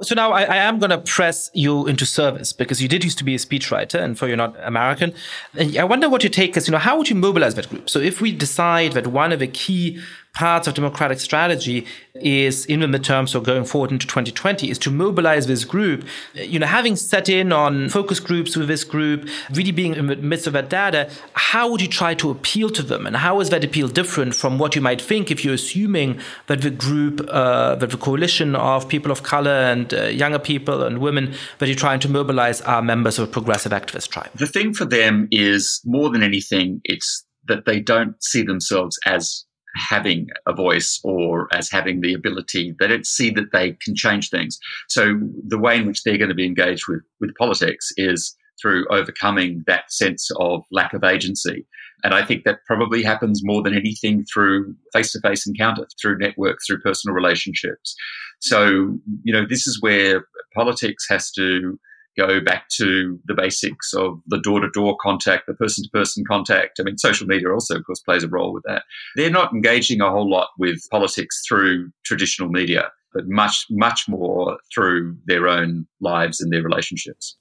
So 0.03 0.15
now 0.15 0.31
I, 0.31 0.43
I 0.43 0.55
am 0.57 0.79
going 0.79 0.89
to 0.89 0.97
press 0.97 1.51
you 1.53 1.87
into 1.87 2.05
service 2.05 2.53
because 2.53 2.81
you 2.81 2.87
did 2.87 3.03
used 3.03 3.17
to 3.19 3.23
be 3.23 3.35
a 3.35 3.37
speechwriter, 3.37 4.01
and 4.01 4.17
for 4.17 4.27
you're 4.27 4.37
not 4.37 4.55
American. 4.63 5.13
And 5.53 5.77
I 5.77 5.83
wonder 5.83 6.09
what 6.09 6.23
your 6.23 6.31
take 6.31 6.57
is. 6.57 6.67
You 6.67 6.71
know, 6.71 6.77
how 6.77 6.97
would 6.97 7.09
you 7.09 7.15
mobilize 7.15 7.55
that 7.55 7.69
group? 7.69 7.89
So 7.89 7.99
if 7.99 8.21
we 8.21 8.31
decide 8.31 8.93
that 8.93 9.07
one 9.07 9.31
of 9.31 9.39
the 9.39 9.47
key 9.47 10.01
parts 10.33 10.67
of 10.67 10.73
democratic 10.73 11.19
strategy 11.19 11.85
is 12.21 12.65
in 12.65 12.79
the 12.79 12.87
midterms 12.87 13.35
or 13.35 13.41
going 13.41 13.65
forward 13.65 13.91
into 13.91 14.07
2020 14.07 14.69
is 14.69 14.79
to 14.79 14.91
mobilize 14.91 15.47
this 15.47 15.63
group. 15.65 16.05
You 16.33 16.59
know 16.59 16.67
having 16.67 16.95
set 16.95 17.29
in 17.29 17.51
on 17.51 17.89
focus 17.89 18.19
groups 18.19 18.55
with 18.55 18.67
this 18.67 18.83
group 18.83 19.27
really 19.51 19.71
being 19.71 19.95
in 19.95 20.07
the 20.07 20.15
midst 20.15 20.47
of 20.47 20.53
that 20.53 20.69
data 20.69 21.09
how 21.51 21.69
would 21.69 21.81
you 21.81 21.87
try 21.87 22.13
to 22.13 22.29
appeal 22.29 22.69
to 22.69 22.83
them? 22.83 23.05
And 23.05 23.15
how 23.15 23.39
is 23.39 23.49
that 23.49 23.63
appeal 23.63 23.87
different 23.87 24.35
from 24.35 24.57
what 24.57 24.75
you 24.75 24.81
might 24.81 25.01
think 25.01 25.31
if 25.31 25.43
you're 25.43 25.53
assuming 25.53 26.19
that 26.47 26.61
the 26.61 26.69
group 26.69 27.21
uh, 27.29 27.75
that 27.75 27.89
the 27.89 27.97
coalition 27.97 28.55
of 28.55 28.87
people 28.87 29.11
of 29.11 29.23
color 29.23 29.51
and 29.51 29.93
uh, 29.93 30.03
younger 30.05 30.39
people 30.39 30.83
and 30.83 30.99
women 30.99 31.33
that 31.59 31.67
you're 31.67 31.75
trying 31.75 31.99
to 32.01 32.09
mobilize 32.09 32.61
are 32.61 32.81
members 32.81 33.19
of 33.19 33.27
a 33.27 33.31
progressive 33.31 33.71
activist 33.71 34.09
tribe? 34.09 34.29
The 34.35 34.47
thing 34.47 34.73
for 34.73 34.85
them 34.85 35.27
is 35.31 35.81
more 35.85 36.09
than 36.09 36.23
anything 36.23 36.81
it's 36.83 37.25
that 37.47 37.65
they 37.65 37.79
don't 37.79 38.21
see 38.23 38.43
themselves 38.43 38.97
as 39.05 39.45
having 39.89 40.27
a 40.47 40.53
voice 40.53 40.99
or 41.03 41.47
as 41.53 41.69
having 41.69 42.01
the 42.01 42.13
ability. 42.13 42.75
They 42.79 42.87
don't 42.87 43.05
see 43.05 43.29
that 43.31 43.51
they 43.51 43.73
can 43.83 43.95
change 43.95 44.29
things. 44.29 44.59
So 44.89 45.19
the 45.47 45.57
way 45.57 45.77
in 45.77 45.87
which 45.87 46.03
they're 46.03 46.17
going 46.17 46.29
to 46.29 46.35
be 46.35 46.45
engaged 46.45 46.85
with, 46.87 47.01
with 47.19 47.35
politics 47.37 47.89
is 47.97 48.35
through 48.61 48.87
overcoming 48.89 49.63
that 49.67 49.91
sense 49.91 50.29
of 50.39 50.63
lack 50.71 50.93
of 50.93 51.03
agency. 51.03 51.65
And 52.03 52.13
I 52.13 52.25
think 52.25 52.43
that 52.43 52.59
probably 52.65 53.03
happens 53.03 53.41
more 53.43 53.61
than 53.61 53.75
anything 53.75 54.25
through 54.31 54.75
face 54.93 55.11
to 55.13 55.19
face 55.21 55.45
encounter, 55.47 55.87
through 56.01 56.17
networks, 56.17 56.65
through 56.65 56.81
personal 56.81 57.15
relationships. 57.15 57.95
So, 58.39 58.97
you 59.23 59.33
know, 59.33 59.45
this 59.47 59.67
is 59.67 59.81
where 59.81 60.25
politics 60.55 61.05
has 61.09 61.31
to 61.31 61.79
go 62.17 62.41
back 62.41 62.67
to 62.69 63.19
the 63.25 63.33
basics 63.33 63.93
of 63.93 64.19
the 64.27 64.39
door 64.39 64.59
to 64.59 64.69
door 64.71 64.97
contact, 65.01 65.47
the 65.47 65.53
person 65.53 65.83
to 65.83 65.89
person 65.89 66.23
contact. 66.27 66.79
I 66.79 66.83
mean, 66.83 66.97
social 66.97 67.27
media 67.27 67.51
also, 67.51 67.77
of 67.77 67.85
course, 67.85 68.01
plays 68.01 68.23
a 68.23 68.27
role 68.27 68.53
with 68.53 68.63
that. 68.67 68.83
They're 69.15 69.29
not 69.29 69.53
engaging 69.53 70.01
a 70.01 70.09
whole 70.09 70.29
lot 70.29 70.49
with 70.57 70.79
politics 70.89 71.43
through 71.47 71.91
traditional 72.05 72.49
media, 72.49 72.91
but 73.13 73.27
much, 73.27 73.65
much 73.69 74.07
more 74.07 74.57
through 74.73 75.17
their 75.25 75.47
own 75.47 75.87
lives 75.99 76.41
and 76.41 76.51
their 76.51 76.63
relationships. 76.63 77.37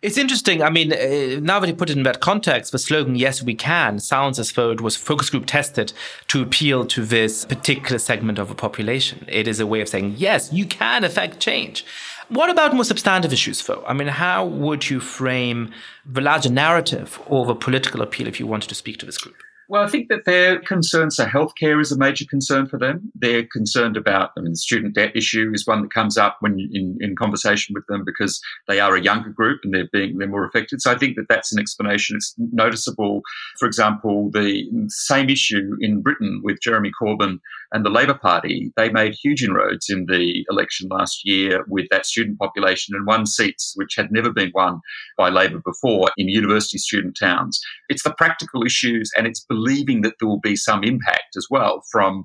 It's 0.00 0.18
interesting. 0.18 0.62
I 0.62 0.70
mean, 0.70 0.92
uh, 0.92 1.40
now 1.40 1.60
that 1.60 1.68
you 1.68 1.74
put 1.74 1.90
it 1.90 1.96
in 1.96 2.02
that 2.04 2.20
context, 2.20 2.72
the 2.72 2.78
slogan 2.78 3.14
"Yes, 3.14 3.42
we 3.42 3.54
can" 3.54 3.98
sounds 3.98 4.38
as 4.38 4.52
though 4.52 4.70
it 4.70 4.80
was 4.80 4.96
focus 4.96 5.30
group 5.30 5.46
tested 5.46 5.92
to 6.28 6.42
appeal 6.42 6.86
to 6.86 7.04
this 7.04 7.44
particular 7.44 7.98
segment 7.98 8.38
of 8.38 8.50
a 8.50 8.54
population. 8.54 9.24
It 9.28 9.48
is 9.48 9.60
a 9.60 9.66
way 9.66 9.80
of 9.80 9.88
saying, 9.88 10.14
"Yes, 10.18 10.52
you 10.52 10.66
can 10.66 11.04
affect 11.04 11.40
change." 11.40 11.84
What 12.32 12.48
about 12.48 12.72
more 12.72 12.84
substantive 12.84 13.30
issues, 13.30 13.66
though? 13.66 13.84
I 13.86 13.92
mean, 13.92 14.08
how 14.08 14.46
would 14.46 14.88
you 14.88 15.00
frame 15.00 15.70
the 16.06 16.22
larger 16.22 16.50
narrative 16.50 17.20
or 17.26 17.44
the 17.44 17.54
political 17.54 18.00
appeal 18.00 18.26
if 18.26 18.40
you 18.40 18.46
wanted 18.46 18.68
to 18.68 18.74
speak 18.74 18.98
to 19.00 19.06
this 19.06 19.18
group? 19.18 19.36
Well, 19.68 19.82
I 19.82 19.88
think 19.88 20.08
that 20.08 20.24
their 20.24 20.60
concerns, 20.60 21.16
so 21.16 21.24
healthcare 21.24 21.80
is 21.80 21.92
a 21.92 21.98
major 21.98 22.24
concern 22.28 22.66
for 22.66 22.78
them. 22.78 23.12
They're 23.14 23.46
concerned 23.46 23.96
about, 23.96 24.30
I 24.36 24.40
mean, 24.40 24.52
the 24.52 24.56
student 24.56 24.94
debt 24.94 25.16
issue 25.16 25.50
is 25.54 25.66
one 25.66 25.82
that 25.82 25.92
comes 25.92 26.18
up 26.18 26.36
when 26.40 26.58
in, 26.72 26.98
in 27.00 27.16
conversation 27.16 27.72
with 27.74 27.84
them 27.88 28.02
because 28.04 28.40
they 28.68 28.80
are 28.80 28.96
a 28.96 29.02
younger 29.02 29.30
group 29.30 29.60
and 29.64 29.72
they're 29.72 29.88
being 29.92 30.18
they're 30.18 30.28
more 30.28 30.44
affected. 30.44 30.82
So 30.82 30.90
I 30.90 30.98
think 30.98 31.16
that 31.16 31.26
that's 31.28 31.52
an 31.52 31.60
explanation. 31.60 32.16
It's 32.16 32.34
noticeable, 32.38 33.22
for 33.58 33.66
example, 33.66 34.30
the 34.32 34.64
same 34.88 35.30
issue 35.30 35.76
in 35.80 36.02
Britain 36.02 36.40
with 36.42 36.60
Jeremy 36.60 36.90
Corbyn 37.00 37.38
and 37.72 37.84
the 37.84 37.90
Labour 37.90 38.14
Party. 38.14 38.72
They 38.76 38.90
made 38.90 39.14
huge 39.14 39.42
inroads 39.42 39.86
in 39.88 40.06
the 40.06 40.44
election 40.50 40.88
last 40.90 41.22
year 41.24 41.64
with 41.68 41.86
that 41.90 42.06
student 42.06 42.38
population 42.38 42.94
and 42.94 43.06
won 43.06 43.26
seats 43.26 43.72
which 43.76 43.94
had 43.96 44.12
never 44.12 44.30
been 44.30 44.52
won 44.54 44.80
by 45.16 45.30
Labour 45.30 45.60
before 45.64 46.10
in 46.16 46.28
university 46.28 46.78
student 46.78 47.16
towns. 47.18 47.60
It's 47.88 48.02
the 48.02 48.14
practical 48.14 48.64
issues 48.64 49.10
and 49.16 49.26
it's 49.26 49.44
believing 49.52 50.02
that 50.02 50.14
there 50.18 50.28
will 50.28 50.40
be 50.40 50.56
some 50.56 50.82
impact 50.82 51.36
as 51.36 51.46
well 51.50 51.82
from 51.90 52.24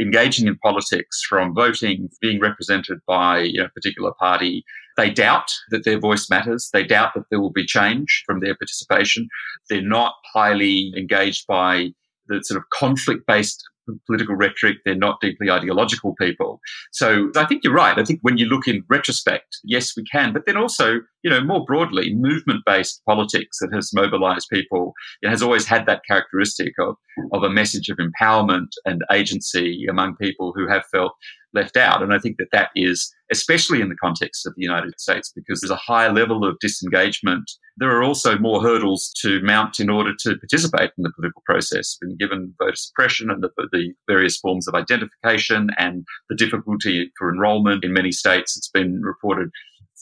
engaging 0.00 0.48
in 0.48 0.56
politics, 0.58 1.22
from 1.28 1.54
voting, 1.54 2.08
being 2.20 2.40
represented 2.40 2.98
by 3.06 3.40
you 3.40 3.60
know, 3.60 3.66
a 3.66 3.70
particular 3.70 4.12
party. 4.18 4.64
They 4.96 5.10
doubt 5.10 5.48
that 5.70 5.84
their 5.84 5.98
voice 5.98 6.28
matters. 6.30 6.70
They 6.72 6.84
doubt 6.84 7.12
that 7.14 7.24
there 7.30 7.40
will 7.40 7.52
be 7.52 7.66
change 7.66 8.22
from 8.26 8.40
their 8.40 8.56
participation. 8.56 9.28
They're 9.68 9.82
not 9.82 10.14
highly 10.32 10.92
engaged 10.96 11.46
by 11.46 11.90
the 12.26 12.40
sort 12.42 12.58
of 12.58 12.64
conflict 12.70 13.22
based 13.26 13.62
political 14.06 14.36
rhetoric. 14.36 14.78
They're 14.84 14.94
not 14.94 15.20
deeply 15.20 15.50
ideological 15.50 16.14
people. 16.20 16.60
So 16.92 17.30
I 17.36 17.44
think 17.44 17.64
you're 17.64 17.72
right. 17.72 17.98
I 17.98 18.04
think 18.04 18.20
when 18.22 18.38
you 18.38 18.46
look 18.46 18.66
in 18.66 18.84
retrospect, 18.88 19.58
yes, 19.64 19.92
we 19.96 20.04
can. 20.04 20.32
But 20.32 20.46
then 20.46 20.56
also, 20.56 21.00
you 21.22 21.30
know, 21.30 21.42
more 21.42 21.64
broadly, 21.64 22.14
movement 22.14 22.62
based 22.66 23.02
politics 23.06 23.58
that 23.60 23.72
has 23.72 23.92
mobilized 23.92 24.48
people 24.50 24.94
it 25.22 25.30
has 25.30 25.42
always 25.42 25.66
had 25.66 25.86
that 25.86 26.02
characteristic 26.06 26.72
of, 26.78 26.96
of 27.32 27.42
a 27.42 27.50
message 27.50 27.88
of 27.88 27.98
empowerment 27.98 28.68
and 28.84 29.02
agency 29.12 29.86
among 29.88 30.16
people 30.16 30.52
who 30.54 30.68
have 30.68 30.84
felt 30.92 31.12
left 31.52 31.76
out. 31.76 32.02
And 32.02 32.12
I 32.12 32.18
think 32.18 32.36
that 32.38 32.48
that 32.52 32.70
is, 32.74 33.12
especially 33.30 33.80
in 33.80 33.88
the 33.88 33.96
context 33.96 34.46
of 34.46 34.54
the 34.56 34.62
United 34.62 34.98
States, 35.00 35.32
because 35.34 35.60
there's 35.60 35.70
a 35.70 35.76
high 35.76 36.10
level 36.10 36.44
of 36.44 36.58
disengagement. 36.60 37.50
There 37.76 37.90
are 37.90 38.04
also 38.04 38.38
more 38.38 38.62
hurdles 38.62 39.12
to 39.22 39.40
mount 39.42 39.80
in 39.80 39.90
order 39.90 40.12
to 40.20 40.36
participate 40.36 40.92
in 40.96 41.02
the 41.02 41.12
political 41.16 41.42
process, 41.44 41.98
and 42.02 42.18
given 42.18 42.54
voter 42.58 42.76
suppression 42.76 43.30
and 43.30 43.42
the, 43.42 43.50
the 43.72 43.92
various 44.06 44.36
forms 44.38 44.68
of 44.68 44.74
identification 44.74 45.70
and 45.76 46.04
the 46.28 46.36
difficulty 46.36 47.10
for 47.18 47.32
enrolment 47.32 47.84
in 47.84 47.92
many 47.92 48.12
states. 48.12 48.56
It's 48.56 48.70
been 48.70 49.00
reported 49.02 49.50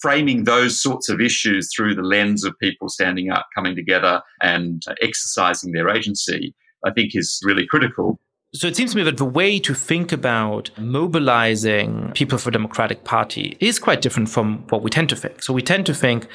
framing 0.03 0.45
those 0.45 0.81
sorts 0.81 1.09
of 1.09 1.21
issues 1.21 1.71
through 1.75 1.95
the 1.95 2.03
lens 2.03 2.45
of 2.45 2.59
people 2.61 2.89
standing 2.89 3.31
up, 3.31 3.47
coming 3.55 3.77
together, 3.77 4.21
and 4.43 4.83
exercising 5.01 5.73
their 5.73 5.89
agency, 5.89 6.55
I 6.85 6.91
think 6.91 7.13
is 7.15 7.41
really 7.45 7.67
critical. 7.67 8.21
So 8.55 8.67
it 8.67 8.77
seems 8.77 8.91
to 8.91 8.99
me 8.99 9.03
that 9.05 9.17
the 9.17 9.25
way 9.25 9.59
to 9.61 9.73
think 9.73 10.13
about 10.13 10.71
mobilizing 10.77 12.13
people 12.15 12.37
for 12.37 12.51
Democratic 12.51 13.05
Party 13.05 13.57
is 13.61 13.79
quite 13.79 14.03
different 14.03 14.29
from 14.29 14.67
what 14.69 14.83
we 14.83 14.91
tend 14.91 15.09
to 15.09 15.17
think. 15.17 15.43
So 15.43 15.55
we 15.55 15.63
tend 15.63 15.87
to 15.87 15.95
think 15.95 16.27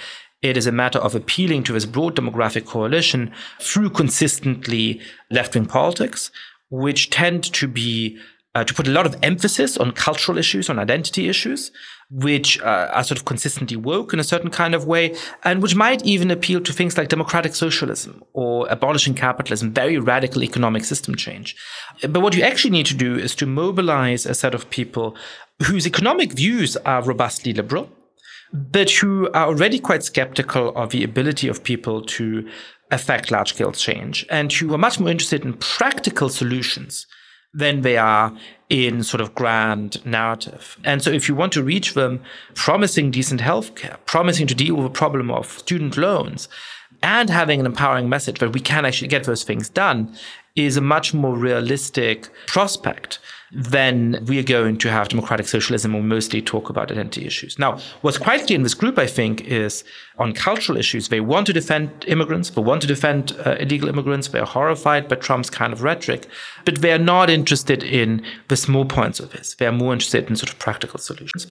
it 0.41 0.57
is 0.57 0.67
a 0.67 0.71
matter 0.71 0.99
of 0.99 1.15
appealing 1.15 1.63
to 1.63 1.73
this 1.73 1.85
broad 1.85 2.15
demographic 2.15 2.65
coalition 2.65 3.31
through 3.59 3.89
consistently 3.89 5.01
left 5.31 5.55
wing 5.55 5.65
politics, 5.65 6.31
which 6.69 7.09
tend 7.09 7.43
to 7.53 7.67
be 7.67 8.17
uh, 8.57 8.63
to 8.63 8.73
put 8.73 8.87
a 8.87 8.91
lot 8.91 9.05
of 9.05 9.15
emphasis 9.21 9.77
on 9.77 9.91
cultural 9.91 10.37
issues, 10.37 10.67
on 10.67 10.79
identity 10.79 11.29
issues, 11.29 11.71
which 12.09 12.59
uh, 12.61 12.89
are 12.91 13.03
sort 13.03 13.19
of 13.19 13.25
consistently 13.25 13.77
woke 13.77 14.13
in 14.13 14.19
a 14.19 14.23
certain 14.23 14.49
kind 14.49 14.73
of 14.73 14.85
way, 14.85 15.15
and 15.43 15.61
which 15.61 15.75
might 15.75 16.03
even 16.03 16.31
appeal 16.31 16.59
to 16.61 16.73
things 16.73 16.97
like 16.97 17.09
democratic 17.09 17.53
socialism 17.53 18.23
or 18.33 18.67
abolishing 18.69 19.13
capitalism, 19.13 19.73
very 19.73 19.99
radical 19.99 20.43
economic 20.43 20.85
system 20.85 21.13
change. 21.15 21.55
But 22.01 22.21
what 22.21 22.35
you 22.35 22.41
actually 22.41 22.71
need 22.71 22.87
to 22.87 22.95
do 22.95 23.15
is 23.15 23.35
to 23.35 23.45
mobilize 23.45 24.25
a 24.25 24.33
set 24.33 24.55
of 24.55 24.69
people 24.69 25.15
whose 25.67 25.85
economic 25.85 26.33
views 26.33 26.77
are 26.77 27.03
robustly 27.03 27.53
liberal, 27.53 27.91
but 28.53 28.89
who 28.91 29.29
are 29.33 29.47
already 29.47 29.79
quite 29.79 30.03
skeptical 30.03 30.69
of 30.75 30.91
the 30.91 31.03
ability 31.03 31.47
of 31.47 31.63
people 31.63 32.01
to 32.01 32.47
affect 32.91 33.31
large 33.31 33.53
scale 33.53 33.71
change 33.71 34.25
and 34.29 34.51
who 34.53 34.73
are 34.73 34.77
much 34.77 34.99
more 34.99 35.09
interested 35.09 35.43
in 35.43 35.53
practical 35.53 36.29
solutions 36.29 37.05
than 37.53 37.81
they 37.81 37.97
are 37.97 38.37
in 38.69 39.03
sort 39.03 39.21
of 39.21 39.33
grand 39.33 40.05
narrative. 40.05 40.77
And 40.83 41.01
so 41.01 41.09
if 41.09 41.27
you 41.27 41.35
want 41.35 41.53
to 41.53 41.63
reach 41.63 41.93
them, 41.93 42.21
promising 42.53 43.11
decent 43.11 43.41
healthcare, 43.41 43.97
promising 44.05 44.47
to 44.47 44.55
deal 44.55 44.75
with 44.75 44.85
the 44.85 44.97
problem 44.97 45.31
of 45.31 45.59
student 45.59 45.97
loans, 45.97 46.47
and 47.03 47.29
having 47.29 47.59
an 47.59 47.65
empowering 47.65 48.09
message 48.09 48.39
that 48.39 48.53
we 48.53 48.59
can 48.59 48.85
actually 48.85 49.07
get 49.07 49.25
those 49.25 49.43
things 49.43 49.69
done 49.69 50.15
is 50.57 50.75
a 50.75 50.81
much 50.81 51.13
more 51.13 51.37
realistic 51.37 52.29
prospect 52.47 53.19
then 53.51 54.23
we 54.27 54.39
are 54.39 54.43
going 54.43 54.77
to 54.77 54.91
have 54.91 55.07
democratic 55.07 55.47
socialism 55.47 55.95
and 55.95 56.09
mostly 56.09 56.41
talk 56.41 56.69
about 56.69 56.91
identity 56.91 57.25
issues. 57.25 57.57
Now, 57.57 57.79
what's 58.01 58.17
quite 58.17 58.45
clear 58.45 58.57
in 58.57 58.63
this 58.63 58.73
group, 58.73 58.97
I 58.97 59.07
think, 59.07 59.41
is 59.41 59.83
on 60.17 60.33
cultural 60.33 60.77
issues. 60.77 61.09
They 61.09 61.21
want 61.21 61.47
to 61.47 61.53
defend 61.53 62.03
immigrants, 62.07 62.49
they 62.49 62.61
want 62.61 62.81
to 62.81 62.87
defend 62.87 63.35
uh, 63.45 63.55
illegal 63.59 63.89
immigrants, 63.89 64.27
they're 64.27 64.45
horrified 64.45 65.07
by 65.07 65.15
Trump's 65.15 65.49
kind 65.49 65.71
of 65.71 65.83
rhetoric, 65.83 66.27
but 66.65 66.81
they're 66.81 66.99
not 66.99 67.29
interested 67.29 67.83
in 67.83 68.23
the 68.49 68.57
small 68.57 68.85
points 68.85 69.19
of 69.19 69.31
this. 69.31 69.55
They're 69.55 69.71
more 69.71 69.93
interested 69.93 70.29
in 70.29 70.35
sort 70.35 70.51
of 70.51 70.59
practical 70.59 70.99
solutions. 70.99 71.49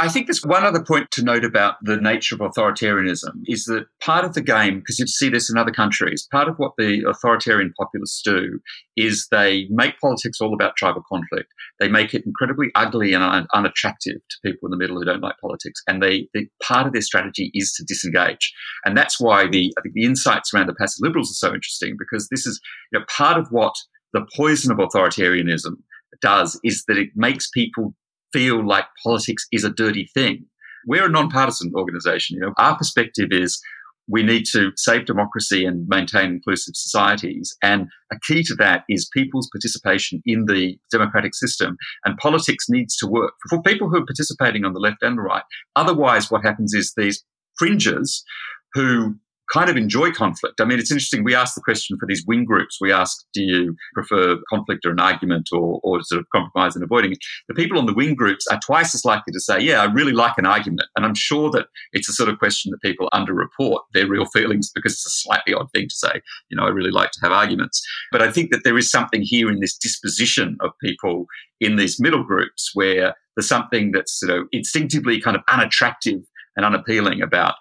I 0.00 0.08
think 0.08 0.26
there's 0.26 0.44
one 0.44 0.64
other 0.64 0.82
point 0.82 1.10
to 1.12 1.24
note 1.24 1.44
about 1.44 1.74
the 1.82 1.96
nature 1.96 2.36
of 2.36 2.40
authoritarianism 2.40 3.32
is 3.46 3.64
that 3.64 3.86
part 4.00 4.24
of 4.24 4.34
the 4.34 4.40
game, 4.40 4.78
because 4.78 5.00
you 5.00 5.08
see 5.08 5.28
this 5.28 5.50
in 5.50 5.58
other 5.58 5.72
countries, 5.72 6.28
part 6.30 6.48
of 6.48 6.56
what 6.56 6.72
the 6.78 7.02
authoritarian 7.08 7.72
populists 7.76 8.22
do 8.22 8.60
is 8.96 9.26
they 9.32 9.66
make 9.70 9.98
politics 9.98 10.40
all 10.40 10.54
about 10.54 10.76
tribal 10.76 11.02
conflict. 11.10 11.52
They 11.80 11.88
make 11.88 12.14
it 12.14 12.24
incredibly 12.24 12.68
ugly 12.76 13.12
and 13.12 13.24
un- 13.24 13.48
unattractive 13.52 14.18
to 14.30 14.36
people 14.44 14.68
in 14.68 14.70
the 14.70 14.76
middle 14.76 14.98
who 14.98 15.04
don't 15.04 15.22
like 15.22 15.34
politics. 15.40 15.82
And 15.88 16.00
they, 16.00 16.28
they, 16.32 16.48
part 16.62 16.86
of 16.86 16.92
their 16.92 17.02
strategy 17.02 17.50
is 17.52 17.72
to 17.72 17.84
disengage. 17.84 18.52
And 18.84 18.96
that's 18.96 19.18
why 19.18 19.48
the 19.48 19.72
I 19.76 19.80
think 19.80 19.94
the 19.96 20.04
insights 20.04 20.54
around 20.54 20.68
the 20.68 20.74
passive 20.74 21.00
liberals 21.02 21.30
are 21.32 21.48
so 21.48 21.54
interesting 21.54 21.96
because 21.98 22.28
this 22.28 22.46
is 22.46 22.60
you 22.92 23.00
know, 23.00 23.04
part 23.08 23.36
of 23.36 23.48
what 23.50 23.74
the 24.12 24.24
poison 24.36 24.70
of 24.70 24.78
authoritarianism 24.78 25.74
does 26.20 26.58
is 26.62 26.84
that 26.86 26.98
it 26.98 27.10
makes 27.16 27.50
people 27.50 27.94
feel 28.32 28.66
like 28.66 28.84
politics 29.02 29.46
is 29.52 29.64
a 29.64 29.70
dirty 29.70 30.08
thing. 30.14 30.44
We're 30.86 31.06
a 31.06 31.10
nonpartisan 31.10 31.72
organization. 31.74 32.36
You 32.36 32.46
know, 32.46 32.54
our 32.58 32.76
perspective 32.76 33.28
is 33.30 33.60
we 34.08 34.22
need 34.22 34.44
to 34.52 34.72
save 34.76 35.04
democracy 35.04 35.66
and 35.66 35.86
maintain 35.86 36.30
inclusive 36.30 36.74
societies. 36.74 37.54
And 37.62 37.88
a 38.10 38.16
key 38.26 38.42
to 38.44 38.54
that 38.54 38.84
is 38.88 39.10
people's 39.12 39.50
participation 39.52 40.22
in 40.24 40.46
the 40.46 40.78
democratic 40.90 41.34
system. 41.34 41.76
And 42.04 42.16
politics 42.16 42.66
needs 42.70 42.96
to 42.98 43.06
work 43.06 43.34
for 43.50 43.60
people 43.62 43.90
who 43.90 43.98
are 43.98 44.06
participating 44.06 44.64
on 44.64 44.72
the 44.72 44.80
left 44.80 45.02
and 45.02 45.18
the 45.18 45.22
right. 45.22 45.42
Otherwise, 45.76 46.30
what 46.30 46.42
happens 46.42 46.72
is 46.72 46.94
these 46.96 47.22
fringes 47.58 48.24
who 48.72 49.16
kind 49.52 49.70
of 49.70 49.76
enjoy 49.76 50.10
conflict. 50.10 50.60
I 50.60 50.64
mean, 50.64 50.78
it's 50.78 50.90
interesting. 50.90 51.24
We 51.24 51.34
ask 51.34 51.54
the 51.54 51.60
question 51.60 51.96
for 51.98 52.06
these 52.06 52.24
wing 52.26 52.44
groups. 52.44 52.78
We 52.80 52.92
ask, 52.92 53.24
do 53.32 53.42
you 53.42 53.76
prefer 53.94 54.36
conflict 54.48 54.84
or 54.84 54.90
an 54.90 55.00
argument 55.00 55.48
or, 55.52 55.80
or 55.82 56.02
sort 56.02 56.20
of 56.20 56.26
compromise 56.34 56.74
and 56.74 56.84
avoiding 56.84 57.12
it? 57.12 57.18
The 57.48 57.54
people 57.54 57.78
on 57.78 57.86
the 57.86 57.94
wing 57.94 58.14
groups 58.14 58.46
are 58.48 58.60
twice 58.64 58.94
as 58.94 59.04
likely 59.04 59.32
to 59.32 59.40
say, 59.40 59.60
yeah, 59.60 59.80
I 59.80 59.84
really 59.84 60.12
like 60.12 60.36
an 60.36 60.46
argument. 60.46 60.88
And 60.96 61.04
I'm 61.04 61.14
sure 61.14 61.50
that 61.52 61.66
it's 61.92 62.08
a 62.08 62.12
sort 62.12 62.28
of 62.28 62.38
question 62.38 62.70
that 62.70 62.82
people 62.82 63.08
underreport 63.12 63.80
their 63.94 64.08
real 64.08 64.26
feelings 64.26 64.70
because 64.74 64.92
it's 64.92 65.06
a 65.06 65.10
slightly 65.10 65.54
odd 65.54 65.70
thing 65.72 65.88
to 65.88 65.94
say, 65.94 66.20
you 66.50 66.56
know, 66.56 66.64
I 66.64 66.68
really 66.68 66.90
like 66.90 67.10
to 67.12 67.20
have 67.22 67.32
arguments. 67.32 67.82
But 68.12 68.22
I 68.22 68.30
think 68.30 68.50
that 68.50 68.64
there 68.64 68.78
is 68.78 68.90
something 68.90 69.22
here 69.22 69.50
in 69.50 69.60
this 69.60 69.76
disposition 69.76 70.56
of 70.60 70.72
people 70.82 71.26
in 71.60 71.76
these 71.76 72.00
middle 72.00 72.22
groups 72.22 72.70
where 72.74 73.14
there's 73.34 73.48
something 73.48 73.92
that's, 73.92 74.20
you 74.22 74.28
know, 74.28 74.46
instinctively 74.52 75.20
kind 75.20 75.36
of 75.36 75.42
unattractive 75.48 76.20
and 76.56 76.66
unappealing 76.66 77.22
about 77.22 77.54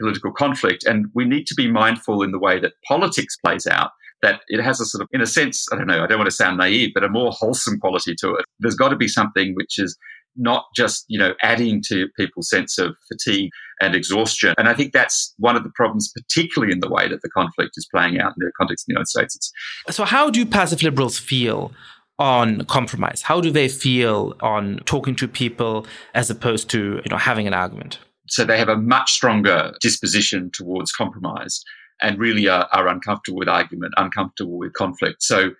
political 0.00 0.32
conflict. 0.32 0.84
And 0.84 1.06
we 1.14 1.24
need 1.24 1.46
to 1.46 1.54
be 1.54 1.70
mindful 1.70 2.22
in 2.22 2.32
the 2.32 2.38
way 2.38 2.58
that 2.60 2.72
politics 2.86 3.36
plays 3.36 3.66
out 3.66 3.90
that 4.22 4.40
it 4.48 4.62
has 4.62 4.80
a 4.80 4.86
sort 4.86 5.02
of, 5.02 5.08
in 5.12 5.20
a 5.20 5.26
sense, 5.26 5.66
I 5.70 5.76
don't 5.76 5.86
know, 5.86 6.02
I 6.02 6.06
don't 6.06 6.18
want 6.18 6.30
to 6.30 6.36
sound 6.36 6.56
naive, 6.56 6.92
but 6.94 7.04
a 7.04 7.08
more 7.08 7.30
wholesome 7.30 7.78
quality 7.78 8.14
to 8.20 8.34
it. 8.36 8.44
There's 8.58 8.74
got 8.74 8.88
to 8.88 8.96
be 8.96 9.08
something 9.08 9.54
which 9.54 9.78
is 9.78 9.96
not 10.36 10.64
just, 10.74 11.04
you 11.08 11.18
know, 11.18 11.34
adding 11.42 11.82
to 11.88 12.08
people's 12.16 12.48
sense 12.48 12.78
of 12.78 12.96
fatigue 13.06 13.50
and 13.80 13.94
exhaustion. 13.94 14.54
And 14.58 14.68
I 14.68 14.74
think 14.74 14.92
that's 14.92 15.34
one 15.38 15.56
of 15.56 15.62
the 15.62 15.70
problems, 15.74 16.10
particularly 16.12 16.72
in 16.72 16.80
the 16.80 16.88
way 16.88 17.06
that 17.08 17.22
the 17.22 17.28
conflict 17.30 17.72
is 17.76 17.86
playing 17.94 18.18
out 18.18 18.32
in 18.38 18.44
the 18.44 18.50
context 18.58 18.84
of 18.84 18.86
the 18.88 18.92
United 18.94 19.08
States. 19.08 19.36
It's- 19.36 19.96
so 19.96 20.04
how 20.04 20.30
do 20.30 20.44
passive 20.46 20.82
liberals 20.82 21.18
feel 21.18 21.72
on 22.18 22.64
compromise? 22.64 23.22
How 23.22 23.40
do 23.40 23.50
they 23.50 23.68
feel 23.68 24.34
on 24.40 24.80
talking 24.86 25.14
to 25.16 25.28
people 25.28 25.86
as 26.14 26.30
opposed 26.30 26.70
to, 26.70 27.00
you 27.04 27.10
know, 27.10 27.18
having 27.18 27.46
an 27.46 27.54
argument? 27.54 27.98
So 28.28 28.44
they 28.44 28.58
have 28.58 28.68
a 28.68 28.76
much 28.76 29.12
stronger 29.12 29.72
disposition 29.80 30.50
towards 30.52 30.92
compromise 30.92 31.62
and 32.00 32.18
really 32.18 32.48
are, 32.48 32.68
are 32.72 32.88
uncomfortable 32.88 33.38
with 33.38 33.48
argument, 33.48 33.94
uncomfortable 33.96 34.58
with 34.58 34.72
conflict. 34.72 35.22
So 35.22 35.50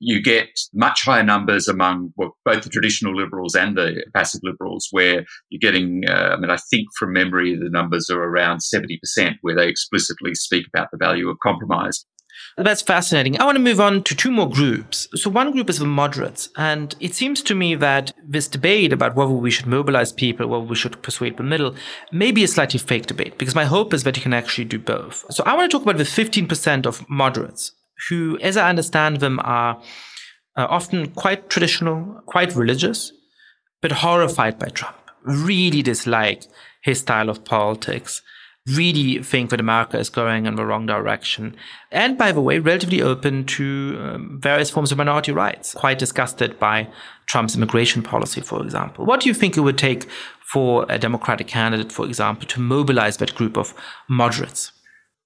you 0.00 0.22
get 0.22 0.48
much 0.72 1.04
higher 1.04 1.22
numbers 1.22 1.68
among 1.68 2.12
well, 2.16 2.36
both 2.44 2.64
the 2.64 2.70
traditional 2.70 3.14
liberals 3.14 3.54
and 3.54 3.76
the 3.76 4.04
passive 4.14 4.40
liberals, 4.42 4.88
where 4.90 5.24
you're 5.50 5.60
getting, 5.60 6.02
uh, 6.08 6.34
I 6.34 6.36
mean, 6.36 6.50
I 6.50 6.56
think 6.56 6.88
from 6.98 7.12
memory, 7.12 7.56
the 7.56 7.70
numbers 7.70 8.10
are 8.10 8.22
around 8.22 8.58
70%, 8.58 9.36
where 9.42 9.54
they 9.54 9.68
explicitly 9.68 10.34
speak 10.34 10.66
about 10.72 10.88
the 10.90 10.98
value 10.98 11.28
of 11.28 11.38
compromise. 11.42 12.04
That's 12.56 12.80
fascinating. 12.80 13.38
I 13.38 13.44
want 13.44 13.56
to 13.56 13.62
move 13.62 13.80
on 13.80 14.02
to 14.04 14.14
two 14.14 14.30
more 14.30 14.48
groups. 14.48 15.08
So, 15.14 15.28
one 15.28 15.52
group 15.52 15.68
is 15.68 15.78
the 15.78 15.84
moderates. 15.84 16.48
And 16.56 16.94
it 17.00 17.14
seems 17.14 17.42
to 17.42 17.54
me 17.54 17.74
that 17.74 18.12
this 18.26 18.48
debate 18.48 18.92
about 18.92 19.14
whether 19.14 19.32
we 19.32 19.50
should 19.50 19.66
mobilize 19.66 20.12
people, 20.12 20.46
whether 20.46 20.64
we 20.64 20.74
should 20.74 21.02
persuade 21.02 21.36
the 21.36 21.42
middle, 21.42 21.74
may 22.12 22.32
be 22.32 22.44
a 22.44 22.48
slightly 22.48 22.78
fake 22.78 23.06
debate, 23.06 23.36
because 23.36 23.54
my 23.54 23.66
hope 23.66 23.92
is 23.92 24.04
that 24.04 24.16
you 24.16 24.22
can 24.22 24.32
actually 24.32 24.64
do 24.64 24.78
both. 24.78 25.24
So, 25.30 25.44
I 25.44 25.54
want 25.54 25.70
to 25.70 25.76
talk 25.76 25.82
about 25.82 25.98
the 25.98 26.04
15% 26.04 26.86
of 26.86 27.08
moderates 27.10 27.72
who, 28.08 28.38
as 28.40 28.56
I 28.56 28.70
understand 28.70 29.20
them, 29.20 29.38
are 29.42 29.80
uh, 30.56 30.66
often 30.70 31.10
quite 31.10 31.50
traditional, 31.50 32.22
quite 32.26 32.54
religious, 32.54 33.12
but 33.82 33.92
horrified 33.92 34.58
by 34.58 34.68
Trump, 34.68 34.96
really 35.22 35.82
dislike 35.82 36.44
his 36.82 37.00
style 37.00 37.28
of 37.28 37.44
politics 37.44 38.22
really 38.74 39.22
think 39.22 39.50
that 39.50 39.60
America 39.60 39.98
is 39.98 40.10
going 40.10 40.46
in 40.46 40.56
the 40.56 40.66
wrong 40.66 40.86
direction. 40.86 41.54
And 41.92 42.18
by 42.18 42.32
the 42.32 42.40
way, 42.40 42.58
relatively 42.58 43.00
open 43.00 43.44
to 43.46 43.98
um, 44.00 44.40
various 44.40 44.70
forms 44.70 44.90
of 44.90 44.98
minority 44.98 45.32
rights, 45.32 45.74
quite 45.74 45.98
disgusted 45.98 46.58
by 46.58 46.88
Trump's 47.26 47.56
immigration 47.56 48.02
policy, 48.02 48.40
for 48.40 48.62
example. 48.62 49.04
What 49.04 49.20
do 49.20 49.28
you 49.28 49.34
think 49.34 49.56
it 49.56 49.60
would 49.60 49.78
take 49.78 50.08
for 50.52 50.86
a 50.88 50.98
Democratic 50.98 51.46
candidate, 51.46 51.92
for 51.92 52.06
example, 52.06 52.46
to 52.48 52.60
mobilize 52.60 53.18
that 53.18 53.34
group 53.34 53.56
of 53.56 53.72
moderates? 54.08 54.72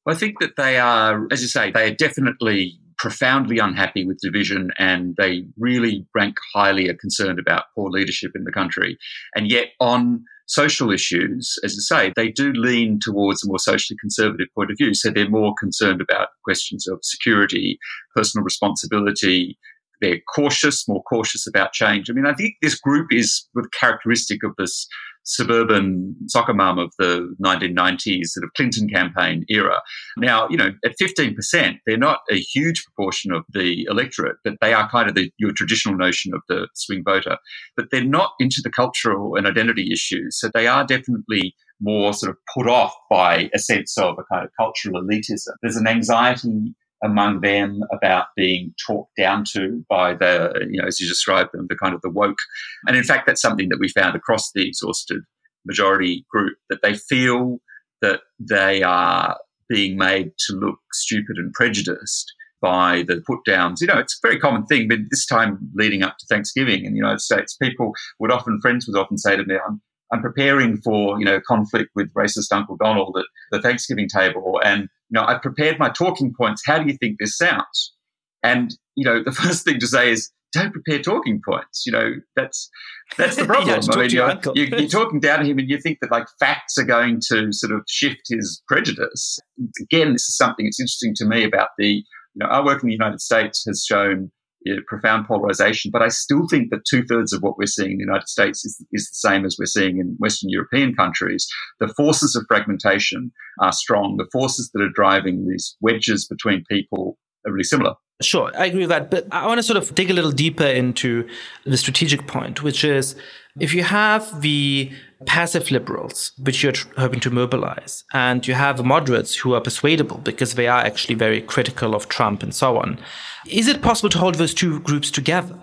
Well, 0.05 0.15
I 0.15 0.19
think 0.19 0.41
that 0.41 0.57
they 0.57 0.79
are, 0.79 1.27
as 1.31 1.43
you 1.43 1.49
say, 1.49 1.71
they 1.71 1.91
are 1.91 1.95
definitely 1.95 2.79
profoundly 2.99 3.59
unhappy 3.59 4.07
with 4.07 4.19
division 4.21 4.71
and 4.79 5.17
they 5.17 5.45
really 5.59 6.07
rank 6.15 6.37
highly 6.55 6.91
are 6.91 6.95
concerned 6.95 7.39
about 7.39 7.65
poor 7.75 7.91
leadership 7.91 8.33
in 8.35 8.45
the 8.45 8.53
country. 8.53 8.99
And 9.35 9.51
yet 9.51 9.69
on 9.81 10.23
social 10.51 10.91
issues, 10.91 11.57
as 11.63 11.77
I 11.79 11.83
say, 12.09 12.13
they 12.17 12.29
do 12.29 12.53
lean 12.53 12.99
towards 13.01 13.45
a 13.45 13.47
more 13.47 13.61
socially 13.61 13.97
conservative 14.01 14.49
point 14.55 14.73
of 14.73 14.77
view. 14.77 14.95
So 14.95 15.11
they're 15.11 15.31
more 15.31 15.55
concerned 15.59 16.01
about 16.01 16.29
questions 16.43 16.89
of 16.89 16.99
security, 17.03 17.79
personal 18.17 18.43
responsibility. 18.43 19.57
They're 20.01 20.21
cautious, 20.35 20.89
more 20.89 21.05
cautious 21.05 21.47
about 21.47 21.73
change. 21.73 22.11
I 22.11 22.15
mean, 22.15 22.27
I 22.27 22.35
think 22.35 22.55
this 22.63 22.75
group 22.75 23.13
is 23.13 23.47
characteristic 23.79 24.43
of 24.43 24.53
this 24.59 24.89
suburban 25.31 26.17
soccer 26.27 26.53
mum 26.53 26.79
of 26.79 26.93
the 26.99 27.35
1990s 27.43 28.27
sort 28.27 28.45
of 28.45 28.53
Clinton 28.57 28.89
campaign 28.89 29.45
era. 29.49 29.81
Now, 30.17 30.49
you 30.49 30.57
know, 30.57 30.71
at 30.85 30.95
15%, 31.01 31.79
they're 31.87 31.97
not 31.97 32.21
a 32.31 32.41
huge 32.41 32.85
proportion 32.85 33.33
of 33.33 33.45
the 33.53 33.87
electorate, 33.89 34.37
but 34.45 34.55
they 34.61 34.73
are 34.73 34.91
kind 34.91 35.09
of 35.09 35.15
the, 35.15 35.31
your 35.39 35.53
traditional 35.53 35.97
notion 35.97 36.35
of 36.35 36.43
the 36.49 36.69
swing 36.75 37.03
voter. 37.05 37.39
But 37.77 37.87
they're 37.91 38.05
not 38.05 38.33
into 38.41 38.61
the 38.63 38.71
cultural 38.71 39.37
and 39.37 39.47
identity 39.47 39.93
issues. 39.93 40.39
So 40.39 40.51
they 40.53 40.67
are 40.67 40.85
definitely 40.85 41.55
more 41.81 42.13
sort 42.13 42.31
of 42.31 42.37
put 42.55 42.69
off 42.69 42.93
by 43.09 43.51
a 43.55 43.59
sense 43.59 43.97
of 43.97 44.17
a 44.19 44.25
kind 44.33 44.45
of 44.45 44.51
cultural 44.59 45.03
elitism. 45.03 45.55
There's 45.63 45.77
an 45.77 45.87
anxiety 45.87 46.75
among 47.03 47.41
them 47.41 47.81
about 47.93 48.27
being 48.37 48.75
talked 48.87 49.13
down 49.17 49.45
to 49.53 49.85
by 49.89 50.15
the, 50.15 50.53
you 50.71 50.81
know, 50.81 50.87
as 50.87 51.01
you 51.01 51.09
described 51.09 51.51
them, 51.53 51.67
the 51.69 51.77
kind 51.77 51.95
of 51.95 52.01
the 52.03 52.11
woke. 52.11 52.39
And 52.87 52.97
in 52.97 53.05
fact, 53.05 53.27
that's 53.27 53.41
something 53.41 53.69
that 53.71 53.81
we 53.81 53.89
found 53.89 54.17
across 54.17 54.51
the 54.53 54.67
exhausted 54.67 55.23
majority 55.67 56.25
group 56.31 56.57
that 56.69 56.81
they 56.83 56.95
feel 56.95 57.59
that 58.03 58.21
they 58.39 58.83
are 58.83 59.39
being 59.69 59.97
made 59.97 60.33
to 60.47 60.55
look 60.55 60.79
stupid 60.93 61.37
and 61.37 61.53
prejudiced 61.53 62.33
by 62.61 63.05
the 63.09 63.23
put 63.27 63.39
downs. 63.47 63.81
You 63.81 63.87
know, 63.87 63.99
it's 63.99 64.19
a 64.23 64.27
very 64.27 64.39
common 64.39 64.67
thing, 64.67 64.89
but 64.89 64.99
this 65.11 65.27
time 65.27 65.59
leading 65.75 66.03
up 66.03 66.19
to 66.19 66.27
Thanksgiving 66.27 66.85
in 66.85 66.93
the 66.93 66.99
United 66.99 67.21
States, 67.21 67.57
people 67.57 67.93
would 68.19 68.31
often, 68.31 68.61
friends 68.61 68.87
would 68.87 69.01
often 69.01 69.17
say 69.17 69.37
to 69.37 69.45
me, 69.45 69.57
I'm, 69.67 69.81
I'm 70.13 70.23
preparing 70.23 70.79
for, 70.79 71.19
you 71.19 71.25
know, 71.25 71.41
conflict 71.47 71.91
with 71.95 72.13
racist 72.15 72.53
Uncle 72.53 72.77
Donald 72.77 73.17
at 73.19 73.25
the 73.53 73.61
Thanksgiving 73.61 74.09
table. 74.09 74.61
And, 74.65 74.83
you 74.83 75.13
know, 75.13 75.25
I've 75.25 75.43
prepared 75.43 75.79
my 75.79 75.89
talking 75.89 76.33
points. 76.37 76.63
How 76.65 76.83
do 76.83 76.91
you 76.91 76.97
think 76.99 77.17
this 77.19 77.37
sounds? 77.37 77.95
And, 78.43 78.75
you 78.97 79.05
know, 79.05 79.23
the 79.25 79.33
first 79.33 79.65
thing 79.65 79.79
to 79.81 79.87
say 79.87 80.11
is, 80.11 80.31
don't 80.53 80.73
prepare 80.73 81.01
talking 81.01 81.41
points. 81.49 81.85
You 81.87 81.93
know, 81.93 82.11
that's 82.35 82.69
that's 83.17 83.37
the 83.37 83.45
problem. 83.47 83.81
I 83.89 83.97
mean, 83.97 84.11
you're, 84.11 84.37
you, 84.57 84.65
you're, 84.65 84.89
talking 84.89 85.21
down 85.21 85.39
to 85.39 85.45
him 85.45 85.61
and 85.61 85.71
you 85.71 85.81
think 85.81 85.99
that 86.01 86.11
like 86.11 86.27
facts 86.41 86.77
are 86.77 86.85
going 86.85 87.21
to 87.29 87.53
sort 87.53 87.73
of 87.73 87.83
shift 87.87 88.23
his 88.29 88.61
prejudice. 88.67 89.39
Again, 89.81 90.13
this 90.13 90.23
is 90.23 90.37
something 90.37 90.67
that's 90.67 90.81
interesting 90.81 91.15
to 91.19 91.25
me 91.25 91.45
about 91.45 91.69
the 91.79 92.03
you 92.35 92.39
know, 92.39 92.47
our 92.47 92.65
work 92.65 92.83
in 92.83 92.89
the 92.89 92.93
United 92.93 93.21
States 93.21 93.65
has 93.67 93.85
shown 93.85 94.31
you 94.63 94.77
know, 94.77 94.83
profound 94.87 95.27
polarization, 95.27 95.91
but 95.91 96.03
I 96.03 96.09
still 96.09 96.47
think 96.49 96.71
that 96.71 96.85
two 96.89 97.03
thirds 97.05 97.33
of 97.33 97.43
what 97.43 97.57
we're 97.57 97.67
seeing 97.67 97.93
in 97.93 97.99
the 97.99 98.05
United 98.05 98.29
States 98.29 98.65
is, 98.65 98.85
is 98.93 99.09
the 99.09 99.29
same 99.29 99.45
as 99.45 99.57
we're 99.59 99.67
seeing 99.67 99.99
in 99.99 100.17
Western 100.19 100.51
European 100.51 100.95
countries. 100.95 101.47
The 101.79 101.89
forces 101.89 102.37
of 102.37 102.45
fragmentation 102.49 103.33
are 103.61 103.73
strong. 103.73 104.17
The 104.17 104.29
forces 104.33 104.71
that 104.73 104.83
are 104.83 104.93
driving 104.95 105.49
these 105.49 105.77
wedges 105.81 106.27
between 106.27 106.65
people 106.71 107.19
are 107.47 107.53
really 107.53 107.65
similar. 107.65 107.95
Sure, 108.23 108.53
I 108.55 108.67
agree 108.67 108.81
with 108.81 108.91
that. 108.91 109.11
But 109.11 109.27
I 109.33 109.47
want 109.47 109.59
to 109.59 109.63
sort 109.63 109.79
of 109.79 109.95
dig 109.95 110.11
a 110.11 110.13
little 110.13 110.33
deeper 110.33 110.65
into 110.65 111.27
the 111.65 111.79
strategic 111.79 112.27
point, 112.27 112.63
which 112.63 112.85
is 112.85 113.17
if 113.59 113.75
you 113.75 113.83
have 113.83 114.43
the 114.43 114.93
passive 115.27 115.71
liberals, 115.71 116.33
which 116.39 116.63
you're 116.63 116.73
hoping 116.97 117.21
to 117.21 117.31
mobilize, 117.31 118.05
and 118.13 118.47
you 118.47 118.55
have 118.55 118.85
moderates 118.85 119.35
who 119.35 119.55
are 119.55 119.61
persuadable 119.61 120.19
because 120.19 120.55
they 120.55 120.69
are 120.69 120.81
actually 120.81 121.15
very 121.15 121.41
critical 121.41 121.95
of 121.95 122.09
Trump 122.09 122.43
and 122.43 122.55
so 122.55 122.79
on, 122.79 122.99
is 123.47 123.69
it 123.69 123.83
possible 123.83 124.09
to 124.11 124.19
hold 124.19 124.37
those 124.37 124.55
two 124.55 124.81
groups 124.81 125.11
together? 125.11 125.59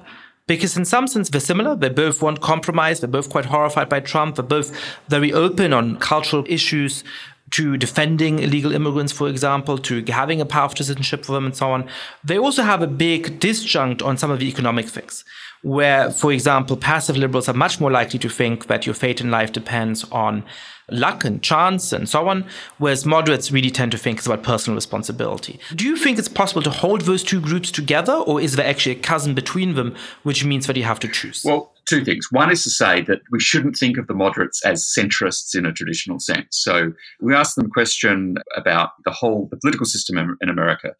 Because 0.47 0.77
in 0.77 0.85
some 0.85 1.07
sense 1.07 1.29
they're 1.29 1.41
similar. 1.41 1.75
They 1.75 1.89
both 1.89 2.21
want 2.21 2.41
compromise. 2.41 2.99
They're 2.99 3.09
both 3.09 3.29
quite 3.29 3.45
horrified 3.45 3.89
by 3.89 3.99
Trump. 3.99 4.35
They're 4.35 4.45
both 4.45 4.71
very 5.09 5.33
open 5.33 5.73
on 5.73 5.97
cultural 5.97 6.45
issues 6.47 7.03
to 7.51 7.77
defending 7.77 8.39
illegal 8.39 8.73
immigrants, 8.73 9.13
for 9.13 9.29
example, 9.29 9.77
to 9.77 10.03
having 10.07 10.41
a 10.41 10.45
path 10.45 10.75
to 10.75 10.83
citizenship 10.83 11.25
for 11.25 11.33
them 11.33 11.45
and 11.45 11.55
so 11.55 11.71
on. 11.71 11.87
They 12.23 12.37
also 12.37 12.63
have 12.63 12.81
a 12.81 12.87
big 12.87 13.39
disjunct 13.39 14.03
on 14.03 14.17
some 14.17 14.31
of 14.31 14.39
the 14.39 14.47
economic 14.47 14.87
things, 14.87 15.23
where, 15.67 16.09
for 16.11 16.31
example, 16.31 16.77
passive 16.77 17.17
liberals 17.17 17.49
are 17.49 17.53
much 17.53 17.81
more 17.81 17.91
likely 17.91 18.17
to 18.17 18.29
think 18.29 18.67
that 18.67 18.85
your 18.85 18.95
fate 18.95 19.19
in 19.19 19.29
life 19.29 19.51
depends 19.51 20.05
on 20.11 20.45
luck 20.89 21.25
and 21.25 21.43
chance 21.43 21.91
and 21.91 22.07
so 22.07 22.29
on, 22.29 22.45
whereas 22.77 23.05
moderates 23.05 23.51
really 23.51 23.69
tend 23.69 23.91
to 23.91 23.97
think 23.97 24.17
it's 24.17 24.27
about 24.27 24.43
personal 24.43 24.75
responsibility. 24.75 25.59
Do 25.75 25.85
you 25.85 25.97
think 25.97 26.17
it's 26.17 26.29
possible 26.29 26.61
to 26.61 26.69
hold 26.69 27.01
those 27.01 27.21
two 27.21 27.41
groups 27.41 27.69
together, 27.69 28.13
or 28.13 28.39
is 28.39 28.55
there 28.55 28.65
actually 28.65 28.93
a 28.93 28.99
chasm 28.99 29.35
between 29.35 29.75
them, 29.75 29.93
which 30.23 30.45
means 30.45 30.67
that 30.67 30.77
you 30.77 30.83
have 30.83 31.01
to 31.01 31.09
choose? 31.09 31.43
Well, 31.43 31.73
two 31.85 32.05
things. 32.05 32.31
One 32.31 32.49
is 32.49 32.63
to 32.63 32.69
say 32.69 33.01
that 33.01 33.19
we 33.29 33.41
shouldn't 33.41 33.75
think 33.75 33.97
of 33.97 34.07
the 34.07 34.13
moderates 34.13 34.65
as 34.65 34.89
centrists 34.97 35.53
in 35.53 35.65
a 35.65 35.73
traditional 35.73 36.19
sense. 36.19 36.47
So 36.51 36.93
we 37.19 37.35
asked 37.35 37.57
them 37.57 37.65
a 37.65 37.69
question 37.69 38.37
about 38.55 38.91
the 39.03 39.11
whole 39.11 39.49
the 39.51 39.57
political 39.57 39.85
system 39.85 40.37
in 40.39 40.49
America. 40.49 40.95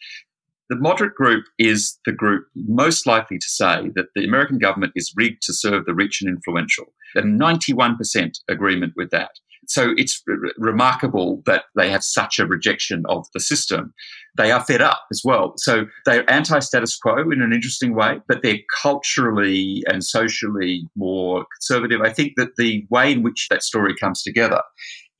The 0.70 0.76
moderate 0.76 1.16
group 1.16 1.46
is 1.58 1.98
the 2.06 2.12
group 2.12 2.48
most 2.56 3.06
likely 3.08 3.38
to 3.38 3.50
say 3.50 3.90
that 3.96 4.08
the 4.16 4.26
American 4.26 4.58
government 4.58 4.94
is 4.96 5.14
rigged 5.16 5.42
to 5.44 5.54
serve 5.54 5.86
the 5.86 5.96
rich 5.96 6.22
and 6.22 6.30
influential. 6.30 6.86
And 7.16 7.40
91% 7.40 8.40
agreement 8.50 8.94
with 8.96 9.10
that 9.12 9.32
so 9.68 9.94
it's 9.98 10.24
r- 10.28 10.36
remarkable 10.58 11.44
that 11.46 11.66
they 11.76 11.90
have 11.92 12.04
such 12.04 12.40
a 12.40 12.46
rejection 12.46 13.04
of 13.08 13.28
the 13.34 13.40
system. 13.40 13.94
They 14.38 14.52
are 14.52 14.64
fed 14.64 14.82
up 14.82 15.02
as 15.12 15.22
well. 15.24 15.54
So 15.58 15.86
they're 16.06 16.30
anti 16.30 16.60
status 16.60 16.98
quo 16.98 17.30
in 17.32 17.42
an 17.42 17.54
interesting 17.54 17.94
way, 17.94 18.20
but 18.28 18.42
they're 18.42 18.60
culturally 18.82 19.84
and 19.88 20.04
socially 20.04 20.88
more 20.96 21.46
conservative. 21.56 22.02
I 22.02 22.14
think 22.14 22.34
that 22.38 22.56
the 22.58 22.86
way 22.90 23.12
in 23.12 23.24
which 23.24 23.48
that 23.50 23.64
story 23.64 23.96
comes 23.96 24.24
together 24.24 24.62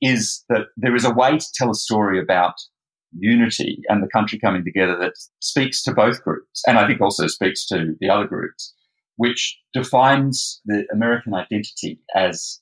is 0.00 0.44
that 0.48 0.66
there 0.76 0.94
is 0.94 1.04
a 1.04 1.12
way 1.12 1.38
to 1.38 1.46
tell 1.54 1.70
a 1.70 1.74
story 1.74 2.20
about 2.20 2.54
unity 3.16 3.82
and 3.88 4.02
the 4.02 4.08
country 4.08 4.38
coming 4.38 4.64
together 4.64 4.96
that 4.98 5.14
speaks 5.40 5.82
to 5.82 5.92
both 5.92 6.22
groups 6.22 6.62
and 6.66 6.78
I 6.78 6.86
think 6.86 7.00
also 7.00 7.26
speaks 7.26 7.66
to 7.66 7.94
the 8.00 8.10
other 8.10 8.26
groups, 8.26 8.74
which 9.16 9.58
defines 9.72 10.60
the 10.66 10.86
American 10.92 11.34
identity 11.34 12.00
as 12.14 12.60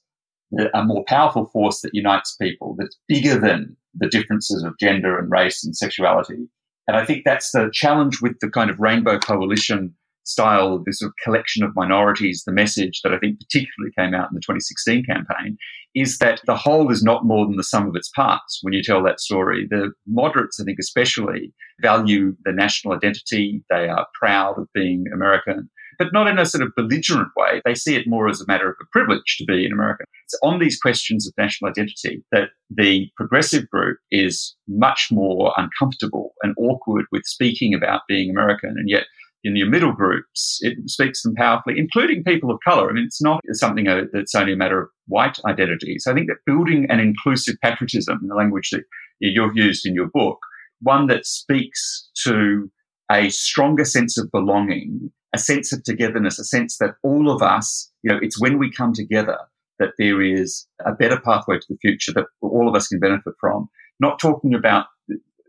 a 0.74 0.84
more 0.84 1.04
powerful 1.06 1.46
force 1.46 1.80
that 1.80 1.94
unites 1.94 2.36
people, 2.36 2.76
that's 2.78 2.96
bigger 3.08 3.38
than 3.38 3.76
the 3.94 4.08
differences 4.08 4.62
of 4.62 4.78
gender 4.78 5.18
and 5.18 5.30
race 5.30 5.64
and 5.64 5.76
sexuality. 5.76 6.48
And 6.86 6.96
I 6.96 7.04
think 7.04 7.24
that's 7.24 7.50
the 7.50 7.68
challenge 7.72 8.20
with 8.22 8.38
the 8.40 8.48
kind 8.48 8.70
of 8.70 8.78
rainbow 8.78 9.18
coalition 9.18 9.94
style, 10.26 10.82
this 10.84 10.98
sort 10.98 11.10
of 11.10 11.14
collection 11.22 11.62
of 11.62 11.74
minorities, 11.74 12.42
the 12.44 12.52
message 12.52 13.00
that 13.02 13.12
I 13.12 13.18
think 13.18 13.38
particularly 13.40 13.92
came 13.98 14.14
out 14.14 14.30
in 14.30 14.34
the 14.34 14.40
2016 14.40 15.04
campaign 15.04 15.56
is 15.94 16.18
that 16.18 16.40
the 16.46 16.56
whole 16.56 16.90
is 16.90 17.02
not 17.02 17.24
more 17.24 17.46
than 17.46 17.56
the 17.56 17.64
sum 17.64 17.88
of 17.88 17.96
its 17.96 18.10
parts 18.10 18.58
when 18.62 18.74
you 18.74 18.82
tell 18.82 19.02
that 19.04 19.20
story. 19.20 19.66
The 19.70 19.92
moderates, 20.06 20.60
I 20.60 20.64
think, 20.64 20.78
especially 20.78 21.52
value 21.80 22.36
the 22.44 22.52
national 22.52 22.94
identity. 22.94 23.62
They 23.70 23.88
are 23.88 24.06
proud 24.20 24.58
of 24.58 24.68
being 24.74 25.04
American 25.12 25.70
but 25.98 26.12
not 26.12 26.28
in 26.28 26.38
a 26.38 26.46
sort 26.46 26.62
of 26.62 26.74
belligerent 26.76 27.30
way. 27.36 27.60
They 27.64 27.74
see 27.74 27.96
it 27.96 28.06
more 28.06 28.28
as 28.28 28.40
a 28.40 28.46
matter 28.46 28.68
of 28.68 28.76
a 28.80 28.86
privilege 28.92 29.36
to 29.38 29.44
be 29.44 29.64
an 29.64 29.72
American. 29.72 30.06
It's 30.24 30.38
on 30.42 30.58
these 30.58 30.78
questions 30.78 31.26
of 31.26 31.34
national 31.38 31.70
identity 31.70 32.24
that 32.32 32.50
the 32.70 33.08
progressive 33.16 33.68
group 33.70 33.98
is 34.10 34.56
much 34.68 35.08
more 35.10 35.54
uncomfortable 35.56 36.34
and 36.42 36.54
awkward 36.58 37.06
with 37.12 37.22
speaking 37.24 37.74
about 37.74 38.02
being 38.08 38.30
American. 38.30 38.70
And 38.70 38.88
yet, 38.88 39.04
in 39.46 39.56
your 39.56 39.68
middle 39.68 39.92
groups, 39.92 40.58
it 40.62 40.76
speaks 40.86 41.22
them 41.22 41.34
powerfully, 41.34 41.78
including 41.78 42.24
people 42.24 42.50
of 42.50 42.58
color. 42.66 42.90
I 42.90 42.92
mean, 42.92 43.04
it's 43.04 43.22
not 43.22 43.40
something 43.52 43.86
uh, 43.86 44.02
that's 44.12 44.34
only 44.34 44.52
a 44.52 44.56
matter 44.56 44.82
of 44.82 44.88
white 45.06 45.38
identity. 45.46 45.96
So 45.98 46.10
I 46.10 46.14
think 46.14 46.26
that 46.28 46.44
building 46.46 46.86
an 46.90 46.98
inclusive 46.98 47.56
patriotism, 47.62 48.18
in 48.22 48.28
the 48.28 48.34
language 48.34 48.70
that 48.70 48.82
you've 49.20 49.56
used 49.56 49.86
in 49.86 49.94
your 49.94 50.08
book, 50.12 50.38
one 50.80 51.06
that 51.06 51.26
speaks 51.26 52.10
to 52.24 52.70
a 53.10 53.28
stronger 53.30 53.84
sense 53.84 54.18
of 54.18 54.30
belonging 54.32 55.12
a 55.32 55.38
sense 55.38 55.72
of 55.72 55.84
togetherness, 55.84 56.38
a 56.38 56.44
sense 56.44 56.78
that 56.78 56.94
all 57.02 57.30
of 57.30 57.42
us, 57.42 57.90
you 58.02 58.10
know, 58.10 58.18
it's 58.20 58.40
when 58.40 58.58
we 58.58 58.70
come 58.70 58.92
together 58.92 59.38
that 59.78 59.90
there 59.98 60.22
is 60.22 60.66
a 60.84 60.92
better 60.92 61.20
pathway 61.20 61.58
to 61.58 61.66
the 61.68 61.78
future 61.78 62.12
that 62.14 62.26
all 62.40 62.68
of 62.68 62.74
us 62.74 62.88
can 62.88 62.98
benefit 62.98 63.34
from. 63.38 63.68
Not 64.00 64.18
talking 64.18 64.54
about 64.54 64.86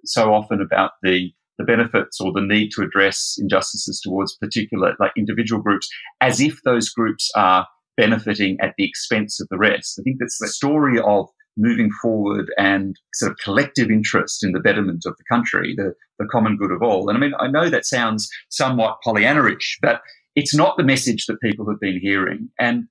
so 0.06 0.34
often 0.34 0.62
about 0.62 0.92
the 1.02 1.32
the 1.58 1.66
benefits 1.66 2.20
or 2.22 2.32
the 2.32 2.42
need 2.42 2.70
to 2.72 2.82
address 2.82 3.36
injustices 3.40 4.00
towards 4.02 4.38
particular 4.38 4.96
like 5.00 5.12
individual 5.18 5.62
groups 5.62 5.90
as 6.22 6.40
if 6.40 6.62
those 6.64 6.90
groups 6.90 7.30
are 7.36 7.68
benefiting 7.96 8.58
at 8.62 8.74
the 8.78 8.88
expense 8.88 9.40
of 9.42 9.48
the 9.50 9.58
rest. 9.58 10.00
I 10.00 10.04
think 10.04 10.18
that's 10.20 10.38
the 10.40 10.48
story 10.48 11.00
of 11.00 11.28
moving 11.58 11.90
forward 12.02 12.52
and 12.58 12.96
sort 13.16 13.32
of 13.32 13.38
collective 13.40 13.90
interest 13.90 14.44
in 14.44 14.52
the 14.52 14.60
betterment 14.60 15.04
of 15.06 15.16
the 15.18 15.24
country, 15.28 15.74
the, 15.76 15.94
the 16.20 16.28
common 16.28 16.56
good 16.56 16.72
of 16.72 16.84
all. 16.84 17.10
And 17.10 17.18
I 17.18 17.20
mean, 17.20 17.34
I 17.40 17.48
know 17.48 17.70
that 17.70 17.86
sounds 17.86 18.30
somewhat 18.50 19.00
Pollyanna-ish, 19.04 19.80
but 19.82 20.02
it's 20.36 20.54
not 20.54 20.78
the 20.78 20.84
message 20.84 21.26
that 21.26 21.42
people 21.42 21.68
have 21.68 21.80
been 21.80 22.00
hearing. 22.00 22.50
And 22.60 22.84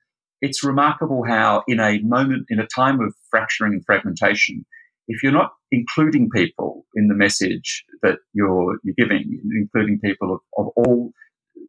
it's 0.42 0.64
remarkable 0.64 1.24
how, 1.24 1.62
in 1.68 1.78
a 1.78 2.00
moment, 2.00 2.46
in 2.50 2.58
a 2.58 2.66
time 2.66 3.00
of 3.00 3.14
fracturing 3.30 3.72
and 3.72 3.84
fragmentation, 3.84 4.66
if 5.08 5.22
you're 5.22 5.32
not 5.32 5.52
including 5.70 6.30
people 6.30 6.84
in 6.94 7.08
the 7.08 7.14
message 7.14 7.84
that 8.02 8.18
you're, 8.32 8.78
you're 8.82 8.94
giving, 8.96 9.40
including 9.58 10.00
people 10.00 10.32
of, 10.32 10.40
of 10.58 10.72
all 10.76 11.12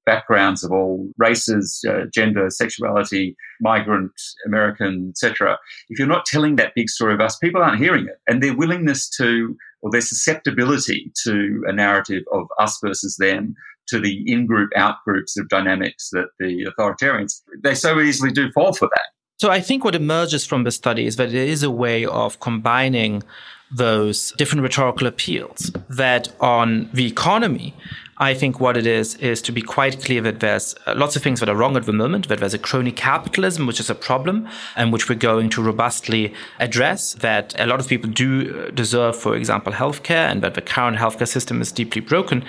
backgrounds 0.06 0.64
of 0.64 0.72
all 0.72 1.10
races, 1.18 1.84
uh, 1.88 2.06
gender, 2.14 2.50
sexuality, 2.50 3.36
migrant, 3.60 4.12
American, 4.46 5.10
etc. 5.10 5.58
If 5.90 6.00
you're 6.00 6.08
not 6.08 6.26
telling 6.26 6.56
that 6.56 6.74
big 6.76 6.90
story 6.90 7.14
of 7.14 7.22
us, 7.22 7.38
people 7.38 7.62
aren't 7.62 7.80
hearing 7.80 8.06
it, 8.06 8.20
and 8.28 8.42
their 8.42 8.56
willingness 8.56 9.10
to 9.18 9.56
or 9.82 9.92
their 9.92 10.02
susceptibility 10.02 11.12
to 11.24 11.64
a 11.68 11.74
narrative 11.74 12.24
of 12.34 12.48
us 12.58 12.80
versus 12.84 13.18
them, 13.18 13.54
to 13.90 14.00
the 14.00 14.24
in-group, 14.26 14.72
out-groups 14.76 15.38
of 15.38 15.48
dynamics 15.50 16.10
that 16.12 16.28
the 16.40 16.66
authoritarians 16.66 17.42
they 17.64 17.76
so 17.76 18.00
easily 18.00 18.32
do 18.32 18.52
fall 18.52 18.74
for 18.74 18.90
that. 18.94 19.10
So 19.40 19.52
I 19.52 19.62
think 19.62 19.84
what 19.84 19.94
emerges 19.94 20.48
from 20.48 20.64
the 20.64 20.72
study 20.72 21.06
is 21.06 21.18
that 21.18 21.32
there 21.32 21.46
is 21.46 21.62
a 21.62 21.70
way 21.70 22.06
of 22.06 22.40
combining 22.40 23.22
those 23.70 24.32
different 24.38 24.64
rhetorical 24.64 25.06
appeals 25.06 25.72
that 25.90 26.30
on 26.40 26.90
the 26.94 27.06
economy 27.06 27.76
I 28.20 28.34
think 28.34 28.60
what 28.60 28.78
it 28.78 28.88
is 28.88 29.14
is 29.16 29.44
to 29.44 29.52
be 29.52 29.62
quite 29.62 30.04
clear 30.04 30.22
that 30.22 30.40
there's 30.40 30.74
uh, 30.88 30.96
lots 30.96 31.16
of 31.16 31.22
things 31.22 31.40
that 31.40 31.50
are 31.50 31.56
wrong 31.56 31.78
at 31.78 31.86
the 31.86 31.94
moment, 31.94 32.28
that 32.30 32.40
there's 32.40 32.54
a 32.54 32.60
crony 32.60 32.92
capitalism, 32.92 33.68
which 33.68 33.80
is 33.80 33.92
a 33.92 33.96
problem, 33.96 34.48
and 34.76 34.92
which 34.92 35.08
we're 35.08 35.16
going 35.16 35.50
to 35.52 35.62
robustly 35.62 36.34
address. 36.60 37.14
That 37.14 37.54
a 37.60 37.68
lot 37.68 37.80
of 37.80 37.88
people 37.88 38.10
do 38.10 38.66
uh, 38.68 38.72
deserve, 38.72 39.16
for 39.16 39.36
example, 39.36 39.72
healthcare, 39.72 40.32
and 40.32 40.42
that 40.42 40.56
the 40.56 40.62
current 40.62 40.98
healthcare 40.98 41.28
system 41.28 41.62
is 41.62 41.72
deeply 41.72 42.02
broken. 42.02 42.44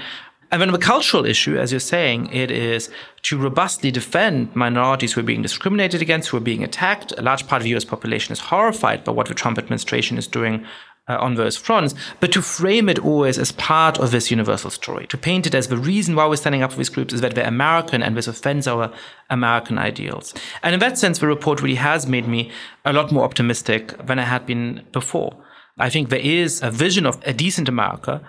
And 0.51 0.63
then 0.63 0.73
the 0.73 0.79
cultural 0.79 1.27
issue, 1.27 1.59
as 1.59 1.73
you're 1.73 1.81
saying, 1.81 2.33
it 2.33 2.51
is 2.51 2.89
to 3.23 3.39
robustly 3.39 3.91
defend 3.91 4.55
minorities 4.57 5.13
who 5.13 5.21
are 5.21 5.25
being 5.25 5.43
discriminated 5.43 6.01
against, 6.01 6.29
who 6.29 6.39
are 6.39 6.41
being 6.41 6.65
attacked. 6.65 7.13
A 7.19 7.23
large 7.23 7.47
part 7.47 7.61
of 7.61 7.65
the 7.65 7.77
US 7.77 7.85
population 7.85 8.33
is 8.33 8.41
horrified 8.41 9.05
by 9.05 9.13
what 9.13 9.29
the 9.29 9.35
Trump 9.35 9.59
administration 9.59 10.17
is 10.17 10.27
doing 10.27 10.65
uh, 11.09 11.17
on 11.21 11.35
those 11.35 11.57
fronts, 11.57 11.95
but 12.21 12.33
to 12.33 12.43
frame 12.43 12.89
it 12.89 12.99
always 12.99 13.39
as 13.39 13.53
part 13.53 13.99
of 13.99 14.11
this 14.11 14.31
universal 14.31 14.71
story, 14.71 15.07
to 15.07 15.17
paint 15.17 15.47
it 15.47 15.55
as 15.55 15.69
the 15.69 15.77
reason 15.77 16.15
why 16.15 16.27
we're 16.27 16.37
standing 16.37 16.63
up 16.63 16.71
for 16.71 16.77
these 16.77 16.91
groups 16.91 17.15
is 17.15 17.23
that 17.23 17.35
they're 17.35 17.49
American 17.49 18.03
and 18.03 18.17
this 18.17 18.29
offends 18.29 18.67
our 18.67 18.93
American 19.31 19.79
ideals. 19.79 20.35
And 20.63 20.75
in 20.75 20.81
that 20.81 20.99
sense, 20.99 21.19
the 21.19 21.27
report 21.27 21.63
really 21.63 21.77
has 21.77 22.07
made 22.07 22.29
me 22.29 22.51
a 22.85 22.93
lot 22.93 23.11
more 23.11 23.25
optimistic 23.25 23.97
than 24.07 24.19
I 24.19 24.25
had 24.25 24.45
been 24.45 24.85
before. 24.93 25.35
I 25.79 25.89
think 25.89 26.09
there 26.09 26.19
is 26.19 26.63
a 26.63 26.71
vision 26.71 27.07
of 27.07 27.23
a 27.25 27.33
decent 27.33 27.69
America 27.69 28.21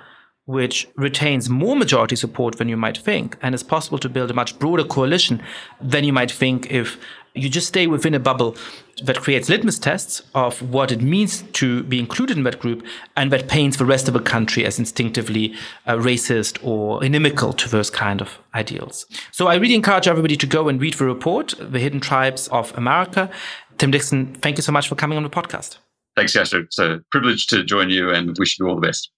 which 0.49 0.87
retains 0.95 1.47
more 1.47 1.75
majority 1.75 2.15
support 2.15 2.57
than 2.57 2.67
you 2.67 2.75
might 2.75 2.97
think, 2.97 3.37
and 3.39 3.53
it's 3.53 3.61
possible 3.61 3.99
to 3.99 4.09
build 4.09 4.31
a 4.31 4.33
much 4.33 4.57
broader 4.57 4.83
coalition 4.83 5.39
than 5.79 6.03
you 6.03 6.11
might 6.11 6.31
think 6.31 6.71
if 6.71 6.97
you 7.35 7.47
just 7.47 7.67
stay 7.67 7.85
within 7.85 8.15
a 8.15 8.19
bubble 8.19 8.57
that 9.03 9.19
creates 9.19 9.47
litmus 9.47 9.77
tests 9.77 10.23
of 10.33 10.59
what 10.63 10.91
it 10.91 11.03
means 11.03 11.43
to 11.53 11.83
be 11.83 11.99
included 11.99 12.35
in 12.35 12.45
that 12.45 12.57
group 12.57 12.83
and 13.15 13.31
that 13.31 13.47
paints 13.47 13.77
the 13.77 13.85
rest 13.85 14.07
of 14.07 14.15
the 14.15 14.19
country 14.19 14.65
as 14.65 14.79
instinctively 14.79 15.53
uh, 15.85 15.93
racist 15.93 16.57
or 16.63 17.03
inimical 17.03 17.53
to 17.53 17.69
those 17.69 17.91
kind 17.91 18.19
of 18.19 18.39
ideals. 18.55 19.05
So 19.31 19.45
I 19.45 19.53
really 19.53 19.75
encourage 19.75 20.07
everybody 20.07 20.35
to 20.35 20.47
go 20.47 20.67
and 20.67 20.81
read 20.81 20.95
the 20.95 21.05
report, 21.05 21.53
The 21.59 21.77
Hidden 21.77 21.99
Tribes 21.99 22.47
of 22.47 22.75
America. 22.75 23.29
Tim 23.77 23.91
Dixon, 23.91 24.33
thank 24.33 24.57
you 24.57 24.63
so 24.63 24.71
much 24.71 24.87
for 24.87 24.95
coming 24.95 25.15
on 25.15 25.23
the 25.23 25.29
podcast. 25.29 25.77
Thanks, 26.15 26.35
Yascha. 26.35 26.63
It's 26.63 26.79
a 26.79 27.01
privilege 27.11 27.45
to 27.47 27.63
join 27.63 27.91
you 27.91 28.09
and 28.09 28.35
wish 28.39 28.57
you 28.57 28.67
all 28.67 28.73
the 28.73 28.81
best. 28.81 29.11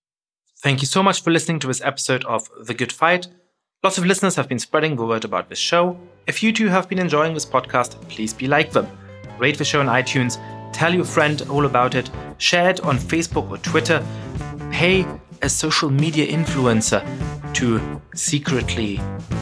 Thank 0.62 0.82
you 0.82 0.86
so 0.88 1.01
much 1.01 1.24
for 1.24 1.32
listening 1.32 1.57
to 1.62 1.68
this 1.68 1.82
episode 1.82 2.24
of 2.26 2.47
The 2.68 2.76
Good 2.76 2.91
Fight. 2.91 3.28
Lots 3.84 3.97
of 3.97 4.05
listeners 4.05 4.36
have 4.36 4.47
been 4.47 4.59
spreading 4.59 4.95
the 4.95 5.07
word 5.07 5.26
about 5.26 5.49
this 5.49 5.57
show. 5.57 5.99
If 6.28 6.43
you 6.43 6.53
too 6.53 6.68
have 6.68 6.88
been 6.88 6.99
enjoying 6.99 7.34
this 7.34 7.47
podcast, 7.47 7.99
please 8.09 8.32
be 8.32 8.47
like 8.47 8.72
them. 8.72 8.86
Rate 9.39 9.57
the 9.57 9.66
show 9.66 9.80
on 9.80 9.88
iTunes, 9.88 10.38
tell 10.72 10.93
your 10.93 11.03
friend 11.03 11.41
all 11.49 11.66
about 11.66 11.95
it, 11.95 12.12
share 12.38 12.70
it 12.70 12.80
on 12.82 12.99
Facebook 12.99 13.49
or 13.49 13.57
Twitter, 13.57 14.05
pay 14.70 15.03
a 15.41 15.49
social 15.49 15.89
media 15.89 16.28
influencer 16.28 17.01
to 17.55 17.99
secretly 18.14 18.97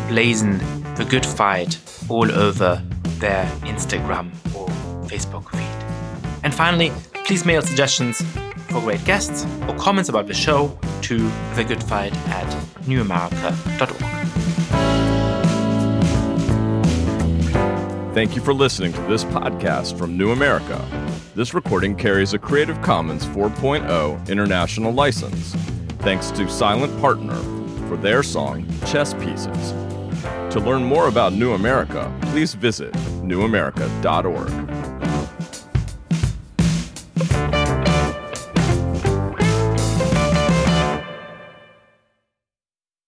blazon 0.07 0.57
the 0.95 1.05
good 1.09 1.25
fight 1.25 1.77
all 2.07 2.31
over 2.31 2.81
their 3.19 3.43
Instagram 3.63 4.31
or 4.55 4.69
Facebook 5.09 5.49
feed. 5.49 6.39
And 6.45 6.55
finally, 6.55 6.93
please 7.25 7.45
mail 7.45 7.61
suggestions 7.61 8.23
for 8.69 8.81
great 8.81 9.03
guests 9.05 9.45
or 9.67 9.75
comments 9.75 10.09
about 10.09 10.27
the 10.27 10.33
show 10.33 10.77
to 11.01 11.17
thegoodfight 11.55 12.15
at 12.29 12.47
newamerica.org. 12.83 14.29
Thank 18.13 18.35
you 18.35 18.41
for 18.41 18.53
listening 18.53 18.91
to 18.93 19.01
this 19.03 19.23
podcast 19.23 19.97
from 19.97 20.17
New 20.17 20.31
America. 20.31 20.83
This 21.35 21.53
recording 21.53 21.95
carries 21.95 22.33
a 22.33 22.39
Creative 22.39 22.81
Commons 22.81 23.25
4.0 23.27 24.27
international 24.27 24.91
license. 24.91 25.53
Thanks 25.99 26.31
to 26.31 26.49
Silent 26.49 26.99
Partner 26.99 27.37
for 27.87 27.97
their 27.97 28.23
song 28.23 28.65
Chess 28.85 29.13
Pieces. 29.13 29.71
To 30.53 30.59
learn 30.59 30.83
more 30.83 31.07
about 31.07 31.33
New 31.33 31.53
America, 31.53 32.11
please 32.23 32.55
visit 32.55 32.91
newamerica.org. 33.21 34.78